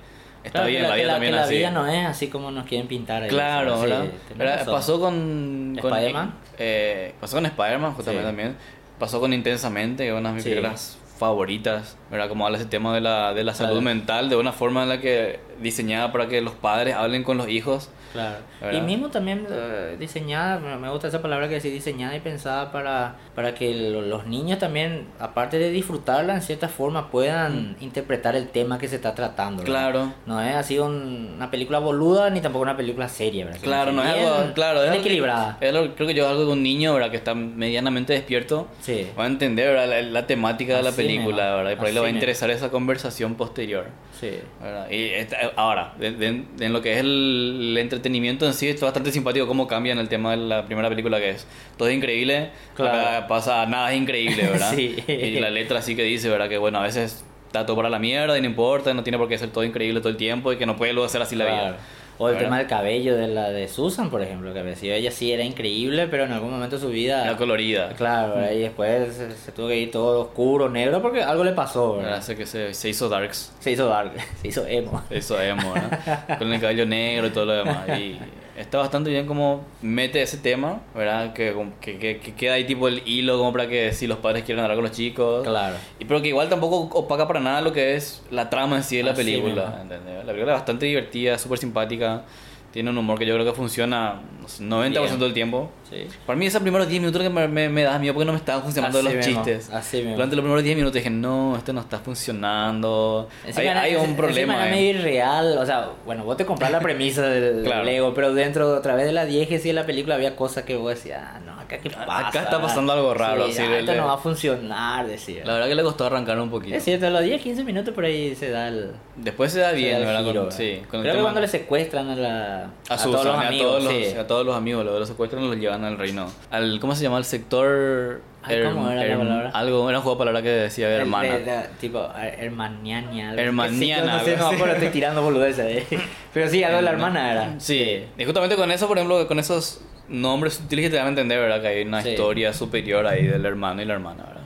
está 0.48 0.60
Claro, 0.60 0.68
bien, 0.70 0.84
la 0.84 0.90
que 0.96 1.02
vida 1.02 1.12
también 1.14 1.32
que 1.32 1.36
la 1.38 1.44
así. 1.44 1.56
vida 1.58 1.72
no 1.72 1.88
es 1.88 2.06
así 2.06 2.28
como 2.28 2.52
nos 2.52 2.66
quieren 2.66 2.88
pintar. 2.88 3.24
ahí, 3.24 3.30
Claro, 3.30 3.80
¿verdad? 3.80 4.08
razón. 4.38 4.74
Pasó 4.74 5.00
con... 5.00 5.78
con 5.82 5.94
¿Spider-Man? 5.94 6.34
eh, 6.58 7.14
pasó 7.22 7.38
con 7.38 7.46
Spider-Man, 7.46 7.94
justamente 7.94 8.24
Sí. 8.24 8.28
también. 8.28 8.56
Pasó 9.00 9.20
con 9.20 9.32
Intensamente, 9.34 10.04
que 10.04 10.10
es 10.10 10.16
una 10.16 10.30
de 10.30 10.36
mis 10.36 10.44
Sí. 10.44 10.50
películas 10.50 10.98
favoritas, 11.20 11.98
¿verdad? 12.12 12.30
Como 12.30 12.46
habla 12.46 12.58
ese 12.58 12.68
tema 12.68 12.94
de 12.94 13.02
la, 13.02 13.34
de 13.34 13.44
la 13.44 13.54
salud 13.54 13.82
mental, 13.82 14.30
de 14.30 14.36
una 14.36 14.52
forma 14.54 14.84
en 14.84 14.90
la 14.90 15.00
que 15.02 15.40
diseñada 15.62 16.12
para 16.12 16.28
que 16.28 16.42
los 16.42 16.54
padres 16.54 16.96
hablen 16.96 17.24
con 17.24 17.38
los 17.38 17.48
hijos. 17.50 17.90
Claro. 18.14 18.38
¿Verdad? 18.62 18.78
Y 18.80 18.82
mismo 18.82 19.10
también 19.10 19.46
eh, 19.50 19.96
diseñada, 20.00 20.60
me- 20.60 20.90
gusta 20.90 21.08
esa 21.10 21.22
palabra 21.22 21.48
que 21.48 21.56
decís, 21.56 21.72
diseñada 21.74 22.16
y 22.16 22.20
pensada 22.20 22.72
para, 22.72 23.16
para 23.36 23.54
que 23.54 23.74
lo- 23.74 24.02
los 24.02 24.26
niños 24.26 24.60
también, 24.60 25.08
aparte 25.20 25.60
de 25.60 25.70
disfrutarla 25.72 26.34
en 26.36 26.42
cierta 26.42 26.68
forma, 26.70 27.10
puedan 27.12 27.76
interpretar 27.82 28.36
el 28.36 28.48
tema 28.50 28.78
que 28.80 28.88
se 28.88 28.96
está 28.96 29.14
tratando. 29.14 29.64
¿verdad? 29.64 29.74
Claro. 29.92 30.14
No 30.26 30.42
es 30.42 30.56
así 30.56 30.80
un- 30.80 31.34
una 31.36 31.52
película 31.52 31.80
boluda 31.80 32.30
ni 32.30 32.42
tampoco 32.42 32.64
una 32.64 32.78
película 32.78 33.08
seria, 33.10 33.46
¿verdad? 33.46 33.60
Claro, 33.62 33.92
no 33.92 34.02
es 34.04 34.10
algo, 34.10 34.54
claro, 34.54 34.80
es 34.84 34.90
algo 34.90 35.04
que- 35.04 35.08
equilibrada. 35.10 35.58
es 35.62 35.74
algo- 35.76 35.94
creo 35.96 36.08
que 36.08 36.14
yo 36.14 36.28
algo 36.28 36.46
de 36.46 36.52
un 36.54 36.64
niño, 36.64 36.94
¿verdad? 36.94 37.12
Que 37.12 37.18
está 37.18 37.36
medianamente 37.36 38.14
despierto. 38.14 38.68
Sí. 38.82 39.08
Va 39.18 39.26
a 39.26 39.28
entender 39.28 39.68
¿verdad? 39.74 39.88
La, 39.90 40.02
la 40.02 40.28
temática 40.28 40.78
de 40.78 40.84
la 40.84 40.90
Así 40.90 41.02
película, 41.02 41.44
mismo, 41.44 41.58
¿verdad? 41.58 41.72
Y 41.72 41.76
por 41.76 41.86
ahí 41.88 41.94
le 41.94 42.00
va 42.00 42.06
a 42.06 42.10
mismo. 42.10 42.18
interesar 42.20 42.50
esa 42.50 42.70
conversación 42.72 43.36
posterior. 43.36 43.86
Sí. 44.20 44.32
¿verdad? 44.62 44.90
Y 44.90 45.04
esta- 45.10 45.38
ahora, 45.56 45.94
de- 46.00 46.12
de- 46.12 46.44
de- 46.58 46.66
en 46.66 46.74
lo 46.74 46.82
que 46.82 46.94
es 46.94 47.00
el, 47.00 47.58
el 47.72 47.78
entretenimiento 47.98 48.46
en 48.46 48.54
sí, 48.54 48.68
es 48.70 48.80
bastante 48.82 49.12
simpático 49.12 49.48
cómo 49.48 49.68
cambia 49.68 49.92
en 49.94 50.00
el 50.00 50.08
tema 50.10 50.32
de 50.32 50.38
la 50.38 50.66
primera 50.66 50.90
película 50.90 51.20
que 51.20 51.32
es. 51.32 51.48
Todo 51.78 51.90
es 51.90 51.96
increíble, 51.98 52.50
Claro. 52.76 52.98
acá 53.00 53.28
pasa 53.28 53.66
nada 53.66 53.92
es 53.94 54.00
increíble, 54.02 54.44
¿verdad? 54.48 54.72
Sí. 54.76 54.96
Y 55.08 55.40
la 55.40 55.50
letra 55.50 55.82
sí 55.82 55.96
que 55.96 56.04
dice, 56.04 56.30
¿verdad? 56.30 56.48
Que 56.50 56.58
bueno, 56.58 56.80
a 56.80 56.84
veces 56.84 57.24
está 57.48 57.66
todo 57.66 57.76
para 57.78 57.90
la 57.90 58.00
mierda 58.00 58.38
y 58.38 58.42
no 58.42 58.48
importa, 58.48 58.94
no 58.94 59.04
tiene 59.04 59.18
por 59.18 59.28
qué 59.28 59.38
ser 59.38 59.50
todo 59.50 59.64
increíble 59.64 60.00
todo 60.00 60.10
el 60.10 60.18
tiempo 60.18 60.52
y 60.54 60.58
que 60.58 60.66
no 60.66 60.76
puede 60.76 60.94
luego 60.94 61.08
ser 61.10 61.22
así 61.22 61.36
la 61.36 61.46
vida. 61.46 61.78
O 62.20 62.30
el 62.30 62.38
tema 62.38 62.58
del 62.58 62.68
cabello 62.68 63.16
de 63.16 63.28
la 63.28 63.50
de 63.50 63.68
Susan, 63.68 64.10
por 64.10 64.22
ejemplo, 64.22 64.54
que 64.54 64.64
decía 64.64 64.96
ella 64.96 65.12
sí 65.12 65.32
era 65.32 65.44
increíble, 65.44 66.08
pero 66.08 66.24
en 66.26 66.32
algún 66.32 66.52
momento 66.52 66.78
de 66.78 66.82
su 66.82 66.90
vida... 66.90 67.24
Era 67.24 67.38
colorida. 67.38 67.90
Claro, 67.90 68.36
¿verdad? 68.36 68.52
y 68.52 68.60
después 68.60 69.14
se, 69.16 69.32
se 69.36 69.52
tuvo 69.52 69.68
que 69.68 69.78
ir 69.78 69.92
todo 69.92 70.22
oscuro, 70.22 70.70
negro, 70.70 71.02
porque 71.02 71.22
algo 71.22 71.44
le 71.44 71.52
pasó, 71.52 71.98
¿verdad? 71.98 72.16
Hace 72.16 72.36
que 72.36 72.46
se, 72.46 72.74
se 72.74 72.90
hizo 72.90 73.08
darks. 73.10 73.54
Se 73.60 73.72
hizo 73.72 73.88
dark, 73.88 74.14
se 74.42 74.48
hizo 74.48 74.66
emo. 74.66 75.04
Eso 75.10 75.40
emo, 75.42 75.74
¿verdad? 75.74 76.38
Con 76.40 76.52
el 76.52 76.60
cabello 76.60 76.86
negro 76.86 77.28
y 77.28 77.30
todo 77.30 77.46
lo 77.46 77.54
demás. 77.54 77.88
Y 78.00 78.18
está 78.58 78.80
bastante 78.80 79.10
bien 79.10 79.26
como 79.28 79.64
mete 79.82 80.22
ese 80.22 80.38
tema, 80.38 80.82
¿verdad? 80.96 81.34
Que, 81.34 81.56
que, 81.80 81.98
que, 82.00 82.20
que 82.20 82.34
queda 82.34 82.54
ahí 82.54 82.66
tipo 82.66 82.88
el 82.88 83.02
hilo 83.06 83.38
como 83.38 83.52
para 83.54 83.68
que 83.68 83.94
si 83.94 84.08
los 84.08 84.18
padres 84.18 84.44
quieren 84.44 84.64
hablar 84.64 84.78
con 84.78 84.84
los 84.86 84.94
chicos. 84.96 85.44
Claro. 85.48 85.76
Y 86.00 86.06
pero 86.06 86.22
que 86.22 86.28
igual 86.30 86.50
tampoco 86.50 86.98
opaca 86.98 87.28
para 87.28 87.40
nada 87.40 87.62
lo 87.62 87.72
que 87.72 87.96
es 87.96 88.24
la 88.32 88.50
trama 88.50 88.76
en 88.78 88.84
sí 88.84 88.98
de 88.98 89.04
la 89.04 89.12
Así 89.12 89.24
película. 89.24 89.66
mismo. 89.68 89.82
¿entendés? 89.82 90.26
La 90.26 90.32
película 90.34 90.54
es 90.54 90.60
bastante 90.60 90.86
divertida, 90.88 91.38
súper 91.38 91.60
simpática. 91.60 92.24
Tiene 92.72 92.90
un 92.90 92.98
humor 92.98 93.18
que 93.18 93.26
yo 93.26 93.34
creo 93.36 93.46
que 93.46 93.54
funciona 93.54 94.22
90% 94.62 94.92
Bien. 94.92 95.20
del 95.20 95.34
tiempo. 95.34 95.70
Sí. 95.90 96.06
Para 96.26 96.38
mí 96.38 96.46
esos 96.46 96.62
primeros 96.62 96.88
10 96.90 97.00
minutos 97.02 97.22
que 97.22 97.30
me, 97.30 97.48
me, 97.48 97.70
me 97.70 97.84
da 97.84 97.98
miedo 98.00 98.14
porque 98.14 98.26
no 98.26 98.34
me 98.34 98.40
estaban 98.40 98.62
funcionando 98.64 98.98
Así 99.00 99.06
los 99.08 99.16
mismo, 99.26 99.44
chistes. 99.44 99.70
así 99.74 99.98
mismo. 99.98 100.14
Durante 100.16 100.36
los 100.36 100.44
primeros 100.44 100.64
10 100.64 100.76
minutos 100.76 100.94
dije, 100.96 101.10
no, 101.10 101.56
este 101.56 101.72
no 101.74 101.82
está 101.82 102.00
funcionando. 102.00 103.30
Encima 103.46 103.62
hay 103.62 103.68
era- 103.68 103.82
hay 103.82 103.96
un 103.96 104.16
problema. 104.16 104.68
era 104.68 104.78
eh. 104.78 104.82
irreal, 104.84 105.58
o 105.58 105.66
sea, 105.66 105.90
bueno, 106.06 106.24
vos 106.26 106.36
te 106.38 106.46
compras 106.46 106.72
la 106.72 106.80
premisa 106.80 107.22
del 107.30 107.64
Claro. 107.64 107.84
Lego, 107.86 108.14
pero 108.14 108.34
dentro, 108.34 108.76
a 108.76 108.82
través 108.82 109.06
de 109.06 109.14
la 109.14 109.26
diégesis 109.26 109.66
de 109.66 109.74
la 109.74 109.86
película 109.86 110.16
había 110.16 110.36
cosas 110.36 110.64
que 110.64 110.76
vos 110.76 110.90
decías, 110.90 111.22
ah, 111.24 111.40
no, 111.46 111.54
acá 111.60 111.78
qué 111.78 111.90
pasa. 111.90 112.28
Acá 112.28 112.44
está 112.44 112.62
pasando 112.62 112.94
algo 112.94 113.14
raro, 113.14 113.46
Sí, 113.46 113.52
así, 113.54 113.62
ah, 113.62 113.80
esto 113.80 113.96
no 113.96 114.08
va 114.08 114.14
a 114.14 114.18
funcionar, 114.18 115.08
decía. 115.08 115.44
La 115.46 115.54
verdad 115.54 115.68
que 115.68 115.76
le 115.76 115.84
costó 115.84 116.06
arrancar 116.06 116.40
un 116.40 116.50
poquito. 116.50 116.76
Es 116.76 116.84
cierto, 116.84 117.08
a 117.08 117.10
los 117.10 117.24
10, 117.24 117.42
15 117.42 117.64
minutos 117.64 117.94
por 117.94 118.06
ahí 118.06 118.36
se 118.36 118.50
da 118.50 118.68
el, 118.68 118.92
Después 119.16 119.52
se 119.52 119.60
da 119.60 119.72
se 119.72 119.76
bien, 119.78 119.94
da 119.94 119.98
el 120.00 120.06
¿verdad? 120.06 120.20
giro, 120.22 120.34
Con- 120.42 120.44
¿verdad? 120.50 120.58
sí, 120.58 120.82
con 120.90 121.00
el 121.00 121.04
Creo 121.04 121.04
que 121.04 121.10
tema- 121.12 121.22
cuando 121.24 121.42
le 121.42 121.48
secuestran 121.48 122.10
a 122.10 122.16
la 122.16 122.64
a, 122.90 122.98
todos 122.98 123.02
Susan, 123.02 123.26
los 123.26 123.36
a 123.36 123.48
amigos, 123.48 123.68
todos 123.80 123.84
los, 123.84 123.94
sí. 123.94 124.18
a 124.18 124.28
todos 124.28 124.37
los 124.46 124.56
amigos, 124.56 124.86
los 124.86 125.08
secuestran 125.08 125.44
y 125.44 125.48
los 125.48 125.58
llevan 125.58 125.84
al 125.86 125.98
reino. 125.98 126.28
Al, 126.52 126.80
¿Cómo 126.80 126.96
se 126.96 127.04
llama? 127.04 127.18
El 127.18 127.26
sector... 127.26 128.22
Ay, 128.44 128.62
¿cómo 128.64 128.90
era 128.90 129.04
la 129.06 129.18
palabra? 129.18 129.50
Algo, 129.54 129.90
era 129.90 129.98
un 130.00 130.04
juego 130.04 130.16
de 130.16 130.20
palabras 130.20 130.44
que 130.44 130.50
decía 130.50 130.88
El- 130.94 131.02
hermana. 131.02 131.38
de- 131.38 131.44
de- 131.44 131.64
tipo, 131.82 132.00
a- 132.00 132.28
hermaniania. 132.30 133.32
algo- 133.32 133.42
Hermaniana, 133.42 134.20
sí, 134.24 134.32
no 134.32 134.38
sé, 134.38 134.38
no, 134.38 134.60
pero 134.60 134.72
estoy 134.74 134.90
tirando 134.90 135.22
boludeces. 135.22 135.84
eh. 135.92 136.00
Pero 136.34 136.50
sí, 136.50 136.64
algo 136.64 136.78
de 136.78 136.84
la 136.84 136.92
hermana 136.92 137.32
era. 137.32 137.60
Sí, 137.60 138.04
y 138.18 138.24
justamente 138.26 138.56
con 138.56 138.72
eso, 138.72 138.88
por 138.88 138.98
ejemplo, 138.98 139.28
con 139.28 139.40
esos 139.40 139.82
nombres 140.08 140.54
sutiles 140.54 140.86
que 140.86 140.90
te 140.92 140.96
dan 140.98 141.08
a 141.08 141.10
entender, 141.10 141.40
¿verdad? 141.40 141.62
Que 141.62 141.68
hay 141.68 141.82
una 141.84 142.02
Sí. 142.04 142.10
historia 142.10 142.54
superior 142.54 143.06
ahí 143.08 143.26
del 143.26 143.46
hermano 143.46 143.82
y 143.82 143.86
la 143.86 143.96
hermana, 143.96 144.24
¿verdad? 144.24 144.37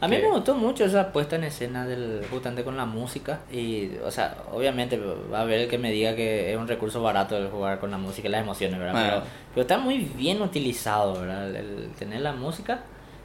A 0.00 0.08
mí 0.08 0.16
me 0.22 0.28
gustó 0.30 0.54
mucho 0.54 0.84
esa 0.84 1.12
puesta 1.12 1.36
en 1.36 1.44
escena 1.44 1.86
del 1.86 2.24
justamente 2.30 2.64
con 2.64 2.76
la 2.76 2.86
música 2.86 3.40
y, 3.52 3.90
o 4.04 4.10
sea, 4.10 4.36
obviamente 4.52 4.98
va 4.98 5.38
a 5.38 5.42
haber 5.42 5.60
el 5.60 5.68
que 5.68 5.76
me 5.78 5.90
diga 5.92 6.14
que 6.16 6.50
es 6.52 6.56
un 6.56 6.66
recurso 6.66 7.02
barato 7.02 7.36
el 7.36 7.48
jugar 7.48 7.78
con 7.80 7.90
la 7.90 7.98
música 7.98 8.28
y 8.28 8.30
las 8.30 8.40
emociones, 8.42 8.78
¿verdad? 8.78 8.94
Pero, 9.10 9.22
pero 9.54 9.60
está 9.62 9.78
muy 9.78 9.98
bien 9.98 10.40
utilizado, 10.40 11.20
¿verdad? 11.20 11.48
El, 11.50 11.56
el 11.56 11.90
tener 11.98 12.22
la 12.22 12.32
música 12.32 12.80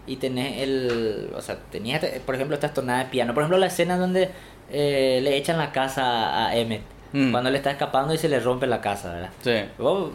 y 0.08 0.18
tener 0.18 0.62
el, 0.64 1.32
o 1.36 1.42
sea, 1.42 1.58
tenía, 1.72 1.96
este- 1.96 2.20
por 2.20 2.36
ejemplo, 2.36 2.56
estas 2.56 2.74
tonadas 2.74 3.06
de 3.06 3.10
piano. 3.12 3.34
Por 3.34 3.44
ejemplo, 3.44 3.58
la 3.58 3.68
escena 3.68 3.98
donde 3.98 4.30
eh, 4.70 5.20
le 5.24 5.38
echan 5.38 5.58
la 5.58 5.72
casa 5.72 6.48
a 6.48 6.56
Emmett, 6.58 6.82
Mm. 7.18 7.32
cuando 7.32 7.50
él 7.50 7.56
está 7.56 7.72
escapando 7.72 8.14
y 8.14 8.18
se 8.18 8.28
le 8.28 8.40
rompe 8.42 8.68
la 8.68 8.82
casa, 8.82 9.14
¿verdad? 9.14 9.30
Sí. 9.42 9.54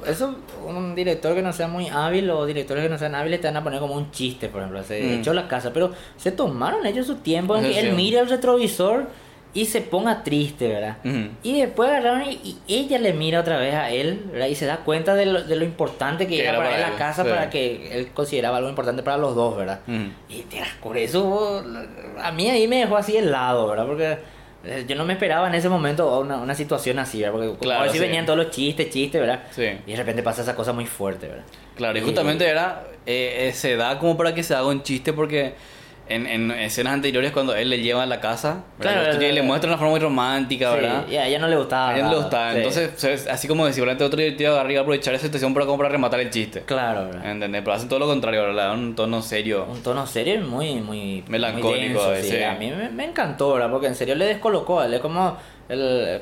Eso, 0.07 0.35
un 0.67 0.95
director 0.95 1.35
que 1.35 1.41
no 1.41 1.53
sea 1.53 1.67
muy 1.67 1.89
hábil 1.89 2.29
o 2.31 2.45
directores 2.45 2.83
que 2.85 2.91
no 2.91 2.99
sean 2.99 3.15
hábiles 3.15 3.41
te 3.41 3.47
van 3.47 3.57
a 3.57 3.65
poner 3.65 3.81
como 3.81 3.95
un 3.95 4.11
chiste, 4.11 4.49
por 4.49 4.61
ejemplo. 4.61 4.83
Se 4.85 5.01
Mm. 5.03 5.21
echó 5.21 5.33
la 5.33 5.49
casa, 5.49 5.73
pero 5.73 5.93
se 6.19 6.31
tomaron 6.31 6.85
ellos 6.85 7.07
su 7.07 7.17
tiempo 7.17 7.57
en 7.57 7.63
que 7.65 7.73
sí. 7.73 7.79
él 7.79 7.95
mire 7.95 8.19
el 8.19 8.29
retrovisor 8.29 9.07
y 9.53 9.65
se 9.65 9.81
ponga 9.81 10.23
triste, 10.23 10.69
¿verdad? 10.69 10.99
Ujú. 11.05 11.29
Y 11.43 11.61
después 11.61 11.89
agarraron 11.91 12.23
y, 12.31 12.57
y 12.69 12.75
ella 12.77 12.99
le 12.99 13.13
mira 13.15 13.41
otra 13.41 13.57
vez 13.59 13.75
a 13.75 13.91
él, 13.91 14.23
¿verdad? 14.31 14.47
Y 14.47 14.55
se 14.55 14.67
da 14.67 14.77
cuenta 14.85 15.15
de 15.15 15.27
lo, 15.27 15.43
de 15.43 15.57
lo 15.57 15.65
importante 15.65 16.27
que, 16.29 16.37
Que 16.37 16.43
era 16.43 16.51
era 16.51 16.59
para 16.59 16.75
él 16.77 16.81
la 16.93 16.97
casa, 16.99 17.25
sí. 17.25 17.31
para 17.31 17.51
que 17.51 17.91
él 17.99 18.11
consideraba 18.15 18.59
algo 18.59 18.69
importante 18.69 19.03
para 19.03 19.17
los 19.17 19.35
dos, 19.35 19.57
¿verdad? 19.57 19.81
Ujú. 19.89 20.11
Y 20.29 20.43
tira, 20.43 20.67
por 20.83 20.97
eso 20.99 21.65
a 22.23 22.31
mí 22.31 22.49
ahí 22.49 22.69
me 22.69 22.77
dejó 22.77 22.97
así 22.97 23.17
helado, 23.17 23.67
¿verdad? 23.69 23.87
Porque 23.87 24.19
yo 24.87 24.95
no 24.97 25.05
me 25.05 25.15
esperaba 25.15 25.49
en 25.49 25.55
ese 25.55 25.69
momento 25.69 26.21
una, 26.21 26.37
una 26.39 26.55
situación 26.55 26.99
así, 26.99 27.19
¿verdad? 27.21 27.33
Porque 27.33 27.49
como 27.49 27.59
Claro, 27.61 27.85
así 27.85 27.95
sí. 27.99 28.05
venían 28.05 28.27
todos 28.27 28.39
los 28.39 28.51
chistes, 28.51 28.91
chistes, 28.91 29.21
¿verdad? 29.21 29.45
Sí. 29.51 29.69
Y 29.87 29.91
de 29.93 29.97
repente 29.97 30.23
pasa 30.23 30.43
esa 30.43 30.55
cosa 30.55 30.73
muy 30.73 30.87
fuerte, 30.87 31.29
¿verdad? 31.29 31.45
Claro, 31.77 31.99
y 31.99 32.03
justamente 32.03 32.47
era, 32.47 32.85
eh, 33.07 33.49
eh, 33.49 33.53
se 33.55 33.77
da 33.77 33.99
como 33.99 34.17
para 34.17 34.35
que 34.35 34.43
se 34.43 34.55
haga 34.55 34.67
un 34.67 34.83
chiste 34.83 35.13
porque 35.15 35.55
en, 36.11 36.27
en 36.27 36.51
escenas 36.51 36.93
anteriores 36.95 37.33
cuando 37.33 37.55
él 37.55 37.71
le 37.71 37.81
lleva 37.81 38.03
a 38.03 38.07
la 38.07 38.21
casa, 38.21 38.65
Claro, 38.79 39.01
¿verdad? 39.01 39.11
claro, 39.13 39.21
le 39.27 39.31
claro. 39.33 39.47
muestra 39.47 39.69
una 39.71 39.79
forma 39.79 39.91
muy 39.93 40.01
romántica, 40.01 40.71
¿verdad? 40.75 41.05
Sí, 41.09 41.15
y 41.15 41.17
a 41.17 41.27
ella 41.27 41.39
no 41.39 41.49
le 41.49 41.57
gustaba. 41.57 41.91
A 41.91 41.95
ella 41.95 42.05
no 42.05 42.11
le 42.11 42.17
gustaba, 42.17 42.53
sí. 42.53 42.59
entonces 42.59 43.27
así 43.29 43.49
como 43.49 43.67
decir, 43.67 43.83
durante 43.83 44.05
otro 44.05 44.19
directivo 44.21 44.55
arriba 44.57 44.83
aprovechar 44.83 45.15
esa 45.15 45.27
situación 45.27 45.55
para, 45.55 45.67
como 45.67 45.79
para 45.79 45.89
rematar 45.91 46.21
el 46.21 46.31
chiste. 46.31 46.63
Claro, 46.63 47.07
¿verdad? 47.07 47.31
¿Entendés? 47.31 47.63
Pero 47.63 47.75
hacen 47.75 47.89
todo 47.89 47.99
lo 47.99 48.07
contrario, 48.07 48.43
¿verdad? 48.43 48.75
Le 48.75 48.81
un 48.83 48.95
tono 48.95 49.23
serio. 49.23 49.67
Un 49.71 49.83
tono 49.83 50.07
serio 50.07 50.35
y 50.35 50.39
muy, 50.39 50.75
muy 50.81 51.25
Melancólico, 51.29 51.69
muy 51.71 51.79
denso, 51.89 52.15
eh, 52.15 52.23
sí. 52.23 52.31
sí. 52.31 52.43
A 52.43 52.55
mí 52.55 52.71
me, 52.71 52.89
me 52.91 53.05
encantó, 53.05 53.53
¿verdad? 53.55 53.71
Porque 53.71 53.87
en 53.87 53.95
serio 53.95 54.15
le 54.15 54.27
descolocó. 54.27 54.83
Él 54.83 54.95
es 54.95 55.01
como 55.01 55.37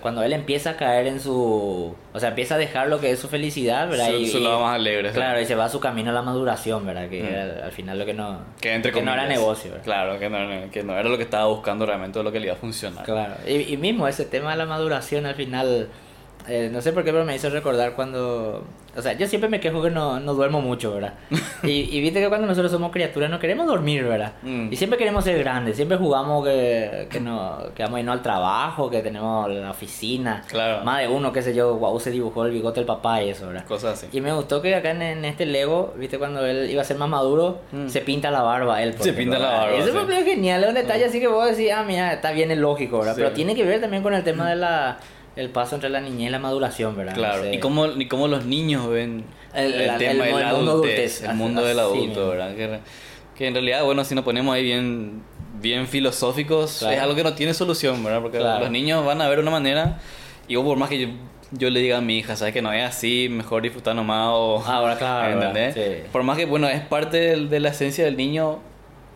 cuando 0.03 0.23
él 0.23 0.33
empieza 0.33 0.71
a 0.71 0.77
caer 0.77 1.07
en 1.07 1.21
su. 1.21 1.95
O 2.13 2.21
sea, 2.21 2.31
empieza 2.31 2.57
a 2.57 2.59
dejar 2.59 2.89
lo 2.89 3.01
que 3.01 3.11
es 3.11 3.19
su 3.19 3.29
felicidad, 3.29 3.89
¿verdad? 3.89 4.09
Su, 4.09 4.17
y, 4.17 4.27
su 4.29 4.39
y- 4.39 4.45
lado 4.45 4.61
más 4.61 4.75
alegre. 4.75 5.09
sí. 5.09 5.15
Claro, 5.15 5.41
y 5.41 5.47
se 5.47 5.55
va 5.55 5.65
a 5.65 5.69
su 5.69 5.81
camino 5.81 6.11
a 6.11 6.13
la 6.13 6.23
maduración, 6.23 6.85
¿verdad? 6.87 7.09
Que 7.09 7.23
Mm. 7.23 7.27
era 7.27 7.65
al 7.67 7.73
final 7.73 7.99
lo 7.99 8.05
que 8.07 8.15
no. 8.15 8.41
Que 8.61 8.75
entre 8.75 8.93
que 8.93 9.01
no 9.03 9.13
era 9.13 9.27
negocio, 9.27 9.71
¿verdad? 9.71 9.85
Claro, 9.85 10.19
que 10.19 10.29
no, 10.29 10.71
que 10.71 10.83
no 10.83 10.93
era 10.99 11.09
lo 11.09 11.17
que 11.17 11.23
estaba 11.23 11.47
buscando 11.47 11.87
realmente, 11.87 12.23
lo 12.23 12.31
que 12.31 12.41
le 12.41 12.47
iba 12.47 12.55
a 12.55 12.59
funcionar. 12.59 13.05
Claro, 13.05 13.35
y, 13.47 13.73
y 13.73 13.77
mismo 13.77 14.07
ese 14.07 14.25
tema 14.27 14.51
de 14.53 14.59
la 14.59 14.67
maduración 14.67 15.25
al 15.27 15.35
final, 15.35 15.89
eh, 16.47 16.69
no 16.73 16.81
sé 16.83 16.93
por 16.93 17.05
qué, 17.05 17.13
pero 17.13 17.25
me 17.25 17.35
hizo 17.35 17.49
recordar 17.51 17.93
cuando, 17.95 18.65
o 18.99 19.03
sea, 19.03 19.13
yo 19.15 19.27
siempre 19.27 19.49
me 19.49 19.61
quejo 19.61 19.81
que 19.83 19.91
no, 19.91 20.21
no 20.21 20.35
duermo 20.35 20.61
mucho, 20.61 20.93
¿verdad? 20.95 21.15
Y, 21.65 21.97
y 21.97 22.01
viste 22.01 22.21
que 22.21 22.29
cuando 22.29 22.47
nosotros 22.47 22.71
somos 22.71 22.93
criaturas 22.93 23.29
no 23.31 23.39
queremos 23.41 23.67
dormir, 23.67 24.05
¿verdad? 24.05 24.33
Mm. 24.43 24.73
Y 24.73 24.77
siempre 24.77 24.97
queremos 24.99 25.25
ser 25.25 25.39
grandes, 25.41 25.75
siempre 25.77 25.97
jugamos 25.99 26.45
que, 26.45 27.09
que, 27.11 27.19
no, 27.21 27.59
que 27.75 27.83
vamos 27.83 27.97
a 27.97 28.01
irnos 28.01 28.13
al 28.17 28.23
trabajo, 28.23 28.89
que 28.91 29.01
tenemos 29.01 29.51
la 29.51 29.71
oficina, 29.71 30.43
Claro. 30.49 30.85
más 30.85 31.01
de 31.01 31.09
uno, 31.09 31.33
qué 31.33 31.43
sé 31.43 31.55
yo, 31.55 31.75
guau, 31.77 31.99
se 31.99 32.11
dibujó 32.13 32.45
el 32.45 32.53
bigote 32.53 32.81
del 32.81 32.87
papá 32.87 33.23
y 33.23 33.31
eso, 33.31 33.47
¿verdad? 33.49 33.65
Cosas 33.67 33.95
así. 34.05 34.17
Y 34.17 34.21
me 34.21 34.33
gustó 34.33 34.63
que 34.63 34.75
acá 34.75 34.91
en, 34.93 35.03
en 35.03 35.25
este 35.25 35.47
Lego, 35.47 35.95
viste, 35.97 36.19
cuando 36.19 36.47
él 36.47 36.71
iba 36.71 36.83
a 36.83 36.85
ser 36.85 36.97
más 36.99 37.09
maduro, 37.09 37.61
Mm. 37.73 37.89
se 37.89 38.01
pinta 38.03 38.31
la 38.31 38.43
barba 38.43 38.83
él. 38.83 38.95
Se 39.01 39.13
pinta 39.13 39.39
la 39.39 39.49
¿verdad? 39.49 39.61
barba, 39.63 39.77
Eso 39.79 39.87
sí. 39.89 39.93
me 39.99 40.05
parece 40.05 40.25
genial, 40.31 40.63
es 40.63 40.69
un 40.69 40.75
detalle 40.75 41.05
así 41.07 41.21
que 41.21 41.27
vos 41.29 41.47
decís, 41.51 41.71
ah, 41.75 41.83
mira, 41.87 42.13
está 42.13 42.31
bien, 42.31 42.51
es 42.51 42.59
lógico, 42.59 42.99
¿verdad? 42.99 43.15
Sí. 43.15 43.21
Pero 43.23 43.33
tiene 43.35 43.55
que 43.55 43.65
ver 43.65 43.81
también 43.81 44.03
con 44.03 44.15
el 44.15 44.23
tema 44.25 44.49
de 44.49 44.57
la 44.57 44.99
el 45.38 45.51
paso 45.51 45.77
entre 45.77 45.88
la 45.90 46.01
niñez 46.01 46.29
y 46.29 46.31
la 46.31 46.38
maduración, 46.38 46.96
¿verdad? 46.96 47.14
Claro, 47.14 47.38
No 47.38 47.51
sé. 47.51 47.55
y 47.55 47.59
cómo, 47.61 47.87
y 47.87 48.07
cómo 48.09 48.29
los 48.29 48.44
niños 48.44 48.88
ven 48.88 49.24
El- 49.55 49.72
el, 49.74 49.96
tema 49.98 50.11
el 50.27 50.35
de 50.35 50.40
la 50.42 50.53
mundo 50.53 50.70
adultez, 50.72 51.22
adultez, 51.22 51.22
el 51.22 51.35
mundo 51.37 51.64
del 51.64 51.79
adulto. 51.79 52.29
¿verdad? 52.31 52.55
Que, 52.57 52.81
que 53.37 53.46
en 53.46 53.55
realidad, 53.55 53.85
bueno, 53.85 54.05
si 54.05 54.14
nos 54.14 54.24
ponemos 54.24 54.55
ahí 54.55 54.62
bien, 54.64 55.22
bien 55.61 55.87
filosóficos, 55.87 56.79
Claro. 56.81 56.94
es 56.96 57.01
algo 57.03 57.14
que 57.14 57.22
no 57.24 57.35
tiene 57.35 57.55
solución, 57.55 58.03
¿verdad? 58.05 58.20
Porque 58.20 58.38
Claro. 58.38 58.61
los 58.61 58.70
niños 58.70 59.05
van 59.07 59.20
a 59.22 59.29
ver 59.29 59.38
una 59.38 59.51
manera, 59.51 60.01
y 60.48 60.57
vos 60.57 60.64
por 60.64 60.77
más 60.77 60.88
que 60.88 60.98
yo, 61.01 61.09
yo 61.53 61.70
le 61.70 61.81
diga 61.81 61.98
a 61.98 62.01
mi 62.01 62.18
hija, 62.18 62.37
¿sabes? 62.37 62.53
Que 62.53 62.61
no 62.62 62.72
es 62.72 62.85
así, 62.85 63.29
mejor 63.31 63.62
disfrutar 63.62 63.94
nomás 63.94 64.29
o... 64.33 64.62
Ahora, 64.66 64.96
claro, 64.98 65.35
¿Entendés? 65.35 65.74
Sí. 65.74 66.09
Por 66.12 66.22
más 66.24 66.37
que, 66.37 66.44
bueno, 66.46 66.68
es 66.68 66.81
parte 66.83 67.16
del- 67.18 67.48
de 67.48 67.61
la 67.61 67.68
esencia 67.70 68.05
del 68.05 68.16
niño 68.16 68.59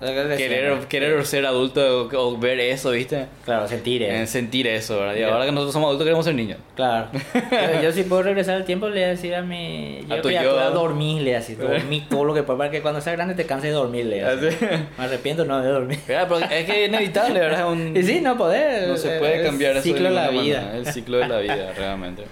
Sea, 0.03 0.37
querer, 0.37 0.79
querer 0.89 1.25
ser 1.27 1.47
adulto 1.47 2.09
o, 2.13 2.19
o 2.29 2.37
ver 2.39 2.59
eso, 2.61 2.91
¿viste? 2.91 3.27
Claro, 3.45 3.69
sentir 3.69 4.03
En 4.03 4.23
eso. 4.23 4.33
sentir 4.33 4.67
eso, 4.67 4.99
¿verdad? 4.99 5.15
Y 5.15 5.21
Ya. 5.21 5.29
ahora 5.33 5.45
que 5.47 5.53
nosotros 5.53 5.73
somos 5.73 5.87
adultos 5.89 6.05
queremos 6.07 6.25
ser 6.25 6.35
niños. 6.35 6.59
Claro. 6.75 7.09
Yo, 7.75 7.83
yo 7.83 7.93
si 7.93 8.03
puedo 8.03 8.23
regresar 8.23 8.57
al 8.57 8.65
tiempo 8.65 8.89
le 8.89 8.95
voy 8.95 9.03
a 9.05 9.09
decir 9.09 9.35
a 9.35 9.43
mi... 9.43 9.99
A 10.11 10.17
Yo 10.17 10.23
tu 10.23 10.29
criatura, 10.29 10.65
yo. 10.65 10.71
dormirle 10.73 11.37
así. 11.37 11.55
Dormir 11.55 12.05
todo 12.11 12.25
lo 12.25 12.35
que 12.35 12.43
pueda 12.43 12.59
para 12.59 12.71
que 12.71 12.83
cuando 12.83 13.01
seas 13.01 13.17
grande 13.17 13.35
te 13.35 13.45
canses 13.47 13.71
de 13.71 13.75
dormirle. 13.77 14.23
así. 14.25 14.47
Así. 14.47 14.57
Me 14.99 15.05
arrepiento 15.05 15.45
no 15.45 15.61
de 15.63 15.69
dormir. 15.69 15.99
Pero 16.07 16.39
es 16.39 16.65
que 16.67 16.83
es 16.85 16.89
inevitable, 16.89 17.39
¿verdad? 17.41 17.71
Un- 17.71 17.97
Y 17.97 18.03
sí, 18.03 18.21
no 18.21 18.37
poder. 18.37 18.89
no 18.89 18.97
se 18.97 19.17
eh, 19.17 19.19
puede 19.19 19.37
el 19.37 19.45
cambiar 19.45 19.73
eso 19.73 19.83
ciclo 19.83 20.09
de 20.09 20.11
la 20.15 20.23
ninguna 20.27 20.43
vida. 20.43 20.61
manera, 20.63 20.79
El 20.79 20.87
ciclo 20.87 21.19
de 21.19 21.29
la 21.29 21.39
vida, 21.39 21.73
realmente. 21.77 22.25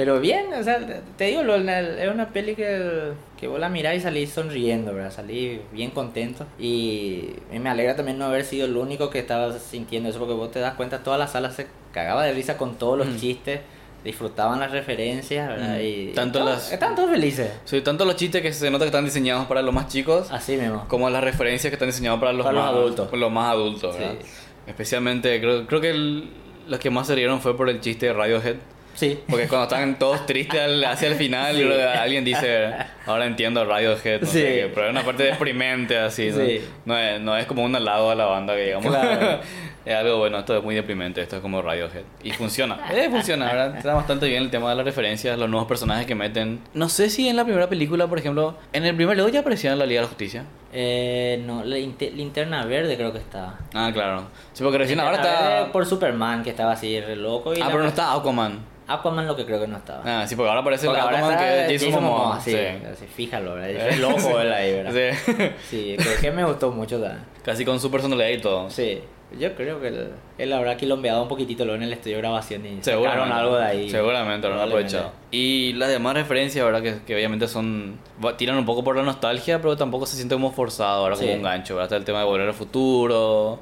Pero 0.00 0.18
bien, 0.18 0.46
o 0.58 0.62
sea, 0.64 0.78
te 1.18 1.24
digo, 1.26 1.42
es 1.42 2.10
una 2.10 2.28
peli 2.30 2.54
que, 2.54 3.12
que 3.38 3.46
vos 3.48 3.60
la 3.60 3.68
mirás 3.68 3.96
y 3.96 4.00
salís 4.00 4.30
sonriendo, 4.30 4.94
¿verdad? 4.94 5.12
Salí 5.12 5.60
bien 5.72 5.90
contento. 5.90 6.46
Y, 6.58 7.34
y 7.52 7.58
me 7.58 7.68
alegra 7.68 7.96
también 7.96 8.16
no 8.16 8.24
haber 8.24 8.46
sido 8.46 8.64
el 8.66 8.74
único 8.78 9.10
que 9.10 9.18
estaba 9.18 9.52
sintiendo 9.58 10.08
eso, 10.08 10.18
porque 10.18 10.32
vos 10.32 10.50
te 10.50 10.58
das 10.58 10.72
cuenta, 10.74 11.02
toda 11.02 11.18
la 11.18 11.26
sala 11.26 11.50
se 11.50 11.66
cagaba 11.92 12.24
de 12.24 12.32
risa 12.32 12.56
con 12.56 12.76
todos 12.76 12.96
los 12.96 13.08
Mm. 13.08 13.16
chistes, 13.18 13.60
disfrutaban 14.02 14.58
las 14.58 14.70
referencias, 14.70 15.46
¿verdad? 15.48 15.76
Mm. 15.76 15.82
Y 15.82 16.12
Tanto 16.14 16.38
todos- 16.38 16.50
las- 16.50 16.72
Estaban 16.72 16.96
todos 16.96 17.10
felices. 17.10 17.50
Sí, 17.66 17.82
tanto 17.82 18.06
los 18.06 18.16
chistes 18.16 18.40
que 18.40 18.54
se 18.54 18.70
nota 18.70 18.84
que 18.84 18.88
están 18.88 19.04
diseñados 19.04 19.44
para 19.48 19.60
los 19.60 19.74
más 19.74 19.88
chicos, 19.88 20.30
Así 20.30 20.56
mismo. 20.56 20.86
como 20.88 21.10
las 21.10 21.22
referencias 21.22 21.70
que 21.70 21.74
están 21.74 21.88
diseñadas 21.90 22.18
para 22.20 22.32
los, 22.32 22.46
Para 22.46 22.54
los 22.56 22.64
más 22.64 22.74
adultos. 22.74 23.12
Los 23.12 23.30
más 23.30 23.50
adultos, 23.52 23.98
¿verdad? 23.98 24.14
Sí. 24.18 24.26
Especialmente, 24.66 25.38
creo, 25.42 25.66
creo 25.66 25.80
que 25.82 25.90
el- 25.90 26.30
los 26.68 26.80
que 26.80 26.88
más 26.88 27.06
se 27.06 27.14
rieron 27.14 27.40
fue 27.42 27.54
por 27.54 27.68
el 27.68 27.80
chiste 27.80 28.06
de 28.06 28.12
Radiohead. 28.14 28.56
Sí. 28.94 29.18
Porque 29.28 29.46
cuando 29.48 29.64
están 29.64 29.98
todos 29.98 30.26
tristes 30.26 30.60
al- 30.60 30.84
hacia 30.84 31.08
el 31.08 31.14
final, 31.14 31.56
Sí. 31.56 31.62
luego 31.64 31.88
alguien 31.90 32.24
dice, 32.24 32.70
ahora 33.06 33.26
entiendo 33.26 33.64
Radiohead, 33.64 34.20
no 34.20 34.26
sé 34.26 34.32
Sí. 34.32 34.42
qué, 34.44 34.70
pero 34.74 34.86
es 34.86 34.92
una 34.92 35.02
parte 35.04 35.22
deprimente 35.22 35.96
así, 35.96 36.30
¿no? 36.30 36.36
Sí. 36.44 36.60
No, 36.84 36.98
es, 36.98 37.20
no 37.20 37.36
es 37.36 37.46
como 37.46 37.62
un 37.64 37.74
halago 37.76 38.10
a 38.10 38.14
la 38.14 38.26
banda 38.26 38.54
que 38.54 38.64
digamos. 38.64 38.86
Claro. 38.86 39.40
es 39.84 39.94
algo 39.94 40.18
bueno, 40.18 40.38
esto 40.38 40.56
es 40.56 40.62
muy 40.62 40.74
deprimente, 40.74 41.20
esto 41.22 41.36
es 41.36 41.42
como 41.42 41.62
Radiohead. 41.62 42.02
Y 42.22 42.30
funciona, 42.32 42.78
eh, 42.92 43.08
funciona, 43.10 43.46
¿verdad? 43.46 43.76
Está 43.76 43.94
bastante 43.94 44.26
bien 44.28 44.42
el 44.42 44.50
tema 44.50 44.70
de 44.70 44.76
las 44.76 44.84
referencias, 44.84 45.38
los 45.38 45.48
nuevos 45.48 45.68
personajes 45.68 46.06
que 46.06 46.14
meten. 46.14 46.60
No 46.74 46.88
sé 46.88 47.10
si 47.10 47.28
en 47.28 47.36
la 47.36 47.44
primera 47.44 47.68
película, 47.68 48.06
por 48.06 48.18
ejemplo, 48.18 48.56
en 48.72 48.84
el 48.84 48.94
primer 48.96 49.16
Lego 49.16 49.28
ya 49.28 49.40
aparecía 49.40 49.72
en 49.72 49.78
la 49.78 49.86
Liga 49.86 50.00
de 50.00 50.04
la 50.04 50.08
Justicia. 50.08 50.44
Eh, 50.72 51.42
no, 51.46 51.64
la 51.64 51.78
inte- 51.78 52.12
linterna 52.12 52.64
verde 52.64 52.96
creo 52.96 53.12
que 53.12 53.18
estaba. 53.18 53.58
Ah, 53.74 53.90
claro. 53.92 54.24
Sí, 54.52 54.62
porque 54.62 54.78
recién 54.78 55.00
ahora 55.00 55.16
está... 55.16 55.72
por 55.72 55.84
Superman, 55.86 56.44
que 56.44 56.50
estaba 56.50 56.72
así 56.72 57.00
re 57.00 57.16
loco. 57.16 57.54
Y 57.54 57.60
Ah, 57.60 57.66
pero 57.70 57.82
no 57.82 57.88
está 57.88 58.12
Aquaman. 58.12 58.60
Aquaman 58.86 59.26
lo 59.26 59.36
que 59.36 59.44
creo 59.46 59.60
que 59.60 59.66
no 59.68 59.76
estaba. 59.78 60.02
Ah, 60.04 60.26
sí, 60.26 60.34
porque 60.36 60.48
ahora 60.48 60.60
aparece 60.62 60.86
Porque 60.86 61.00
el 61.00 61.06
ahora 61.06 61.18
Aquaman 61.18 61.38
que 61.38 61.74
es 61.74 61.82
Jason 61.84 62.02
Momoa. 62.04 62.40
sí, 62.40 62.50
Sí. 62.52 62.56
así, 62.92 63.06
fíjalo, 63.06 63.54
¿verdad? 63.54 63.70
Es 63.70 63.98
loco 64.00 64.40
él 64.40 64.52
ahí, 64.52 64.72
¿verdad? 64.72 65.14
Sí. 65.24 65.50
Sí, 65.68 65.96
creo 65.98 66.20
que 66.20 66.30
me 66.32 66.44
gustó 66.44 66.70
mucho 66.72 67.00
también. 67.00 67.22
Casi 67.44 67.64
con 67.64 67.78
su 67.80 67.90
personalidad 67.90 68.28
y 68.28 68.40
todo. 68.40 68.68
Sí, 68.70 69.00
yo 69.38 69.54
creo 69.54 69.80
que 69.80 69.88
él, 69.88 70.08
él 70.38 70.52
habrá 70.52 70.76
quilombeado 70.76 71.22
un 71.22 71.28
poquitito 71.28 71.64
luego 71.64 71.76
en 71.76 71.84
el 71.84 71.92
estudio 71.92 72.16
de 72.16 72.22
grabación 72.22 72.66
y 72.66 72.82
sacaron 72.82 73.30
algo 73.30 73.56
de 73.56 73.64
ahí. 73.64 73.90
Seguramente 73.90 74.48
lo 74.48 74.54
han 74.54 74.60
aprovechado. 74.68 75.12
Y 75.30 75.72
las 75.74 75.88
demás 75.88 76.14
referencias, 76.14 76.64
¿verdad? 76.64 76.82
Que, 76.82 76.98
que 77.06 77.14
obviamente 77.14 77.46
son. 77.48 77.98
tiran 78.36 78.56
un 78.56 78.64
poco 78.66 78.82
por 78.82 78.96
la 78.96 79.02
nostalgia, 79.02 79.58
pero 79.60 79.76
tampoco 79.76 80.06
se 80.06 80.16
siente 80.16 80.34
como 80.34 80.50
forzado, 80.52 81.02
ahora 81.04 81.16
Sí. 81.16 81.22
como 81.24 81.36
un 81.36 81.42
gancho, 81.42 81.74
¿verdad? 81.76 81.86
Está 81.86 81.96
el 81.96 82.04
tema 82.04 82.18
de 82.20 82.24
volver 82.24 82.48
al 82.48 82.54
futuro. 82.54 83.60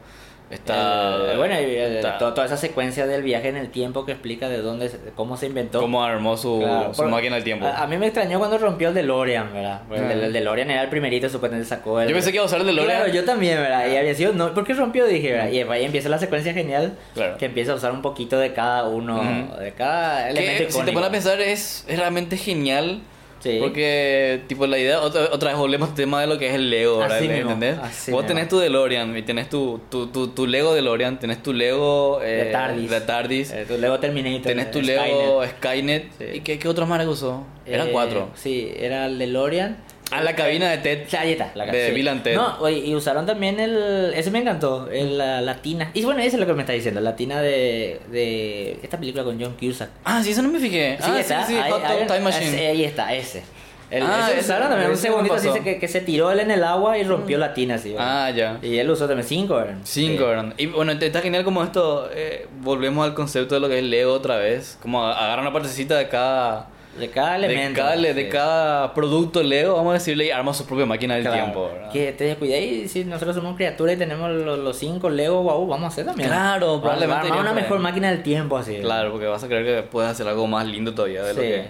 Está. 0.50 1.32
El- 1.32 1.37
bueno, 1.37 1.54
el- 1.56 1.96
está- 1.96 2.16
to- 2.18 2.32
toda 2.32 2.46
esa 2.46 2.56
secuencia 2.56 3.06
del 3.06 3.22
viaje 3.22 3.48
en 3.48 3.56
el 3.56 3.68
tiempo 3.70 4.06
que 4.06 4.12
explica 4.12 4.48
de 4.48 4.62
dónde, 4.62 4.90
cómo 5.14 5.37
se 5.37 5.46
inventó. 5.46 5.80
Cómo 5.80 6.02
armó 6.02 6.37
su, 6.38 6.61
Claro, 6.61 6.94
su 6.94 7.02
máquina 7.04 7.34
del 7.34 7.44
tiempo. 7.44 7.66
A, 7.66 7.82
a 7.82 7.87
mí 7.87 7.98
me 7.98 8.06
extrañó 8.06 8.38
cuando 8.38 8.56
rompió 8.56 8.88
el 8.88 8.94
DeLorean, 8.94 9.52
¿verdad? 9.52 9.82
Porque 9.88 10.02
el, 10.11 10.22
Ah. 10.22 10.26
el 10.26 10.32
DeLorean 10.32 10.70
era 10.70 10.82
el 10.82 10.88
primerito, 10.88 11.28
supuestamente 11.28 11.68
sacó 11.68 12.00
el... 12.00 12.08
Yo 12.08 12.14
pensé 12.14 12.30
que 12.30 12.37
iba 12.37 12.44
a 12.44 12.46
usar 12.46 12.61
el 12.61 12.66
DeLorean. 12.66 12.98
Claro, 12.98 13.12
yo 13.12 13.24
también, 13.24 13.58
¿verdad? 13.58 13.87
Y 13.92 13.96
había 13.96 14.14
sido, 14.14 14.32
no, 14.32 14.54
¿por 14.54 14.64
qué 14.64 14.72
rompió? 14.72 15.06
Dije, 15.06 15.32
¿verdad? 15.32 15.50
Y 15.50 15.61
ahí 15.61 15.84
empieza 15.84 16.08
la 16.08 16.18
secuencia 16.18 16.54
genial, 16.54 16.94
Claro. 17.14 17.37
que 17.37 17.44
empieza 17.44 17.72
a 17.72 17.74
usar 17.74 17.92
un 17.92 18.00
poquito 18.02 18.38
de 18.38 18.54
cada 18.54 18.84
uno, 18.88 19.20
Ujú. 19.20 19.61
de 19.61 19.72
cada 19.72 20.30
elemento 20.30 20.64
que 20.66 20.72
si 20.72 20.80
te 20.82 20.92
pones 20.92 21.08
a 21.08 21.12
pensar 21.12 21.40
es, 21.42 21.84
es 21.87 21.98
realmente 21.98 22.37
genial. 22.38 23.00
Sí. 23.40 23.59
Porque, 23.61 24.42
tipo, 24.48 24.66
la 24.66 24.79
idea, 24.79 25.01
otra, 25.01 25.29
otra 25.33 25.51
vez 25.51 25.59
volvemos 25.59 25.90
al 25.90 25.94
tema 25.94 26.20
de 26.20 26.27
lo 26.27 26.38
que 26.38 26.48
es 26.48 26.55
el 26.55 26.70
Lego, 26.70 26.98
¿verdad? 26.98 27.22
¿Entendés? 27.22 27.79
así 27.79 28.11
Vos 28.11 28.22
mismo. 28.22 28.27
tenés 28.35 28.48
tu 28.48 28.59
DeLorean 28.59 29.16
y 29.16 29.22
tenés 29.22 29.48
tu, 29.48 29.81
tu, 29.90 30.09
tu, 30.09 30.29
tu 30.29 30.46
Lego 30.46 30.74
DeLorean, 30.74 31.18
tenés 31.20 31.42
tu 31.42 31.53
Lego 31.53 32.20
eh, 32.22 32.44
de 32.44 32.53
TARDIS. 32.53 32.90
de 32.90 33.01
TARDIS, 33.01 33.51
Eh, 33.53 33.64
tu 33.68 33.79
Lego 33.79 33.98
Terminator. 34.01 34.42
tenés 34.42 34.70
tu 34.72 34.81
Skynet. 34.81 34.96
Lego 35.07 35.44
Skynet. 35.46 36.05
Sí. 36.18 36.24
¿Y 36.35 36.40
qué, 36.40 36.59
qué 36.59 36.68
otros 36.68 36.88
más 36.88 37.07
usó? 37.07 37.44
Eran 37.64 37.88
Eh, 37.88 37.92
cuatro. 37.92 38.29
Sí, 38.35 38.72
era 38.77 39.07
el 39.07 39.18
DeLorean. 39.18 39.77
Ah, 40.10 40.22
la 40.22 40.34
cabina 40.34 40.70
de 40.70 40.78
Ted. 40.78 41.00
Está, 41.02 41.50
la 41.54 41.66
De 41.66 41.88
sí. 41.88 41.92
Bill 41.94 42.08
and 42.08 42.22
Ted. 42.22 42.34
No, 42.36 42.56
oye, 42.60 42.78
y 42.78 42.94
usaron 42.94 43.26
también 43.26 43.60
el. 43.60 44.12
Ese 44.14 44.30
me 44.30 44.38
encantó, 44.38 44.88
el, 44.90 45.18
la 45.18 45.40
latina. 45.42 45.90
Y 45.94 46.02
bueno, 46.04 46.20
eso 46.20 46.36
es 46.36 46.40
lo 46.40 46.46
que 46.46 46.54
me 46.54 46.62
está 46.62 46.72
diciendo, 46.72 47.00
latina 47.00 47.40
de, 47.42 48.00
de 48.10 48.78
esta 48.82 48.98
película 48.98 49.24
con 49.24 49.38
John 49.40 49.54
Cusack. 49.60 49.90
Ah, 50.04 50.22
sí, 50.22 50.30
eso 50.30 50.40
no 50.42 50.48
me 50.48 50.58
fijé. 50.60 50.96
Sí, 51.00 51.10
ah, 51.12 51.20
está. 51.20 51.44
sí, 51.46 51.52
sí, 51.52 51.58
ahí, 51.58 51.70
Hot 51.70 51.84
ahí- 51.84 51.98
Tub 51.98 52.06
Time 52.06 52.20
Machine. 52.20 52.46
ese- 52.48 52.66
ahí 52.68 52.84
está, 52.84 53.14
ese. 53.14 53.42
El, 53.90 54.02
Ah, 54.02 54.28
ese 54.30 54.40
usaron 54.40 54.68
también 54.68 54.90
un 54.90 54.96
segundito, 54.98 55.40
dice 55.40 55.60
que, 55.60 55.78
que 55.78 55.88
se 55.88 56.02
tiró 56.02 56.30
él 56.30 56.40
en 56.40 56.50
el 56.50 56.62
agua 56.62 56.98
y 56.98 57.04
rompió 57.04 57.38
la 57.38 57.54
tina 57.54 57.76
así. 57.76 57.92
¿verdad? 57.92 58.26
Ah, 58.26 58.30
ya. 58.30 58.58
Y 58.60 58.76
él 58.76 58.90
usó 58.90 59.06
también 59.08 59.26
cinco. 59.26 59.62
Cinco. 59.82 60.26
Y 60.58 60.66
bueno, 60.66 60.92
está 60.92 61.22
genial 61.22 61.42
como 61.42 61.64
esto, 61.64 62.08
eh, 62.14 62.46
volvemos 62.60 63.06
al 63.06 63.14
concepto 63.14 63.54
de 63.54 63.62
lo 63.62 63.68
que 63.70 63.78
es 63.78 63.84
Lego 63.84 64.12
otra 64.12 64.36
vez. 64.36 64.78
Como 64.82 65.02
agarra 65.06 65.40
una 65.40 65.54
partecita 65.54 65.96
de 65.96 66.08
cada... 66.08 66.68
De 66.98 67.08
cada 67.11 67.38
De 67.38 67.46
elemento. 67.46 67.80
cada, 67.80 67.96
de 67.96 68.28
cada 68.28 68.94
producto 68.94 69.42
Lego, 69.42 69.76
vamos 69.76 69.90
a 69.90 69.94
decirle, 69.94 70.26
y 70.26 70.30
arma 70.30 70.52
su 70.54 70.66
propia 70.66 70.87
máquina 70.87 71.14
del 71.14 71.22
Claro. 71.24 71.42
tiempo. 71.42 71.70
¿verdad? 71.72 71.90
Que 71.92 72.12
te 72.12 72.24
descuidé 72.24 72.61
y 72.61 72.88
si 72.88 73.04
nosotros 73.04 73.37
somos 73.37 73.56
criaturas 73.56 73.94
y 73.96 73.98
tenemos 73.98 74.30
los, 74.30 74.58
los 74.58 74.76
cinco 74.76 75.08
Lego, 75.11 75.42
wow, 75.42 75.66
vamos 75.66 75.84
a 75.84 75.88
hacer 75.88 76.04
también. 76.06 76.28
Claro, 76.28 76.66
Vamos 76.66 76.78
a 76.78 76.82
probablemente 76.82 77.26
armar 77.28 77.40
una 77.40 77.52
mejor 77.52 77.78
máquina 77.78 78.11
del 78.11 78.22
tiempo 78.22 78.56
así. 78.56 78.78
Claro, 78.80 79.11
porque 79.12 79.26
vas 79.26 79.42
a 79.44 79.46
creer 79.48 79.64
que 79.64 79.82
puedes 79.88 80.11
hacer 80.11 80.26
algo 80.28 80.46
más 80.46 80.66
lindo 80.66 80.92
todavía 80.94 81.22
de 81.22 81.34
lo 81.34 81.40
que, 81.40 81.66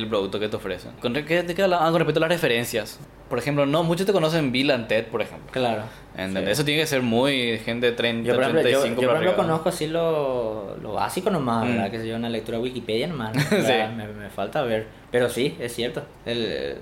del 0.00 0.08
producto 0.08 0.38
que 0.40 0.48
te 0.48 0.56
ofrecen. 0.56 0.92
¿Con, 1.00 1.12
qué- 1.12 1.42
de 1.42 1.54
qué? 1.54 1.62
Ah, 1.64 1.88
con 1.90 1.96
respecto 1.96 2.18
a 2.18 2.22
las 2.22 2.30
referencias. 2.30 2.98
Por 3.28 3.38
ejemplo, 3.38 3.66
no 3.66 3.82
muchos 3.82 4.06
te 4.06 4.12
conocen 4.12 4.52
Bill 4.52 4.70
and 4.70 4.86
Ted, 4.86 5.06
por 5.06 5.20
ejemplo. 5.20 5.50
Claro. 5.52 5.82
Sí. 6.16 6.38
Eso 6.46 6.64
tiene 6.64 6.80
que 6.80 6.86
ser 6.86 7.02
muy 7.02 7.58
gente 7.58 7.86
de 7.86 7.92
30, 7.92 8.28
Yo, 8.28 8.34
por 8.34 8.42
ejemplo, 8.44 8.62
yo, 8.62 8.80
35 8.80 9.02
yo, 9.02 9.08
por 9.08 9.16
ejemplo, 9.22 9.42
conozco 9.42 9.68
así 9.68 9.86
lo, 9.88 10.76
lo 10.80 10.92
básico 10.92 11.30
nomás, 11.30 11.64
Mm. 11.64 11.68
¿verdad? 11.72 11.90
Que 11.90 11.98
se 11.98 12.08
yo 12.08 12.16
una 12.16 12.28
lectura 12.28 12.58
de 12.58 12.64
Wikipedia 12.64 13.06
nomás. 13.08 13.32
¿verdad? 13.50 13.90
me, 13.90 14.06
me 14.08 14.30
falta 14.30 14.62
ver. 14.62 14.86
Pero 15.10 15.28
sí, 15.28 15.56
es 15.60 15.74
cierto. 15.74 16.04
El- 16.24 16.76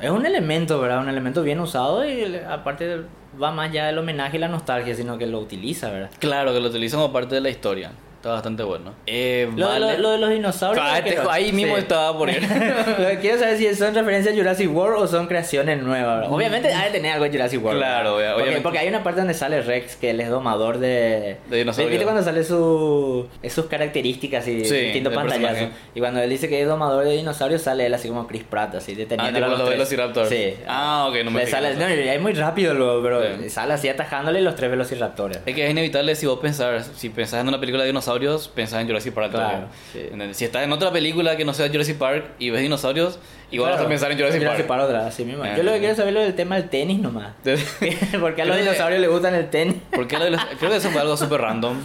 es 0.00 0.10
un 0.10 0.26
elemento, 0.26 0.78
¿verdad? 0.80 1.00
Un 1.00 1.08
elemento 1.08 1.42
bien 1.42 1.58
usado 1.58 2.06
y 2.06 2.36
aparte 2.48 3.00
va 3.42 3.50
más 3.50 3.70
allá 3.70 3.86
del 3.86 3.96
homenaje 3.98 4.36
y 4.36 4.40
la 4.40 4.48
nostalgia, 4.48 4.94
sino 4.94 5.16
que 5.16 5.26
lo 5.26 5.38
utiliza, 5.40 5.90
¿verdad? 5.90 6.10
Claro, 6.18 6.52
que 6.52 6.60
lo 6.60 6.68
utilizan 6.68 7.00
como 7.00 7.12
parte 7.14 7.34
de 7.34 7.40
la 7.40 7.48
historia. 7.48 7.92
Está 8.16 8.30
bastante 8.30 8.62
bueno. 8.64 8.92
Eh, 9.06 9.48
Lo, 9.54 9.68
de 9.72 9.80
vale. 9.80 9.98
lo- 9.98 10.02
lo 10.02 10.10
de 10.12 10.18
los 10.18 10.30
dinosaurios. 10.30 10.84
Ah, 10.84 11.00
ahí 11.30 11.52
mismo 11.52 11.74
sí. 11.76 11.82
estaba 11.82 12.16
por 12.16 12.28
quiero 13.20 13.38
saber 13.38 13.56
si 13.58 13.72
son 13.74 13.94
referencias 13.94 14.34
a 14.34 14.36
Jurassic 14.36 14.74
World 14.74 15.02
o 15.02 15.06
son 15.06 15.26
creaciones 15.28 15.80
nuevas. 15.82 16.26
Obviamente 16.28 16.72
hay 16.72 16.86
de 16.86 16.98
tener 16.98 17.12
algo 17.12 17.24
de 17.24 17.30
Jurassic 17.30 17.62
World. 17.64 17.78
Claro, 17.78 18.12
porque, 18.14 18.28
obviamente. 18.28 18.60
porque 18.62 18.78
hay 18.78 18.88
una 18.88 19.02
parte 19.04 19.20
donde 19.20 19.34
sale 19.34 19.60
Rex, 19.62 19.96
que 19.96 20.10
él 20.10 20.20
es 20.20 20.28
domador 20.28 20.78
de... 20.78 21.36
De 21.48 21.58
dinosaurios. 21.58 21.90
¿Viste 21.90 22.04
cuando 22.04 22.22
sale 22.22 22.42
su, 22.42 23.28
sus 23.48 23.66
características 23.66 24.48
y 24.48 24.64
Sí, 24.64 24.74
distintos 24.76 25.14
pantallazos? 25.14 25.68
Y 25.94 26.00
cuando 26.00 26.20
él 26.20 26.30
dice 26.30 26.48
que 26.48 26.60
es 26.62 26.66
domador 26.66 27.04
de 27.04 27.12
dinosaurios, 27.12 27.62
sale 27.62 27.86
él 27.86 27.94
así 27.94 28.08
como 28.08 28.26
Chris 28.26 28.42
Pratt, 28.42 28.74
así 28.74 28.92
Ah, 28.92 28.96
deteniendo 28.96 29.34
tipo 29.38 29.44
a 29.46 29.48
los 29.50 29.58
los 29.58 29.68
tres. 29.68 29.78
Velociraptor. 29.78 30.26
Sí. 30.26 30.54
Ah, 30.66 31.06
ok, 31.10 31.16
no 31.24 31.30
me 31.30 31.44
Le 31.44 31.46
sale, 31.50 31.74
no, 31.76 31.86
es 31.86 32.20
muy 32.20 32.32
rápido 32.32 32.74
luego, 32.74 33.02
pero 33.02 33.22
Sí. 33.42 33.50
sale 33.50 33.74
así 33.74 33.88
atajándole 33.88 34.40
los 34.40 34.56
tres 34.56 34.70
Velociraptores. 34.70 35.38
Es 35.46 35.54
que 35.54 35.64
es 35.64 35.70
inevitable 35.70 36.14
si 36.16 36.26
vos 36.26 36.40
pensás, 36.40 36.90
si 36.96 37.10
pensás 37.10 37.40
en 37.42 37.48
una 37.48 37.60
película 37.60 37.82
de 37.84 37.88
dinosaurios, 37.90 38.15
pensás 38.54 38.80
en 38.80 38.86
Jurassic 38.86 39.12
Park. 39.14 39.30
Claro, 39.32 39.66
también. 39.92 40.28
sí. 40.32 40.38
Si 40.38 40.44
estás 40.44 40.62
en 40.64 40.72
otra 40.72 40.90
película 40.92 41.36
que 41.36 41.44
no 41.44 41.52
sea 41.54 41.68
Jurassic 41.68 41.96
Park 41.98 42.24
y 42.38 42.50
ves 42.50 42.62
dinosaurios, 42.62 43.18
igual 43.50 43.70
vas 43.70 43.76
a 43.76 43.78
Claro, 43.80 43.88
pensar 43.90 44.10
en 44.12 44.18
Jurassic, 44.18 44.66
Park. 44.66 44.84
otra, 44.84 45.06
así 45.06 45.24
mismo. 45.24 45.42
Ah, 45.44 45.56
Yo 45.56 45.62
lo 45.62 45.70
que 45.72 45.76
sí. 45.76 45.80
quiero 45.80 45.96
saber 45.96 46.08
es 46.08 46.14
lo 46.14 46.20
del 46.20 46.34
tema 46.34 46.56
del 46.56 46.68
tenis 46.68 46.98
nomás. 46.98 47.32
Porque 48.20 48.42
a 48.42 48.44
los 48.44 48.56
dinosaurios 48.56 49.00
les 49.00 49.10
gustan 49.10 49.34
el 49.34 49.48
tenis. 49.50 49.76
¿Por 49.94 50.06
qué 50.08 50.18
lo 50.18 50.24
de 50.24 50.30
los- 50.32 50.44
Creo 50.58 50.70
que 50.70 50.76
eso 50.76 50.90
fue 50.90 51.00
algo 51.00 51.16
súper 51.16 51.40
random. 51.40 51.76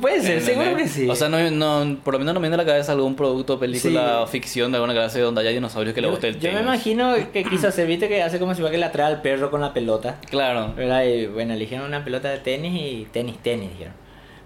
Puede 0.00 0.22
ser, 0.22 0.38
¿entendés? 0.38 0.44
seguro 0.46 0.76
que 0.78 0.88
sí. 0.88 1.06
O 1.10 1.14
sea, 1.14 1.28
no, 1.28 1.38
no, 1.50 1.98
por 2.02 2.14
lo 2.14 2.18
menos 2.18 2.32
no 2.32 2.40
me 2.40 2.48
viene 2.48 2.54
a 2.54 2.64
la 2.64 2.70
cabeza 2.72 2.92
algún 2.92 3.14
producto, 3.16 3.58
película 3.58 4.00
Sí. 4.00 4.22
o 4.22 4.26
ficción 4.26 4.72
de 4.72 4.76
alguna 4.76 4.94
clase 4.94 5.20
donde 5.20 5.42
haya 5.42 5.50
dinosaurios 5.50 5.94
que 5.94 6.00
le 6.00 6.08
guste 6.08 6.28
el 6.28 6.34
yo 6.36 6.48
me 6.48 6.54
tenis. 6.54 6.62
imagino 6.62 7.14
que 7.34 7.44
quiso 7.44 7.68
hacer, 7.68 7.86
viste 7.86 8.08
que 8.08 8.22
hace 8.22 8.38
como 8.38 8.54
si 8.54 8.62
fuera 8.62 8.72
que 8.72 8.78
le 8.78 8.86
atrae 8.86 9.06
al 9.08 9.20
perro 9.20 9.50
con 9.50 9.60
la 9.60 9.74
pelota. 9.74 10.16
Claro. 10.30 10.72
¿Verdad? 10.74 11.04
Y 11.04 11.26
bueno, 11.26 11.52
eligieron 11.52 11.86
una 11.86 12.02
pelota 12.02 12.30
de 12.30 12.38
tenis 12.38 12.72
y 12.80 13.06
tenis, 13.12 13.36
tenis, 13.42 13.72
dijeron. 13.72 13.92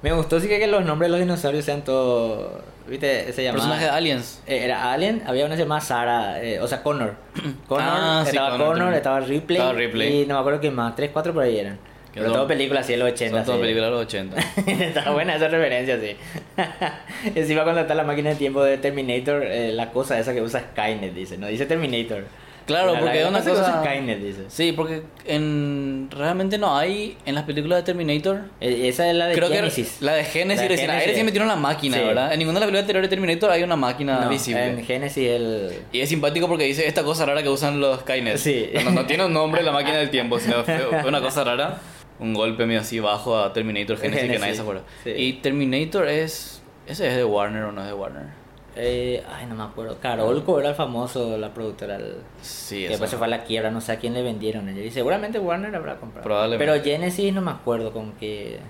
Me 0.03 0.13
gustó 0.13 0.39
sí 0.41 0.49
que, 0.49 0.65
los 0.67 0.85
nombres 0.85 1.09
de 1.11 1.19
los 1.19 1.21
dinosaurios 1.21 1.65
sean 1.65 1.83
todos. 1.83 2.63
¿Viste? 2.87 3.33
Se 3.33 3.43
llamaba. 3.43 3.65
Personaje 3.65 3.85
de 3.85 3.91
Aliens. 3.91 4.43
Eh, 4.47 4.65
Era 4.65 4.93
Alien, 4.93 5.23
había 5.27 5.45
una 5.45 5.57
llamaba 5.57 5.81
Sara, 5.81 6.43
eh, 6.43 6.61
o 6.61 6.67
sea, 6.67 6.83
Connor. 6.83 7.15
Connor, 7.69 7.89
Ah, 7.91 8.21
sí, 8.25 8.31
estaba 8.31 8.57
Connor 8.57 8.95
estaba 8.95 9.21
Ripley, 9.21 9.59
Estaba 9.59 9.73
Ripley. 9.77 10.23
Y 10.23 10.27
no 10.27 10.35
me 10.35 10.41
acuerdo 10.41 10.61
qué 10.61 10.71
más, 10.71 10.95
tres, 10.97 11.11
cuatro 11.13 11.35
por 11.35 11.43
ahí 11.43 11.59
eran. 11.59 11.79
Pero 12.15 12.27
son- 12.27 12.35
todo 12.35 12.47
películas 12.49 12.85
así 12.85 12.93
de 12.93 12.99
los 12.99 13.13
80. 13.13 13.37
Son 13.37 13.45
todas 13.45 13.59
sí. 13.59 13.63
películas 13.63 13.91
de 13.91 13.97
los 13.97 14.07
80. 14.07 14.37
está 14.85 15.11
buena 15.11 15.37
esa 15.37 15.49
referencia, 15.49 16.01
sí. 16.01 16.17
Encima 17.35 17.63
cuando 17.65 17.83
está 17.83 17.95
la 17.95 18.05
máquina 18.05 18.31
de 18.31 18.37
tiempo 18.37 18.63
de 18.63 18.79
Terminator, 18.79 19.45
eh, 19.45 19.73
la 19.73 19.91
cosa 19.91 20.19
esa 20.19 20.33
que 20.33 20.41
usa 20.41 20.61
Skynet, 20.73 21.13
dice. 21.15 21.37
No 21.39 21.47
dice 21.49 21.67
Terminator. 21.67 22.25
Claro, 22.68 22.92
La- 22.94 23.00
porque 23.00 23.20
es 23.22 23.26
una 23.26 23.42
cosa 23.42 23.83
Skynet, 23.83 24.20
dice. 24.20 24.44
Sí, 24.48 24.70
porque 24.72 25.02
en 25.24 26.09
realmente 26.11 26.59
no 26.59 26.76
hay 26.76 27.16
en 27.26 27.35
las 27.35 27.44
películas 27.44 27.78
de 27.78 27.83
Terminator. 27.83 28.42
Eh, 28.61 28.88
Esa 28.88 29.09
es 29.11 29.16
la 29.16 29.26
de 29.26 29.35
Creo 29.35 29.48
Genesis. 29.48 29.96
que 29.98 30.04
la 30.04 30.12
de 30.14 30.22
Genesis, 30.24 30.87
La 30.87 30.94
de 30.96 31.24
metieron 31.24 31.48
la 31.48 31.57
máquina, 31.57 31.96
Sí. 31.96 32.04
¿verdad? 32.04 32.33
En 32.33 32.38
ninguna 32.38 32.61
de 32.61 32.61
las 32.61 32.66
películas 32.66 32.83
anteriores 32.83 33.11
de 33.11 33.16
Terminator 33.16 33.50
hay 33.50 33.62
una 33.62 33.76
máquina 33.76 34.20
No, 34.20 34.28
visible. 34.28 34.66
En 34.68 34.85
Genesis 34.85 35.28
el... 35.28 35.72
Y 35.92 36.00
es 36.00 36.09
simpático 36.09 36.46
porque 36.46 36.64
dice 36.64 36.87
esta 36.87 37.02
cosa 37.02 37.24
rara 37.26 37.42
que 37.42 37.48
usan 37.48 37.81
los 37.81 38.00
Skynet. 38.00 38.37
Sí. 38.37 38.70
No, 38.85 38.90
no 38.90 39.07
tiene 39.07 39.24
un 39.24 39.33
nombre 39.33 39.62
la 39.62 39.72
máquina 39.72 39.96
del 39.96 40.11
tiempo, 40.11 40.38
sino 40.38 40.62
fue 40.62 41.04
una 41.09 41.20
cosa 41.20 41.42
rara. 41.44 41.78
Un 42.20 42.35
golpe 42.35 42.66
medio 42.66 42.81
así 42.81 43.00
bajo 43.00 43.38
a 43.38 43.52
Terminator 43.52 43.96
Genesis, 43.98 44.31
que 44.31 44.38
nadie 44.38 44.54
se 44.54 44.61
acuerda. 44.61 44.83
sí. 45.04 45.11
Y 45.16 45.33
Terminator 45.35 46.07
es... 46.07 46.61
¿Ese 46.87 47.07
es 47.09 47.16
de 47.16 47.24
Warner 47.24 47.64
o 47.64 47.72
no 47.72 47.81
es 47.83 47.87
de 47.87 47.92
Warner? 47.94 48.38
Eh, 48.81 49.23
ay, 49.29 49.47
no 49.47 49.55
me 49.57 49.64
acuerdo. 49.64 49.99
Carolco 50.01 50.59
era 50.61 50.69
el 50.71 50.75
famoso, 50.77 51.37
la 51.37 51.53
productora. 51.53 51.97
El, 51.97 52.14
Sí, 52.41 52.83
que 52.83 52.91
después 52.91 53.11
se 53.11 53.17
fue 53.17 53.27
a 53.27 53.31
la 53.31 53.43
quiebra, 53.45 53.71
no 53.71 53.81
sé 53.81 53.93
a 53.93 53.99
quién 53.99 54.14
le 54.14 54.23
vendieron. 54.23 54.69
Y 54.79 54.91
seguramente 54.91 55.38
Warner 55.38 55.75
habrá 55.75 55.97
comprado. 55.97 56.25
Probablemente. 56.25 56.64
Pero 56.73 56.85
Genesis 56.85 57.35
no 57.35 57.41
me 57.41 57.51
acuerdo 57.51 57.93
con 57.93 58.12
qué. 58.12 58.61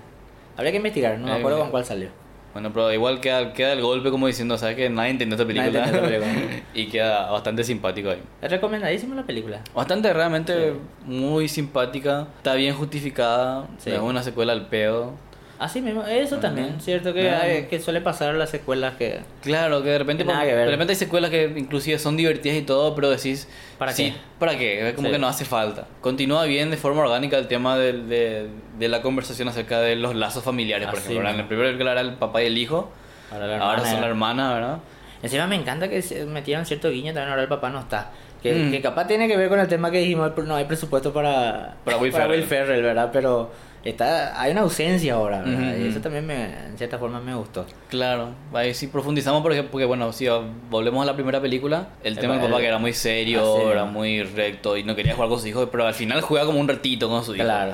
Habría 0.57 0.71
que 0.71 0.77
investigar, 0.77 1.17
no 1.19 1.27
me 1.27 1.33
Eh, 1.33 1.37
acuerdo 1.39 1.59
con 1.59 1.69
cuál 1.69 1.85
salió. 1.85 2.09
Bueno, 2.51 2.73
pero 2.73 2.91
igual 2.91 3.21
queda, 3.21 3.53
queda 3.53 3.73
el 3.73 3.81
golpe 3.83 4.09
como 4.09 4.25
diciendo, 4.25 4.57
¿sabes 4.57 4.75
que 4.75 4.89
Nadie 4.89 5.11
entendió 5.11 5.35
esta 5.35 5.45
película. 5.45 5.85
esta 5.85 6.01
película. 6.01 6.27
y 6.73 6.87
queda 6.87 7.29
bastante 7.29 7.63
simpático 7.63 8.09
ahí. 8.09 8.21
Es 8.41 8.49
recomendadísima 8.49 9.13
la 9.13 9.23
película. 9.23 9.61
Bastante 9.75 10.11
realmente 10.11 10.73
muy 11.05 11.47
simpática, 11.47 12.27
está 12.37 12.55
bien 12.55 12.73
justificada, 12.73 13.67
Sí. 13.77 13.91
es 13.91 13.99
una 13.99 14.23
secuela 14.23 14.53
al 14.53 14.65
pedo. 14.65 15.13
Así 15.59 15.81
mismo, 15.81 16.03
eso 16.05 16.37
también, 16.37 16.79
cierto 16.79 17.13
que, 17.13 17.29
hay- 17.29 17.63
que 17.65 17.81
suele 17.81 17.99
pasar 17.99 18.33
las 18.35 18.49
secuelas 18.49 18.95
que... 18.95 19.19
Claro, 19.41 19.83
que 19.83 19.89
de 19.89 19.97
repente, 19.97 20.23
por- 20.23 20.39
que 20.39 20.45
ver. 20.45 20.65
de 20.65 20.71
repente 20.71 20.93
hay 20.93 20.97
secuelas 20.97 21.29
que 21.31 21.53
inclusive 21.57 21.99
son 21.99 22.15
divertidas 22.15 22.57
y 22.57 22.61
todo, 22.61 22.95
pero 22.95 23.09
decís, 23.09 23.45
¿Para 23.77 23.91
sí, 23.91 24.11
qué? 24.11 24.17
¿para 24.39 24.57
qué? 24.57 24.87
Es 24.87 24.93
como 24.95 25.09
Sí. 25.09 25.11
que 25.11 25.19
no 25.19 25.27
hace 25.27 25.43
falta. 25.43 25.85
Continúa 25.99 26.45
bien 26.45 26.71
de 26.71 26.77
forma 26.77 27.01
orgánica 27.01 27.37
el 27.37 27.47
tema 27.49 27.77
del- 27.77 28.07
de, 28.07 28.47
de 28.79 28.87
la 28.87 29.01
conversación 29.01 29.49
acerca 29.49 29.81
de 29.81 29.97
los 29.97 30.15
lazos 30.15 30.45
familiares, 30.45 30.87
por 30.87 30.95
Así 30.97 31.07
ejemplo. 31.07 31.23
¿verdad? 31.23 31.33
En 31.35 31.41
el 31.41 31.47
primero 31.47 31.91
era 31.91 31.99
el 32.01 32.13
papá 32.13 32.41
y 32.41 32.45
el 32.45 32.57
hijo, 32.57 32.89
Ahora, 33.29 33.47
la 33.47 33.57
ahora 33.59 33.85
son 33.85 33.99
la 33.99 34.07
hermana, 34.07 34.53
¿verdad? 34.53 34.77
Encima 35.21 35.45
me 35.45 35.55
encanta 35.57 35.89
que 35.89 36.01
se 36.01 36.25
metieran 36.25 36.65
cierto 36.65 36.89
guiño 36.89 37.11
también 37.13 37.31
ahora 37.31 37.41
el 37.41 37.49
papá 37.49 37.69
no 37.69 37.81
está. 37.81 38.11
Que, 38.41 38.53
Mm. 38.55 38.71
que 38.71 38.81
capaz 38.81 39.05
tiene 39.07 39.27
que 39.27 39.35
ver 39.35 39.49
con 39.49 39.59
el 39.59 39.67
tema 39.67 39.91
que 39.91 39.97
dijimos, 39.97 40.31
no 40.37 40.55
hay 40.55 40.63
presupuesto 40.63 41.11
para, 41.11 41.75
Para 41.83 41.97
Will 41.97 42.13
Ferrell. 42.13 42.43
Ferrell, 42.45 42.81
¿verdad? 42.81 43.09
Pero 43.11 43.51
está 43.83 44.39
hay 44.41 44.51
una 44.51 44.61
ausencia 44.61 45.13
ahora, 45.13 45.41
¿verdad? 45.41 45.75
Y 45.77 45.87
eso 45.87 45.99
también 46.01 46.25
me, 46.25 46.43
en 46.65 46.77
cierta 46.77 46.97
forma 46.97 47.19
me 47.21 47.33
gustó. 47.35 47.65
Claro, 47.89 48.29
ahí 48.53 48.73
sí 48.73 48.87
profundizamos 48.87 49.41
por 49.41 49.51
ejemplo, 49.51 49.71
porque 49.71 49.85
bueno, 49.85 50.11
si 50.13 50.27
volvemos 50.69 51.03
a 51.03 51.05
la 51.05 51.13
primera 51.15 51.39
película, 51.41 51.89
el 52.03 52.13
El 52.13 52.19
tema 52.19 52.33
del 52.33 52.41
pa- 52.41 52.47
papá 52.47 52.57
el- 52.57 52.61
que 52.63 52.67
era 52.67 52.77
muy 52.77 52.93
serio, 52.93 53.41
Ah, 53.55 53.59
sí. 53.61 53.67
era 53.71 53.85
muy 53.85 54.23
recto 54.23 54.75
y 54.77 54.83
no 54.83 54.95
quería 54.95 55.13
jugar 55.15 55.29
con 55.29 55.39
sus 55.39 55.47
hijos, 55.47 55.69
pero 55.71 55.85
al 55.87 55.93
final 55.93 56.21
juega 56.21 56.45
como 56.45 56.59
un 56.59 56.67
ratito 56.67 57.07
con 57.09 57.23
su 57.23 57.35
hijo. 57.35 57.43
Claro. 57.43 57.73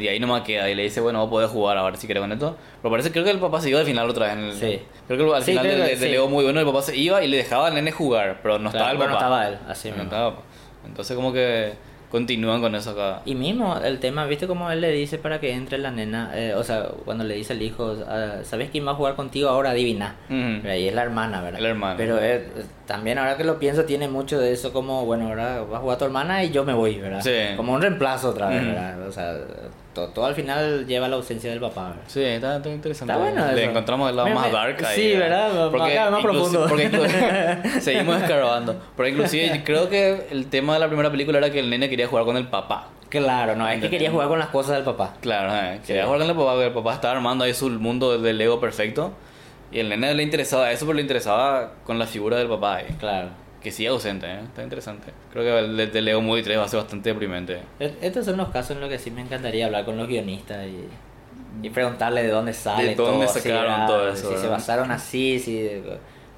Y 0.00 0.08
ahí 0.08 0.18
nomás 0.18 0.42
queda 0.44 0.70
y 0.70 0.74
le 0.74 0.84
dice, 0.84 0.98
bueno, 1.02 1.28
podés 1.28 1.50
jugar 1.50 1.76
ahora 1.76 1.94
si 1.96 2.06
querés 2.06 2.22
con 2.22 2.32
esto. 2.32 2.56
Pero 2.80 2.90
parece, 2.90 3.12
creo 3.12 3.22
que 3.22 3.30
el 3.30 3.38
papá 3.38 3.60
siguió 3.60 3.78
al 3.78 3.84
final 3.84 4.08
otra 4.08 4.24
vez. 4.28 4.32
En 4.34 4.44
el- 4.44 4.52
Sí. 4.54 4.80
Creo 5.06 5.28
que 5.28 5.36
al 5.36 5.42
Sí, 5.42 5.50
final 5.50 5.66
del 5.66 5.76
que 5.82 5.88
de, 5.90 5.96
sí. 5.98 6.08
Lego 6.08 6.26
muy 6.26 6.42
bueno, 6.44 6.58
el 6.58 6.64
papá 6.64 6.80
se 6.80 6.96
iba 6.96 7.22
y 7.22 7.28
le 7.28 7.36
dejaba 7.36 7.66
al 7.66 7.74
nene 7.74 7.92
jugar, 7.92 8.38
pero 8.42 8.58
no 8.58 8.70
estaba 8.70 8.92
el 8.92 8.96
Claro, 8.96 9.12
papá. 9.12 9.28
no 9.28 9.34
estaba 9.36 9.48
él, 9.48 9.58
así 9.70 9.88
No 9.90 9.96
mismo. 9.96 10.04
estaba. 10.10 10.36
Entonces 10.86 11.14
como 11.14 11.34
que 11.34 11.74
continúan 12.10 12.60
con 12.60 12.74
eso 12.74 12.90
acá. 12.90 13.22
Y 13.24 13.34
mismo 13.34 13.76
el 13.78 13.98
tema, 13.98 14.26
¿viste 14.26 14.46
cómo 14.46 14.70
él 14.70 14.80
le 14.80 14.90
dice 14.92 15.18
para 15.18 15.40
que 15.40 15.52
entre 15.52 15.78
la 15.78 15.90
nena? 15.90 16.30
Eh, 16.34 16.54
o 16.54 16.62
sea, 16.64 16.88
cuando 17.04 17.24
le 17.24 17.34
dice 17.34 17.52
al 17.52 17.62
hijo, 17.62 17.96
ah, 18.08 18.38
¿sabes 18.44 18.70
quién 18.70 18.86
va 18.86 18.92
a 18.92 18.94
jugar 18.94 19.14
contigo 19.14 19.48
ahora? 19.48 19.70
Adivina. 19.70 20.16
Y 20.28 20.86
es 20.88 20.94
la 20.94 21.02
hermana, 21.02 21.42
¿verdad? 21.42 21.60
La 21.60 21.68
hermana. 21.68 21.96
Pero 21.96 22.18
eh, 22.20 22.44
también 22.86 23.18
ahora 23.18 23.36
que 23.36 23.44
lo 23.44 23.58
pienso 23.58 23.84
tiene 23.84 24.08
mucho 24.08 24.38
de 24.38 24.52
eso 24.52 24.72
como, 24.72 25.04
bueno, 25.04 25.28
ahora 25.28 25.62
va 25.62 25.78
a 25.78 25.80
jugar 25.80 25.98
tu 25.98 26.04
hermana 26.04 26.44
y 26.44 26.50
yo 26.50 26.64
me 26.64 26.72
voy, 26.72 26.98
¿verdad? 26.98 27.20
Sí. 27.22 27.56
Como 27.56 27.74
un 27.74 27.82
reemplazo 27.82 28.30
otra 28.30 28.48
vez. 28.48 28.64
¿verdad? 28.64 29.06
O 29.06 29.12
sea, 29.12 29.36
to- 29.94 30.08
todo, 30.08 30.26
al 30.26 30.34
final 30.34 30.86
lleva 30.86 31.08
la 31.08 31.16
ausencia 31.16 31.50
del 31.50 31.60
papá, 31.60 31.88
¿verdad? 31.88 32.02
Sí, 32.06 32.22
está, 32.22 32.56
está 32.56 32.68
interesante. 32.68 33.12
Está 33.12 33.22
bueno 33.24 33.52
Le 33.52 33.60
eso. 33.62 33.70
encontramos 33.70 34.10
el 34.10 34.16
lado 34.16 34.28
más 34.30 34.52
dark 34.52 34.84
ahí. 34.84 34.96
sí, 34.96 35.16
¿verdad? 35.16 35.52
Más- 35.70 35.72
más 35.72 35.80
inclusi- 35.82 36.22
profundo. 36.22 36.66
Porque 36.68 37.80
seguimos 37.80 38.16
escarbando. 38.22 38.76
Pero 38.96 39.08
inclusive 39.08 39.62
creo 39.64 39.88
que 39.88 40.26
el 40.30 40.46
tema 40.46 40.74
de 40.74 40.80
la 40.80 40.86
primera 40.88 41.10
película 41.10 41.38
era 41.38 41.50
que 41.50 41.60
el 41.60 41.70
nene 41.70 41.88
quería 41.88 42.06
jugar 42.06 42.24
con 42.24 42.36
el 42.36 42.46
papá. 42.48 42.88
Claro, 43.08 43.56
no, 43.56 43.66
es 43.68 43.80
que 43.80 43.88
quería 43.88 44.10
jugar 44.10 44.28
con 44.28 44.38
las 44.38 44.48
cosas 44.48 44.74
del 44.76 44.84
papá. 44.84 45.14
Claro, 45.22 45.50
eh, 45.54 45.80
quería 45.86 46.02
Sí. 46.02 46.06
jugar 46.06 46.20
con 46.20 46.30
el 46.30 46.36
papá, 46.36 46.50
porque 46.52 46.66
el 46.66 46.72
papá 46.74 46.94
estaba 46.94 47.14
armando 47.14 47.44
ahí 47.44 47.54
su 47.54 47.70
mundo 47.70 48.18
del 48.18 48.36
Lego 48.36 48.60
perfecto. 48.60 49.12
Y 49.72 49.80
el 49.80 49.88
nene 49.88 50.14
le 50.14 50.22
interesaba 50.22 50.70
eso, 50.72 50.84
pero 50.86 50.96
le 50.96 51.02
interesaba 51.02 51.72
con 51.84 51.98
la 51.98 52.06
figura 52.06 52.36
del 52.36 52.48
papá 52.48 52.76
ahí. 52.76 52.86
Claro. 53.00 53.28
Que 53.62 53.72
sigue 53.72 53.88
ausente, 53.88 54.26
¿eh? 54.26 54.40
está 54.44 54.62
interesante. 54.62 55.12
Creo 55.32 55.42
que 55.44 55.58
el 55.58 55.90
de, 55.92 56.00
Lego 56.02 56.20
Movie 56.20 56.42
3 56.44 56.58
va 56.58 56.64
a 56.64 56.68
ser 56.68 56.80
bastante 56.80 57.08
deprimente. 57.10 57.60
Estos 57.80 58.24
son 58.26 58.36
los 58.36 58.48
casos 58.50 58.72
en 58.72 58.80
los 58.80 58.88
que 58.88 58.98
sí 58.98 59.10
me 59.10 59.20
encantaría 59.20 59.66
hablar 59.66 59.84
con 59.84 59.96
los 59.96 60.06
guionistas 60.06 60.64
y, 60.66 61.66
y 61.66 61.70
preguntarle 61.70 62.22
de 62.22 62.28
dónde 62.28 62.52
sale 62.52 62.90
De 62.90 62.94
dónde 62.94 63.26
todo, 63.26 63.86
todo 63.88 64.08
eso, 64.10 64.22
Si 64.28 64.34
se 64.34 64.34
¿verdad? 64.42 64.50
basaron 64.50 64.90
así, 64.92 65.38
si 65.40 65.82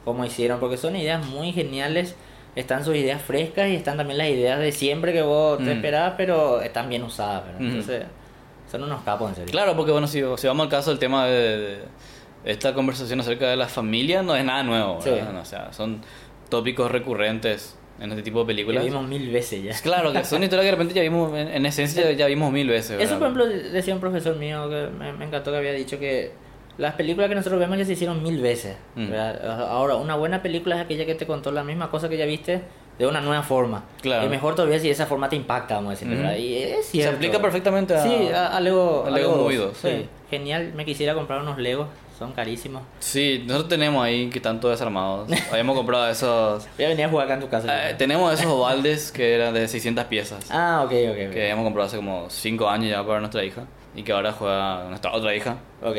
cómo 0.04 0.24
hicieron, 0.24 0.60
porque 0.60 0.76
son 0.78 0.96
ideas 0.96 1.24
muy 1.26 1.52
geniales. 1.52 2.16
Están 2.56 2.84
sus 2.84 2.96
ideas 2.96 3.20
frescas 3.22 3.68
y 3.68 3.76
están 3.76 3.96
también 3.98 4.18
las 4.18 4.28
ideas 4.28 4.58
de 4.58 4.72
siempre 4.72 5.12
que 5.12 5.22
vos 5.22 5.58
te 5.58 5.64
Mm. 5.64 5.68
esperabas, 5.76 6.14
pero 6.16 6.60
están 6.62 6.88
bien 6.88 7.02
usadas. 7.04 7.44
Entonces, 7.60 8.04
son 8.70 8.82
unos 8.82 9.02
capos 9.02 9.28
en 9.28 9.34
serio. 9.36 9.50
Claro, 9.52 9.76
porque 9.76 9.92
bueno, 9.92 10.06
si, 10.08 10.22
si 10.36 10.46
vamos 10.46 10.64
al 10.64 10.70
caso 10.70 10.90
del 10.90 10.98
tema 10.98 11.26
de, 11.26 11.58
de 11.58 11.78
esta 12.44 12.72
conversación 12.74 13.20
acerca 13.20 13.46
de 13.48 13.56
la 13.56 13.68
familia, 13.68 14.22
no 14.22 14.34
es 14.34 14.44
nada 14.44 14.62
nuevo, 14.64 15.00
Sí. 15.02 15.10
¿verdad? 15.10 15.36
O 15.38 15.44
sea, 15.44 15.72
son 15.72 16.00
tópicos 16.50 16.90
recurrentes 16.90 17.76
en 18.00 18.10
este 18.10 18.22
tipo 18.22 18.40
de 18.40 18.46
películas. 18.46 18.84
vimos 18.84 19.06
mil 19.06 19.30
veces 19.30 19.62
ya. 19.62 19.74
Claro, 19.82 20.12
que 20.12 20.24
son 20.24 20.42
historias 20.42 20.62
que 20.64 20.70
de 20.70 20.72
repente 20.72 20.94
ya 20.94 21.02
vimos, 21.02 21.32
en, 21.36 21.48
en 21.48 21.66
esencia 21.66 22.10
ya 22.12 22.26
vimos 22.26 22.50
mil 22.52 22.68
veces. 22.68 23.00
Eso, 23.00 23.18
por 23.18 23.30
¿verdad? 23.32 23.46
ejemplo, 23.50 23.72
decía 23.72 23.94
un 23.94 24.00
profesor 24.00 24.36
mío 24.36 24.68
que 24.68 24.88
me, 24.98 25.12
me 25.12 25.24
encantó 25.26 25.50
que 25.50 25.58
había 25.58 25.72
dicho 25.72 25.98
que 25.98 26.32
las 26.78 26.94
películas 26.94 27.28
que 27.28 27.34
nosotros 27.34 27.60
vemos 27.60 27.76
ya 27.78 27.84
se 27.84 27.92
hicieron 27.92 28.22
mil 28.22 28.40
veces. 28.40 28.76
Mm. 28.94 29.10
¿verdad? 29.10 29.60
Ahora, 29.70 29.96
una 29.96 30.14
buena 30.16 30.42
película 30.42 30.76
es 30.76 30.82
aquella 30.82 31.04
que 31.04 31.14
te 31.14 31.26
contó 31.26 31.52
la 31.52 31.62
misma 31.62 31.90
cosa 31.90 32.08
que 32.08 32.16
ya 32.16 32.24
viste 32.24 32.62
de 32.98 33.06
una 33.06 33.20
nueva 33.20 33.42
forma. 33.42 33.84
Claro. 34.00 34.26
Y 34.26 34.28
mejor 34.30 34.54
todavía 34.54 34.78
si 34.78 34.88
esa 34.90 35.04
forma 35.06 35.28
te 35.28 35.36
impacta, 35.36 35.74
vamos 35.76 35.88
a 35.88 35.90
decir. 35.92 36.08
¿verdad? 36.08 36.36
Y 36.36 36.54
es 36.56 36.86
Se 36.86 36.92
cierto. 36.92 37.16
aplica 37.16 37.38
perfectamente 37.40 37.94
a... 37.94 38.02
Sí, 38.02 38.28
a, 38.34 38.48
a 38.56 38.60
Lego. 38.60 39.04
a 39.06 39.10
Lego 39.10 39.36
Movie 39.36 39.56
2, 39.58 39.76
Sí. 39.76 39.88
sí. 39.88 40.08
Genial, 40.30 40.72
me 40.74 40.84
quisiera 40.86 41.12
comprar 41.14 41.42
unos 41.42 41.58
Legos, 41.58 41.88
son 42.20 42.32
carísimos. 42.32 42.82
Sí, 43.00 43.42
nosotros 43.46 43.68
tenemos 43.70 44.04
ahí 44.04 44.30
que 44.30 44.38
todos 44.38 44.70
desarmados. 44.70 45.28
Habíamos 45.50 45.74
comprado 45.76 46.08
esos... 46.08 46.68
Voy 46.76 46.84
a 46.84 46.88
venir 46.90 47.06
a 47.06 47.08
jugar 47.08 47.24
acá 47.24 47.34
en 47.34 47.40
tu 47.40 47.48
casa. 47.48 47.90
eh, 47.90 47.94
tenemos 47.94 48.32
esos 48.38 48.46
ovaldes 48.46 49.10
que 49.10 49.34
eran 49.34 49.52
de 49.54 49.66
600 49.66 50.04
piezas. 50.04 50.46
ah, 50.50 50.82
ok, 50.84 50.92
ok. 50.92 51.32
Que 51.32 51.40
habíamos 51.42 51.64
comprado 51.64 51.88
hace 51.88 51.96
como 51.96 52.26
5 52.30 52.68
años 52.68 52.90
ya 52.90 53.04
para 53.04 53.18
nuestra 53.20 53.42
hija. 53.44 53.62
Y 53.96 54.04
que 54.04 54.12
ahora 54.12 54.30
juega 54.32 54.84
nuestra 54.88 55.12
otra 55.12 55.34
hija. 55.34 55.56
Ok, 55.82 55.96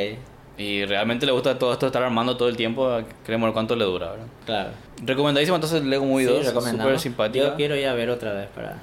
Y 0.57 0.86
realmente 0.86 1.25
le 1.25 1.31
gusta 1.34 1.57
todo 1.60 1.73
esto, 1.73 1.88
estar 1.88 2.03
armando 2.03 2.38
todo 2.38 2.47
el 2.47 2.55
tiempo. 2.55 2.88
Queremos 3.25 3.47
ver 3.47 3.53
cuánto 3.53 3.75
le 3.75 3.84
dura, 3.84 4.12
¿verdad? 4.12 4.25
claro. 4.45 4.69
Recomendadísimo 5.03 5.55
entonces 5.55 5.84
Lego 5.84 6.05
Movie 6.05 6.27
Sí, 6.27 6.34
2. 6.34 6.45
recomendamos. 6.45 6.84
Súper 6.86 6.99
simpática. 6.99 7.45
Yo 7.47 7.55
quiero 7.55 7.75
ir 7.75 7.88
a 7.88 7.93
ver 7.95 8.10
otra 8.12 8.34
vez 8.34 8.47
para... 8.55 8.77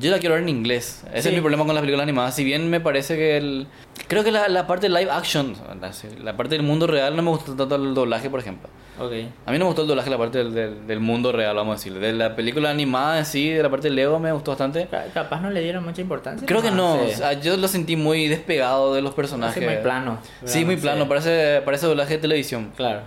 Yo 0.00 0.10
la 0.10 0.18
quiero 0.18 0.34
ver 0.34 0.42
en 0.44 0.48
inglés. 0.48 1.02
Ese 1.12 1.22
Sí. 1.22 1.28
es 1.28 1.34
mi 1.34 1.40
problema 1.40 1.64
con 1.64 1.74
las 1.74 1.80
películas 1.82 2.04
animadas. 2.04 2.34
Si 2.34 2.44
bien 2.44 2.70
me 2.70 2.80
parece 2.80 3.16
que 3.16 3.36
el... 3.36 3.66
Creo 4.06 4.22
que 4.24 4.30
la, 4.30 4.48
la 4.48 4.66
parte 4.66 4.88
live 4.88 5.10
action, 5.10 5.54
la, 5.80 5.90
la 6.22 6.36
parte 6.36 6.54
del 6.54 6.64
mundo 6.64 6.86
real 6.86 7.16
no 7.16 7.22
me 7.22 7.30
gustó 7.30 7.54
tanto 7.54 7.74
el 7.74 7.94
doblaje, 7.94 8.30
por 8.30 8.40
ejemplo. 8.40 8.68
Ok. 9.00 9.12
A 9.46 9.50
mí 9.52 9.58
no 9.58 9.64
me 9.64 9.68
gustó 9.70 9.82
el 9.82 9.88
doblaje, 9.88 10.08
la 10.10 10.18
parte 10.18 10.38
del, 10.38 10.54
del, 10.54 10.86
del 10.86 11.00
mundo 11.00 11.30
real, 11.32 11.54
vamos 11.56 11.72
a 11.72 11.76
decir. 11.78 11.94
De 11.98 12.12
la 12.12 12.34
película 12.36 12.70
animada 12.70 13.18
en 13.18 13.26
sí, 13.26 13.50
de 13.50 13.62
la 13.62 13.70
parte 13.70 13.88
de 13.88 13.94
Lego 13.94 14.18
me 14.18 14.32
gustó 14.32 14.52
bastante. 14.52 14.86
Ca- 14.90 15.06
Capaz 15.12 15.40
no 15.40 15.50
le 15.50 15.60
dieron 15.60 15.84
mucha 15.84 16.00
importancia. 16.00 16.46
Creo 16.46 16.62
que 16.62 16.70
no, 16.70 16.98
Sí. 17.06 17.12
o 17.12 17.16
sea, 17.16 17.32
yo 17.34 17.56
lo 17.56 17.68
sentí 17.68 17.96
muy 17.96 18.28
despegado 18.28 18.94
de 18.94 19.02
los 19.02 19.14
personajes. 19.14 19.62
muy 19.64 19.76
plano. 19.82 20.18
Sí, 20.44 20.64
muy 20.64 20.76
Sí. 20.76 20.82
plano, 20.82 21.08
parece, 21.08 21.60
parece 21.64 21.86
doblaje 21.86 22.14
de 22.14 22.18
televisión. 22.20 22.70
Claro. 22.76 23.00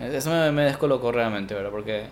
Eso 0.00 0.30
me, 0.30 0.50
me 0.52 0.62
descolocó 0.64 1.12
realmente, 1.12 1.54
¿verdad? 1.54 1.70
Porque 1.70 2.04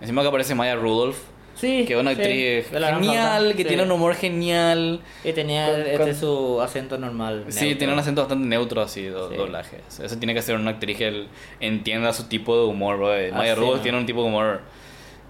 encima 0.00 0.22
que 0.22 0.28
aparece 0.28 0.54
Maya 0.54 0.74
Rudolph, 0.74 1.18
Sí. 1.58 1.84
que 1.86 1.94
es 1.94 2.00
una 2.00 2.14
sí, 2.14 2.20
actriz 2.20 2.70
de 2.70 2.78
Gran 2.78 3.02
genial, 3.02 3.50
que 3.56 3.62
sí. 3.62 3.68
tiene 3.68 3.82
un 3.82 3.90
humor 3.90 4.14
genial. 4.14 5.00
Y 5.24 5.32
tenía 5.32 5.70
con- 5.70 5.80
este 5.82 5.96
con- 5.98 6.14
su 6.14 6.60
acento 6.62 6.98
normal. 6.98 7.44
Sí, 7.48 7.60
neutro. 7.66 7.78
tiene 7.78 7.92
un 7.92 7.98
acento 7.98 8.20
bastante 8.22 8.46
neutro 8.46 8.80
así, 8.82 9.04
do- 9.06 9.28
Sí. 9.30 9.36
doblaje. 9.36 9.78
Eso 10.02 10.16
tiene 10.18 10.34
que 10.34 10.42
ser 10.42 10.54
una 10.56 10.70
actriz 10.70 10.96
que 10.96 11.08
él 11.08 11.28
entienda 11.60 12.12
su 12.12 12.24
tipo 12.28 12.56
de 12.56 12.64
humor, 12.66 12.96
bro. 12.96 13.08
Maya 13.08 13.52
Así, 13.52 13.60
Rudolph 13.60 13.82
tiene 13.82 13.98
un 13.98 14.06
tipo 14.06 14.22
de 14.22 14.28
humor 14.28 14.60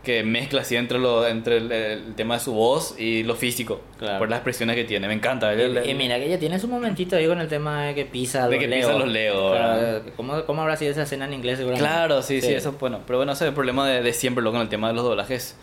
que 0.05 0.23
mezcla 0.23 0.63
así 0.63 0.75
entre, 0.77 0.99
lo, 0.99 1.27
entre 1.27 1.59
el, 1.59 1.71
el 1.71 2.15
tema 2.15 2.35
de 2.35 2.41
su 2.41 2.53
voz 2.55 2.95
y 2.99 3.25
lo 3.25 3.35
físico, 3.35 3.81
Claro. 3.99 4.19
por 4.21 4.31
las 4.31 4.39
expresiones 4.39 4.75
que 4.77 4.85
tiene. 4.85 5.07
Me 5.07 5.13
encanta. 5.13 5.53
Y, 5.55 5.91
y 5.91 5.95
mira 5.95 6.19
que 6.19 6.27
ella 6.27 6.39
tiene 6.39 6.59
su 6.59 6.67
momentito 6.69 7.17
ahí 7.17 7.27
con 7.27 7.41
el 7.41 7.49
tema 7.49 7.87
de 7.87 7.95
que 7.95 8.05
pisa 8.07 8.47
De 8.49 8.53
los 8.55 8.61
que 8.61 8.69
Legos. 8.69 8.87
pisa 8.93 8.99
los 8.99 9.09
Legos, 9.09 9.57
Claro. 9.57 10.03
¿cómo, 10.17 10.45
¿Cómo 10.47 10.63
habrá 10.63 10.77
sido 10.77 10.93
esa 10.93 11.03
escena 11.03 11.27
en 11.27 11.35
inglés 11.35 11.59
seguramente? 11.59 11.87
Claro, 11.91 12.23
sí, 12.23 12.41
sí, 12.41 12.53
eso 12.55 12.73
bueno. 12.81 13.01
Pero 13.07 13.19
bueno, 13.19 13.33
ese 13.33 13.45
es 13.45 13.49
el 13.49 13.55
problema 13.55 13.87
de, 13.89 14.01
de 14.03 14.13
siempre, 14.15 14.43
lo 14.43 14.53
con 14.53 14.63
el 14.63 14.69
tema 14.71 14.89
de 14.89 14.95
los 14.95 15.05
doblajes, 15.05 15.57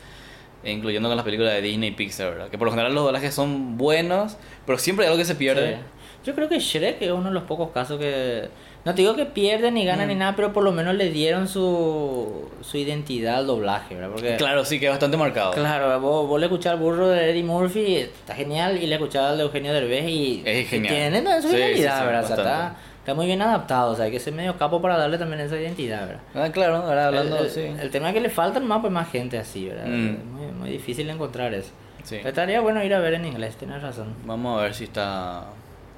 incluyendo 0.66 1.08
con 1.10 1.16
las 1.16 1.26
películas 1.26 1.54
de 1.54 1.62
Disney 1.62 1.90
y 1.90 1.94
Pixar, 1.94 2.32
¿verdad? 2.32 2.50
Que 2.50 2.58
por 2.58 2.66
lo 2.66 2.72
general 2.72 2.94
los 2.94 3.06
doblajes 3.06 3.34
son 3.34 3.78
buenos, 3.78 4.38
pero 4.66 4.78
siempre 4.78 5.06
hay 5.06 5.12
algo 5.12 5.18
que 5.20 5.26
se 5.26 5.36
pierde. 5.36 5.76
Sí. 5.76 5.82
Yo 6.26 6.34
creo 6.34 6.50
que 6.50 6.60
Shrek 6.60 7.02
es 7.02 7.12
uno 7.12 7.30
de 7.30 7.36
los 7.36 7.44
pocos 7.44 7.70
casos 7.70 8.00
que 8.00 8.50
No 8.84 8.96
te 8.96 9.04
digo 9.04 9.16
que 9.16 9.26
pierden 9.26 9.76
ni 9.76 9.86
ganan 9.86 10.08
ni 10.08 10.16
nada, 10.16 10.36
pero 10.36 10.54
por 10.54 10.64
lo 10.64 10.72
menos 10.72 10.96
le 10.96 11.10
dieron 11.12 11.48
su, 11.48 12.50
su 12.62 12.78
identidad 12.78 13.38
al 13.38 13.48
doblaje, 13.48 13.94
¿verdad? 13.94 14.10
Porque, 14.12 14.36
Claro, 14.36 14.66
sí, 14.66 14.80
que 14.80 14.86
es 14.88 14.92
bastante 14.92 15.18
marcado. 15.18 15.52
claro, 15.54 16.00
vos, 16.00 16.28
vos 16.28 16.40
le 16.40 16.48
escuchás 16.48 16.74
al 16.74 16.80
burro 16.80 17.08
de 17.10 17.30
Eddie 17.30 17.44
Murphy, 17.44 17.98
está 17.98 18.34
genial, 18.34 18.82
y 18.82 18.88
le 18.88 18.96
escuchás 18.96 19.32
al 19.32 19.38
de 19.38 19.44
Eugenio 19.44 19.72
Derbez 19.72 20.08
y... 20.08 20.42
Es 20.46 20.68
genial. 20.68 20.94
y 20.94 20.98
Tienen 20.98 21.42
su 21.44 21.50
Sí, 21.50 21.56
¿verdad? 21.58 22.24
O 22.24 22.28
sea, 22.28 22.36
está. 22.36 22.76
Está 23.06 23.14
muy 23.14 23.28
bien 23.28 23.40
adaptado, 23.44 23.92
o 23.92 23.96
sea, 23.96 24.06
hay 24.06 24.12
que 24.12 24.20
ser 24.20 24.34
medio 24.34 24.58
capo 24.58 24.82
para 24.82 24.98
darle 24.98 25.20
también 25.20 25.40
esa 25.42 25.56
identidad, 25.60 26.08
¿verdad? 26.08 26.22
Ah, 26.34 26.50
claro, 26.52 26.78
ahora 26.78 27.06
hablando, 27.08 27.38
el, 27.38 27.46
el- 27.46 27.52
sí. 27.52 27.62
el 27.62 27.92
tema 27.92 28.08
es 28.10 28.16
que 28.16 28.22
le 28.22 28.30
faltan 28.32 28.68
más, 28.68 28.82
pues, 28.82 28.92
más 28.92 29.08
gente 29.12 29.38
así, 29.38 29.68
¿verdad? 29.70 29.86
Mm. 29.86 30.08
Es 30.16 30.26
muy, 30.26 30.46
muy 30.48 30.70
difícil 30.72 31.08
encontrar 31.10 31.54
eso. 31.54 31.70
Sí. 32.04 32.16
Pero 32.18 32.30
Estaría 32.30 32.62
bueno 32.62 32.84
ir 32.84 32.94
a 32.96 33.00
ver 33.00 33.14
en 33.14 33.26
inglés, 33.26 33.56
tienes 33.58 33.82
razón. 33.84 34.16
Vamos 34.26 34.60
a 34.60 34.64
ver 34.64 34.74
si 34.74 34.86
está 34.86 35.46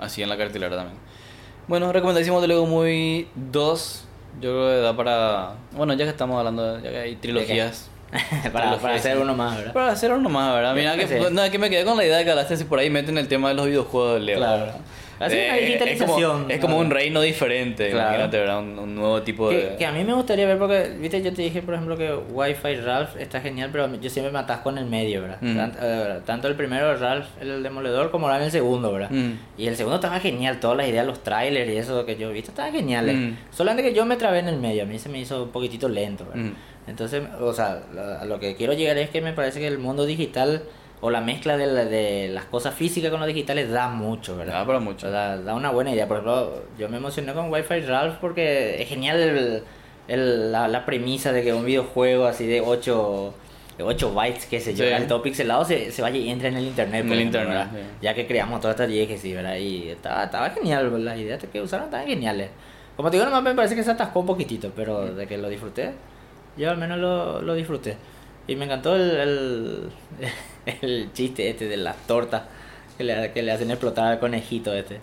así 0.01 0.21
en 0.21 0.27
la 0.29 0.37
cartelera 0.37 0.75
también. 0.75 0.97
Bueno, 1.69 1.91
recomendadísimo 1.93 2.41
de 2.41 2.47
Lego 2.49 2.65
Movie 2.65 3.27
2. 3.35 4.03
Yo 4.41 4.51
creo 4.51 4.67
que 4.69 4.75
da 4.81 4.95
para. 4.95 5.51
Bueno, 5.71 5.93
ya 5.93 6.03
que 6.05 6.11
estamos 6.11 6.37
hablando, 6.37 6.79
ya 6.81 6.89
que 6.91 6.97
hay 6.97 7.15
trilogías. 7.15 7.89
para, 8.53 8.77
para 8.77 8.95
hacer 8.95 9.17
uno 9.17 9.33
más, 9.35 9.57
¿verdad? 9.57 9.73
Para 9.73 9.91
hacer 9.91 10.11
uno 10.13 10.29
más, 10.29 10.53
¿verdad? 10.55 10.73
Mira, 10.75 10.95
que, 10.95 11.07
Sí. 11.07 11.15
no, 11.31 11.43
es 11.43 11.49
que 11.49 11.59
me 11.59 11.69
quedé 11.69 11.83
con 11.85 11.97
la 11.97 12.05
idea 12.05 12.17
de 12.17 12.23
que 12.23 12.31
hablaste 12.31 12.55
si 12.57 12.63
por 12.63 12.79
ahí 12.79 12.89
meten 12.89 13.17
el 13.17 13.27
tema 13.27 13.49
de 13.49 13.55
los 13.55 13.65
videojuegos 13.67 14.15
de 14.15 14.19
Lego. 14.21 14.39
Claro. 14.39 14.65
¿verdad? 14.65 14.79
Así 15.19 15.33
una 15.35 15.43
Eh, 15.43 15.47
es 15.47 15.57
como, 15.57 15.65
digitalización, 15.87 16.51
es 16.51 16.59
como 16.59 16.77
un 16.77 16.91
reino 16.91 17.21
diferente, 17.21 17.89
Claro. 17.89 18.05
imagínate, 18.09 18.37
¿verdad? 18.37 18.59
Un, 18.59 18.77
un 18.77 18.93
nuevo 18.95 19.23
tipo 19.23 19.49
de. 19.49 19.69
Que, 19.69 19.75
que 19.77 19.85
a 19.87 19.91
mí 19.91 20.03
me 20.03 20.13
gustaría 20.13 20.45
ver 20.45 20.59
porque, 20.59 20.91
viste, 20.99 21.23
yo 21.23 21.33
te 21.33 21.41
dije, 21.41 21.63
por 21.63 21.73
ejemplo, 21.73 21.97
que 21.97 22.13
Wi-Fi 22.13 22.75
Ralph 22.75 23.15
está 23.17 23.41
genial, 23.41 23.69
pero 23.71 23.91
yo 23.95 24.09
siempre 24.11 24.31
me 24.31 24.37
atasco 24.37 24.69
en 24.69 24.77
el 24.77 24.85
medio, 24.85 25.23
¿verdad? 25.23 25.37
Mm. 25.41 25.57
Tant- 25.57 25.75
eh, 25.81 26.19
tanto 26.23 26.47
el 26.47 26.53
primero, 26.53 26.95
Ralph, 26.97 27.25
el 27.41 27.63
demoledor, 27.63 28.11
como 28.11 28.27
ahora 28.27 28.37
en 28.37 28.43
el 28.45 28.51
segundo, 28.51 28.93
¿verdad? 28.93 29.09
Mm. 29.09 29.31
Y 29.57 29.65
el 29.67 29.75
segundo 29.75 29.95
estaba 29.95 30.19
genial, 30.19 30.59
todas 30.59 30.77
las 30.77 30.87
ideas, 30.87 31.07
los 31.07 31.23
trailers 31.23 31.71
y 31.71 31.77
eso 31.77 32.05
que 32.05 32.15
yo 32.15 32.29
he 32.29 32.33
visto, 32.33 32.51
estaban 32.51 32.71
geniales. 32.71 33.15
Mm. 33.15 33.31
Solamente 33.49 33.81
que 33.89 33.95
yo 33.95 34.05
me 34.05 34.17
trabé 34.17 34.37
en 34.37 34.49
el 34.49 34.57
medio, 34.57 34.83
a 34.83 34.85
mí 34.85 34.99
se 34.99 35.09
me 35.09 35.17
hizo 35.19 35.41
un 35.45 35.49
poquitito 35.49 35.89
lento, 35.89 36.25
¿verdad? 36.31 36.51
Entonces, 36.87 37.23
o 37.39 37.53
sea, 37.53 37.81
a 38.21 38.25
lo 38.25 38.39
que 38.39 38.55
quiero 38.55 38.73
llegar 38.73 38.97
es 38.97 39.09
que 39.09 39.21
me 39.21 39.33
parece 39.33 39.59
que 39.59 39.67
el 39.67 39.77
mundo 39.77 40.05
digital 40.05 40.63
o 41.01 41.09
la 41.11 41.21
mezcla 41.21 41.57
de, 41.57 41.67
la- 41.67 41.85
de 41.85 42.29
las 42.29 42.45
cosas 42.45 42.73
físicas 42.73 43.11
con 43.11 43.19
lo 43.19 43.25
digitales 43.27 43.69
da 43.69 43.89
mucho, 43.89 44.35
¿verdad? 44.37 44.53
Da 44.61 44.65
para 44.65 44.79
mucho. 44.79 45.11
Da 45.11 45.53
una 45.53 45.69
buena 45.71 45.91
idea. 45.91 46.07
Por 46.07 46.17
ejemplo, 46.17 46.63
yo 46.79 46.89
me 46.89 46.97
emocioné 46.97 47.33
con 47.33 47.51
Wi-Fi 47.51 47.81
Ralph 47.81 48.15
porque 48.21 48.81
es 48.81 48.87
genial 48.87 49.19
el- 49.19 49.63
el- 50.07 50.51
la, 50.51 50.67
la 50.67 50.85
premisa 50.85 51.31
de 51.33 51.43
que 51.43 51.53
un 51.53 51.65
videojuego 51.65 52.25
así 52.25 52.47
de 52.47 52.61
8, 52.61 53.33
de 53.77 53.83
8 53.83 54.13
bytes, 54.13 54.45
qué 54.47 54.59
sé 54.61 54.73
yo, 54.73 54.85
Sí. 54.85 54.89
¿verdad? 54.91 55.07
todo 55.07 55.21
pixelado 55.21 55.65
se, 55.65 55.91
se 55.91 56.01
vaya 56.01 56.17
y 56.17 56.29
entra 56.29 56.47
en 56.47 56.55
el 56.57 56.65
internet. 56.65 57.01
En 57.01 57.07
por 57.07 57.13
el 57.15 57.19
ejemplo, 57.19 57.41
internet, 57.41 57.67
¿verdad? 57.73 57.87
sí. 57.91 57.97
Ya 58.01 58.13
que 58.15 58.25
creamos 58.25 58.61
todas 58.61 58.79
estas 58.79 58.87
que 59.07 59.17
sí, 59.19 59.33
¿verdad? 59.33 59.57
Y 59.57 59.89
estaba, 59.89 60.23
estaba 60.23 60.49
genial, 60.51 61.03
las 61.05 61.19
ideas 61.19 61.43
que 61.51 61.61
usaron 61.61 61.85
estaban 61.87 62.07
geniales. 62.07 62.49
Como 62.95 63.11
te 63.11 63.17
digo, 63.17 63.25
nomás 63.29 63.43
me 63.43 63.53
parece 63.53 63.75
que 63.75 63.83
se 63.83 63.91
atascó 63.91 64.21
un 64.21 64.25
poquitito, 64.25 64.71
pero 64.75 65.13
de 65.13 65.27
que 65.27 65.37
lo 65.37 65.47
disfruté, 65.49 65.91
yo 66.57 66.69
al 66.69 66.77
menos 66.77 66.97
lo, 66.99 67.41
lo 67.41 67.53
disfruté. 67.53 67.97
Y 68.47 68.55
me 68.55 68.65
encantó 68.65 68.95
el, 68.95 69.11
el, 69.11 69.89
el 70.81 71.09
chiste 71.13 71.49
este 71.49 71.67
de 71.67 71.77
las 71.77 71.95
tortas 72.07 72.43
que 72.97 73.03
le, 73.03 73.31
que 73.31 73.41
le 73.43 73.51
hacen 73.51 73.69
explotar 73.71 74.05
al 74.13 74.19
conejito 74.19 74.73
este. 74.73 74.99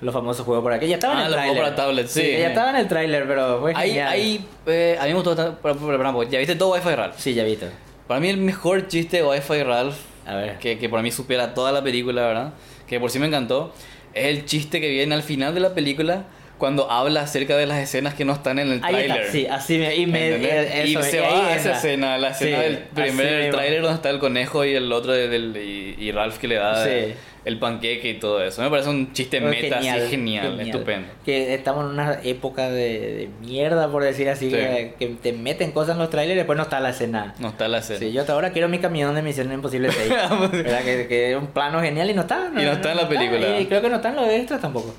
Los 0.00 0.12
famosos 0.12 0.44
juegos 0.44 0.62
por 0.62 0.72
aquí. 0.72 0.86
Ya 0.86 0.96
estaba 0.96 1.14
Ah, 1.14 1.20
en 1.20 1.26
el 1.26 1.32
los 1.32 1.40
juegos 1.40 1.56
tráiler. 1.56 1.74
para 1.74 1.86
tablet, 1.86 2.06
sí. 2.08 2.22
Ya 2.38 2.48
estaba 2.48 2.70
en 2.70 2.76
el 2.76 2.88
tráiler, 2.88 3.26
pero 3.26 3.60
fue 3.60 3.72
Ahí, 3.74 3.88
genial. 3.90 4.08
ahí 4.08 4.46
eh, 4.66 4.96
a 5.00 5.04
mí 5.04 5.08
me 5.10 5.14
gustó 5.20 5.58
pero, 5.62 6.22
¿Ya 6.24 6.38
viste 6.38 6.56
todo 6.56 6.72
Wi-Fi 6.74 6.94
Ralph? 6.94 7.14
Sí, 7.16 7.32
ya 7.32 7.44
visto. 7.44 7.66
Para 8.06 8.20
mí, 8.20 8.28
el 8.28 8.36
mejor 8.36 8.86
chiste 8.88 9.18
de 9.18 9.22
Wi-Fi 9.26 9.62
Ralph 9.62 9.96
A 10.26 10.34
ver. 10.34 10.58
que, 10.58 10.78
que 10.78 10.88
para 10.90 11.02
mí 11.02 11.10
supera 11.10 11.54
toda 11.54 11.72
la 11.72 11.82
película, 11.82 12.26
¿verdad? 12.26 12.52
Que 12.86 13.00
por 13.00 13.10
sí 13.10 13.18
me 13.18 13.26
encantó. 13.28 13.72
Es 14.12 14.26
el 14.26 14.44
chiste 14.44 14.80
que 14.80 14.90
viene 14.90 15.14
al 15.14 15.22
final 15.22 15.54
de 15.54 15.60
la 15.60 15.74
película 15.74 16.24
cuando 16.58 16.90
habla 16.90 17.22
acerca 17.22 17.56
de 17.56 17.66
las 17.66 17.78
escenas 17.78 18.14
que 18.14 18.24
no 18.24 18.32
están 18.32 18.58
en 18.58 18.70
el 18.70 18.80
tráiler. 18.80 19.26
sí, 19.30 19.46
así 19.46 19.78
me... 19.78 19.94
Y, 19.96 20.04
eh, 20.14 20.84
y 20.86 20.94
se 21.02 21.20
va 21.20 21.48
a 21.48 21.56
esa 21.56 21.72
escena, 21.72 22.16
la 22.16 22.28
escena 22.30 22.58
Sí, 22.58 22.62
del 22.62 22.78
primer 22.94 23.50
tráiler 23.50 23.82
donde 23.82 23.96
está 23.96 24.10
el 24.10 24.18
conejo 24.20 24.64
y 24.64 24.74
el 24.74 24.90
otro 24.92 25.12
del, 25.12 25.56
y, 25.56 25.96
y 25.98 26.12
Ralph 26.12 26.38
que 26.38 26.48
le 26.48 26.54
da 26.54 26.84
Sí. 26.84 27.14
el 27.44 27.58
panqueque 27.58 28.08
y 28.10 28.14
todo 28.20 28.42
eso. 28.42 28.62
Me 28.62 28.70
parece 28.70 28.88
un 28.88 29.12
chiste 29.12 29.40
Fue 29.40 29.50
meta 29.50 29.78
así 29.78 30.08
genial, 30.10 30.58
estupendo. 30.60 31.08
Que 31.24 31.54
estamos 31.54 31.84
en 31.86 31.90
una 31.90 32.20
época 32.22 32.70
de, 32.70 32.82
de 33.14 33.28
mierda, 33.42 33.90
por 33.90 34.04
decir 34.04 34.28
así, 34.28 34.48
Sí. 34.48 34.56
que, 34.56 34.94
que 34.98 35.06
te 35.08 35.32
meten 35.32 35.72
cosas 35.72 35.94
en 35.94 35.98
los 35.98 36.08
trailers 36.10 36.34
y 36.34 36.38
después 36.38 36.56
no 36.56 36.62
está 36.62 36.78
la 36.80 36.90
escena. 36.90 37.34
No 37.40 37.48
está 37.48 37.66
la 37.68 37.78
escena. 37.78 37.98
Sí, 37.98 38.12
yo 38.12 38.20
hasta 38.20 38.32
ahora 38.32 38.50
quiero 38.52 38.68
mi 38.68 38.78
camión 38.78 39.14
de 39.14 39.22
Misión 39.22 39.52
Imposible 39.52 39.90
6. 39.90 40.08
¿Verdad? 40.52 40.82
Que, 40.84 41.06
que 41.08 41.32
es 41.32 41.36
un 41.36 41.48
plano 41.48 41.80
genial 41.82 42.08
y 42.10 42.14
no 42.14 42.22
está. 42.22 42.48
Y 42.56 42.62
no 42.62 42.72
está 42.72 42.92
en 42.92 42.96
la 42.96 43.08
película. 43.08 43.58
Y 43.60 43.66
creo 43.66 43.82
que 43.82 43.90
no 43.90 43.96
están 43.96 44.14
los 44.16 44.28
extras 44.28 44.60
tampoco. 44.60 44.94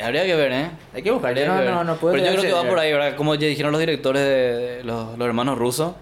Habría 0.00 0.24
que 0.24 0.34
ver, 0.36 0.52
¿eh? 0.52 0.70
Hay 0.94 1.02
que 1.02 1.10
buscar. 1.10 1.34
Yo 1.36 1.52
Habría 1.52 1.70
no, 1.70 1.76
no, 1.76 1.84
no 1.84 1.96
puedo 1.96 2.14
Pero 2.14 2.24
yo 2.26 2.32
creo 2.38 2.42
que 2.44 2.52
va 2.52 2.68
por 2.68 2.78
ahí, 2.78 2.92
¿verdad? 2.92 3.16
Como 3.16 3.34
ya 3.34 3.46
dijeron 3.48 3.72
los 3.72 3.80
directores 3.80 4.22
de, 4.22 4.80
los, 4.84 5.18
los 5.18 5.26
hermanos 5.26 5.58
rusos, 5.58 5.94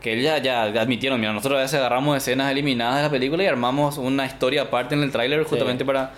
que 0.00 0.20
ya, 0.20 0.38
ya 0.38 0.62
admitieron, 0.64 1.18
mira, 1.20 1.32
nosotros 1.32 1.58
a 1.58 1.62
veces 1.62 1.78
agarramos 1.80 2.16
escenas 2.16 2.50
eliminadas 2.50 2.96
de 2.96 3.02
la 3.02 3.10
película 3.10 3.42
y 3.42 3.46
armamos 3.46 3.98
una 3.98 4.26
historia 4.26 4.62
aparte 4.62 4.94
en 4.94 5.02
el 5.02 5.10
tráiler 5.10 5.42
justamente 5.44 5.84
para 5.84 6.12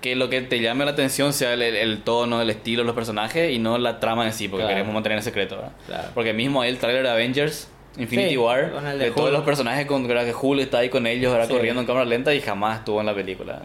que 0.00 0.16
lo 0.16 0.30
que 0.30 0.40
te 0.40 0.60
llame 0.60 0.84
la 0.84 0.92
atención 0.92 1.32
sea 1.32 1.52
el, 1.54 1.62
el- 1.62 2.02
tono, 2.02 2.40
el 2.40 2.48
estilo, 2.50 2.84
los 2.84 2.94
personajes 2.94 3.52
y 3.52 3.58
no 3.58 3.76
la 3.78 4.00
trama 4.00 4.24
en 4.26 4.32
sí, 4.32 4.48
porque 4.48 4.62
Claro. 4.62 4.74
queremos 4.76 4.94
mantener 4.94 5.18
el 5.18 5.24
secreto, 5.24 5.56
¿verdad? 5.56 5.72
Claro. 5.86 6.08
Porque 6.14 6.32
mismo 6.32 6.62
ahí 6.62 6.70
el 6.70 6.78
tráiler 6.78 7.02
de 7.02 7.10
Avengers, 7.10 7.68
Infinity 7.98 8.30
Sí, 8.30 8.36
War, 8.36 8.82
de 8.82 8.98
de, 8.98 9.10
todos 9.10 9.30
los 9.30 9.42
personajes 9.42 9.84
con 9.86 10.08
¿verdad? 10.08 10.24
que 10.24 10.32
Hulk 10.34 10.60
está 10.62 10.78
ahí 10.78 10.88
con 10.88 11.06
ellos. 11.06 11.36
Sí. 11.46 11.52
corriendo 11.52 11.80
en 11.82 11.86
cámara 11.86 12.06
lenta 12.06 12.32
y 12.34 12.40
jamás 12.40 12.78
estuvo 12.78 13.00
en 13.00 13.06
la 13.06 13.14
película. 13.14 13.60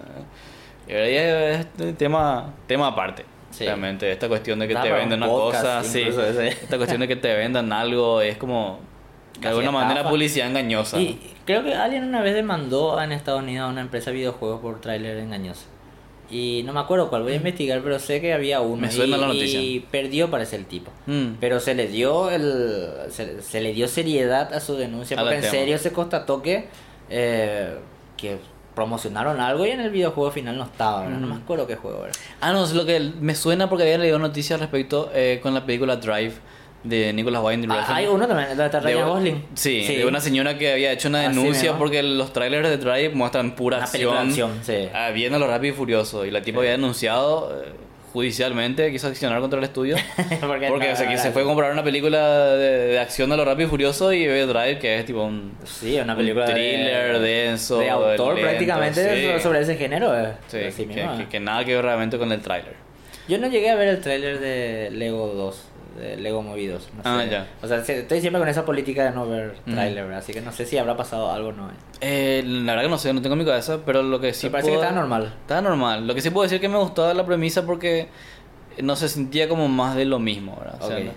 Es, 0.88 1.98
tema, 1.98 2.54
tema 2.68 2.88
aparte. 2.88 3.26
Sí. 3.52 3.64
Realmente, 3.66 4.12
esta 4.12 4.28
cuestión 4.28 4.60
de 4.60 4.68
que 4.68 4.76
te 4.76 4.92
un 4.92 5.14
una 5.14 5.28
podcast 5.28 5.64
cosa, 5.64 5.84
sí. 5.84 6.02
Esta 6.02 6.78
cuestión 6.78 7.00
de 7.02 7.08
que 7.08 7.16
te 7.16 7.34
vendan 7.34 7.72
algo 7.72 8.20
es 8.20 8.38
como 8.38 8.80
de 9.36 9.40
Casi 9.42 9.48
alguna 9.48 9.72
manera 9.72 9.94
estafa. 9.96 10.10
publicidad 10.10 10.48
engañosa. 10.48 11.00
Y 11.00 11.20
creo 11.46 11.64
que 11.64 11.74
alguien 11.74 12.04
una 12.04 12.22
vez 12.22 12.36
demandó 12.36 13.02
en 13.02 13.12
Estados 13.12 13.42
Unidos 13.44 13.68
a 13.68 13.70
una 13.70 13.82
empresa 13.82 14.12
de 14.12 14.18
videojuegos 14.18 14.62
por 14.62 14.82
tráiler 14.82 15.18
engañoso. 15.18 15.66
Y 16.30 16.64
no 16.66 16.74
me 16.74 16.80
acuerdo 16.80 17.10
cuál, 17.10 17.24
voy 17.24 17.34
a 17.34 17.36
investigar, 17.36 17.82
pero 17.84 18.00
sé 18.00 18.20
que 18.20 18.34
había 18.34 18.62
uno. 18.62 18.78
Mm. 18.78 18.82
Me 18.82 18.92
suena 18.92 19.18
y, 19.18 19.20
la 19.20 19.28
noticia. 19.28 19.62
Y 19.62 19.80
perdió, 19.92 20.32
parece 20.32 20.56
el 20.56 20.66
tipo. 20.66 20.92
Mm. 21.06 21.36
Pero 21.40 21.60
se 21.60 21.76
le 21.76 21.88
dio 21.88 22.32
el 22.32 23.10
se, 23.10 23.42
se 23.42 23.62
le 23.62 23.74
dio 23.74 23.88
seriedad 23.88 24.54
a 24.54 24.60
su 24.60 24.76
denuncia, 24.76 25.18
A 25.18 25.22
porque 25.22 25.36
en 25.36 25.42
tema. 25.42 25.52
serio 25.52 25.78
se 25.78 25.92
constató 25.92 26.42
que, 26.42 26.68
eh, 27.10 27.78
que 28.18 28.38
promocionaron 28.76 29.40
algo 29.40 29.66
y 29.66 29.72
en 29.72 29.80
el 29.80 29.90
videojuego 29.90 30.32
final 30.32 30.58
no 30.58 30.66
estaba, 30.66 31.02
¿verdad? 31.04 31.18
no 31.18 31.28
me 31.28 31.36
acuerdo 31.36 31.66
qué 31.66 31.76
juego 31.76 32.04
era. 32.04 32.14
Ah, 32.42 32.52
no, 32.52 32.64
es 32.66 32.74
lo 32.74 32.86
que 32.86 33.00
me 33.00 33.34
suena 33.36 33.70
porque 33.70 33.84
había 33.84 33.98
leído 33.98 34.20
noticias 34.20 34.60
respecto 34.60 35.10
eh, 35.14 35.40
con 35.42 35.54
la 35.54 35.66
película 35.66 35.96
Drive 35.96 36.34
de 36.84 37.14
Nicholas 37.14 37.42
Winding 37.44 37.72
Ah, 37.72 37.86
hay 37.90 38.06
uno 38.06 38.28
también, 38.28 38.56
de, 38.56 38.96
Gosling. 39.04 39.46
sí, 39.56 39.82
de 39.96 40.06
una 40.06 40.22
señora 40.22 40.58
que 40.58 40.72
había 40.74 40.92
hecho 40.92 41.08
una 41.08 41.22
denuncia 41.22 41.78
porque 41.78 42.04
los 42.04 42.32
trailers 42.32 42.70
de 42.70 42.78
Drive 42.78 43.10
muestran 43.16 43.56
pura 43.56 43.78
Una 43.78 43.86
acción, 43.86 44.18
acción, 44.18 44.52
sí. 44.62 44.90
ah, 44.94 45.10
lo 45.12 45.48
rápido 45.48 45.74
y 45.74 45.78
furioso. 45.78 46.26
Y 46.26 46.32
la 46.32 46.42
tipo 46.42 46.60
había 46.60 46.72
denunciado 46.72 47.52
eh, 47.60 47.70
judicialmente, 48.16 48.90
quiso 48.92 49.08
accionar 49.08 49.42
contra 49.42 49.60
el 49.60 49.66
estudio. 49.66 49.98
porque 50.40 50.68
Porque 50.70 50.88
no, 50.88 50.94
o 50.94 50.96
sea, 50.96 51.08
que 51.08 51.16
no, 51.16 51.22
se 51.22 51.32
fue 51.32 51.42
a 51.42 51.46
comprar 51.46 51.72
una 51.74 51.84
película 51.84 52.56
de, 52.56 52.88
de 52.88 53.00
acción 53.00 53.30
de 53.30 53.36
lo 53.38 53.44
rápido 53.44 53.68
y 53.68 53.70
furioso 53.70 54.14
y 54.14 54.26
ve 54.26 54.46
Drive, 54.46 54.80
que 54.80 54.98
es 55.00 55.06
tipo 55.06 55.22
un, 55.24 55.52
Sí, 55.66 56.00
una 56.00 56.14
un 56.14 56.18
película 56.20 56.46
thriller 56.46 57.20
de, 57.20 57.28
denso. 57.46 57.78
de 57.80 57.90
autor 57.90 58.36
lento, 58.36 58.42
prácticamente 58.50 59.36
sí. 59.38 59.44
sobre 59.44 59.60
ese 59.62 59.76
género. 59.76 60.18
eh. 60.18 60.32
Sí, 60.48 60.60
Así 60.60 60.86
que, 60.86 60.96
mismo, 60.96 61.18
que- 61.18 61.24
eh. 61.24 61.28
que 61.30 61.40
nada 61.42 61.66
que 61.66 61.76
ver 61.76 61.84
realmente 61.84 62.18
con 62.18 62.32
el 62.32 62.40
tráiler. 62.42 62.74
Yo 63.28 63.38
no 63.38 63.48
llegué 63.48 63.70
a 63.70 63.76
ver 63.76 63.90
el 63.90 64.00
tráiler 64.02 64.40
de 64.40 64.90
Lego 64.92 65.28
2, 65.28 65.68
de 65.98 66.18
Lego 66.18 66.42
Movie 66.42 66.68
2. 66.70 66.90
No 66.96 67.02
Ah, 67.06 67.22
sé. 67.24 67.30
ya. 67.30 67.48
O 67.62 67.68
sea, 67.68 67.84
se- 67.84 68.00
estoy 68.00 68.20
siempre 68.22 68.40
con 68.40 68.50
esa 68.50 68.66
política 68.66 69.04
de 69.06 69.12
no 69.12 69.28
ver 69.28 69.56
Mm. 69.66 69.74
tráiler, 69.74 70.04
¿verdad? 70.04 70.20
Así 70.20 70.34
que 70.34 70.42
no 70.42 70.52
sé 70.52 70.66
si 70.66 70.78
habrá 70.78 70.96
pasado 70.98 71.32
algo 71.32 71.50
o 71.50 71.54
no. 71.54 71.70
eh. 71.70 71.74
Eh, 72.02 72.44
la 72.46 72.74
verdad 72.74 72.84
que 72.84 72.90
no 72.90 72.98
sé, 72.98 73.14
no 73.14 73.22
tengo 73.22 73.34
en 73.34 73.40
mi 73.40 73.46
cabeza, 73.46 73.80
pero 73.86 74.04
lo 74.04 74.20
que 74.20 74.34
sí 74.34 74.48
Me 74.48 74.52
parece 74.52 74.70
que 74.70 74.76
puedo- 74.76 74.84
estaba 74.84 75.00
normal. 75.02 75.34
Estaba 75.42 75.62
normal. 75.62 76.06
Lo 76.08 76.14
que 76.14 76.22
sí 76.22 76.30
puedo 76.30 76.44
decir 76.44 76.60
que 76.60 76.68
me 76.70 76.78
gustaba 76.78 77.14
la 77.14 77.26
premisa 77.26 77.66
porque 77.66 78.10
no 78.82 78.96
se 78.98 79.08
sentía 79.08 79.48
como 79.48 79.68
más 79.70 79.96
de 79.96 80.06
lo 80.06 80.20
mismo, 80.20 80.58
¿verdad? 80.60 80.80
O 80.82 80.88
sea, 80.88 81.00
no- 81.00 81.12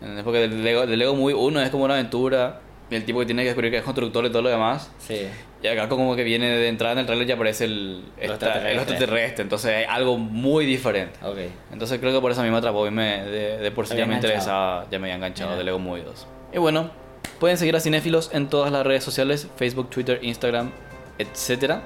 ¿entendés? 0.00 0.24
porque 0.24 0.44
el 0.44 0.62
Lego, 0.62 0.84
el 0.84 0.98
Lego 0.98 1.14
Movie 1.16 1.34
1 1.34 1.60
es 1.60 1.70
como 1.70 1.84
una 1.84 1.94
aventura 1.94 2.60
el 2.90 3.04
tipo 3.04 3.18
que 3.20 3.26
tiene 3.26 3.42
que 3.42 3.46
descubrir 3.48 3.70
que 3.70 3.78
es 3.78 3.84
constructor 3.84 4.24
y 4.26 4.30
todo 4.30 4.42
lo 4.42 4.48
demás. 4.48 4.90
Sí. 4.98 5.26
Y 5.62 5.66
acá 5.66 5.88
como 5.90 6.16
que 6.16 6.24
viene 6.24 6.48
de 6.48 6.68
entrada 6.68 6.94
en 6.94 7.00
el 7.00 7.06
trailer 7.06 7.26
ya 7.26 7.34
aparece 7.34 7.66
el, 7.66 8.02
esta- 8.16 8.32
extraterrestre. 8.32 8.72
el 8.72 8.78
extraterrestre, 8.78 9.42
entonces 9.42 9.70
hay 9.74 9.84
algo 9.84 10.16
muy 10.16 10.64
diferente. 10.64 11.18
Ok. 11.22 11.36
Entonces 11.72 11.98
creo 12.00 12.12
que 12.14 12.20
por 12.20 12.32
eso 12.32 12.40
a 12.40 12.44
mí 12.44 12.50
me 12.50 12.56
atrapó 12.56 12.86
y 12.86 12.90
me, 12.90 13.22
de, 13.26 13.58
de 13.58 13.70
por 13.70 13.86
sí 13.86 13.90
ya 13.92 14.06
me 14.06 14.14
había 14.14 14.16
interesaba, 14.16 14.86
ya 14.90 14.98
me 14.98 15.06
había 15.08 15.16
enganchado 15.16 15.50
Mira. 15.50 15.58
de 15.58 15.64
Lego 15.64 15.78
Movie 15.78 16.02
2. 16.04 16.26
Y 16.54 16.58
bueno, 16.58 16.90
pueden 17.38 17.58
seguir 17.58 17.76
a 17.76 17.80
Cinéfilos 17.80 18.30
en 18.32 18.48
todas 18.48 18.72
las 18.72 18.86
redes 18.86 19.04
sociales, 19.04 19.48
Facebook, 19.56 19.90
Twitter, 19.90 20.18
Instagram, 20.22 20.70
etcétera. 21.18 21.82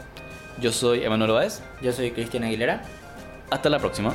Yo 0.60 0.70
soy 0.70 1.02
Emanuel 1.04 1.32
Baez. 1.32 1.60
Yo 1.82 1.92
soy 1.92 2.12
Cristian 2.12 2.44
Aguilera. 2.44 2.82
Hasta 3.50 3.68
la 3.70 3.80
próxima. 3.80 4.14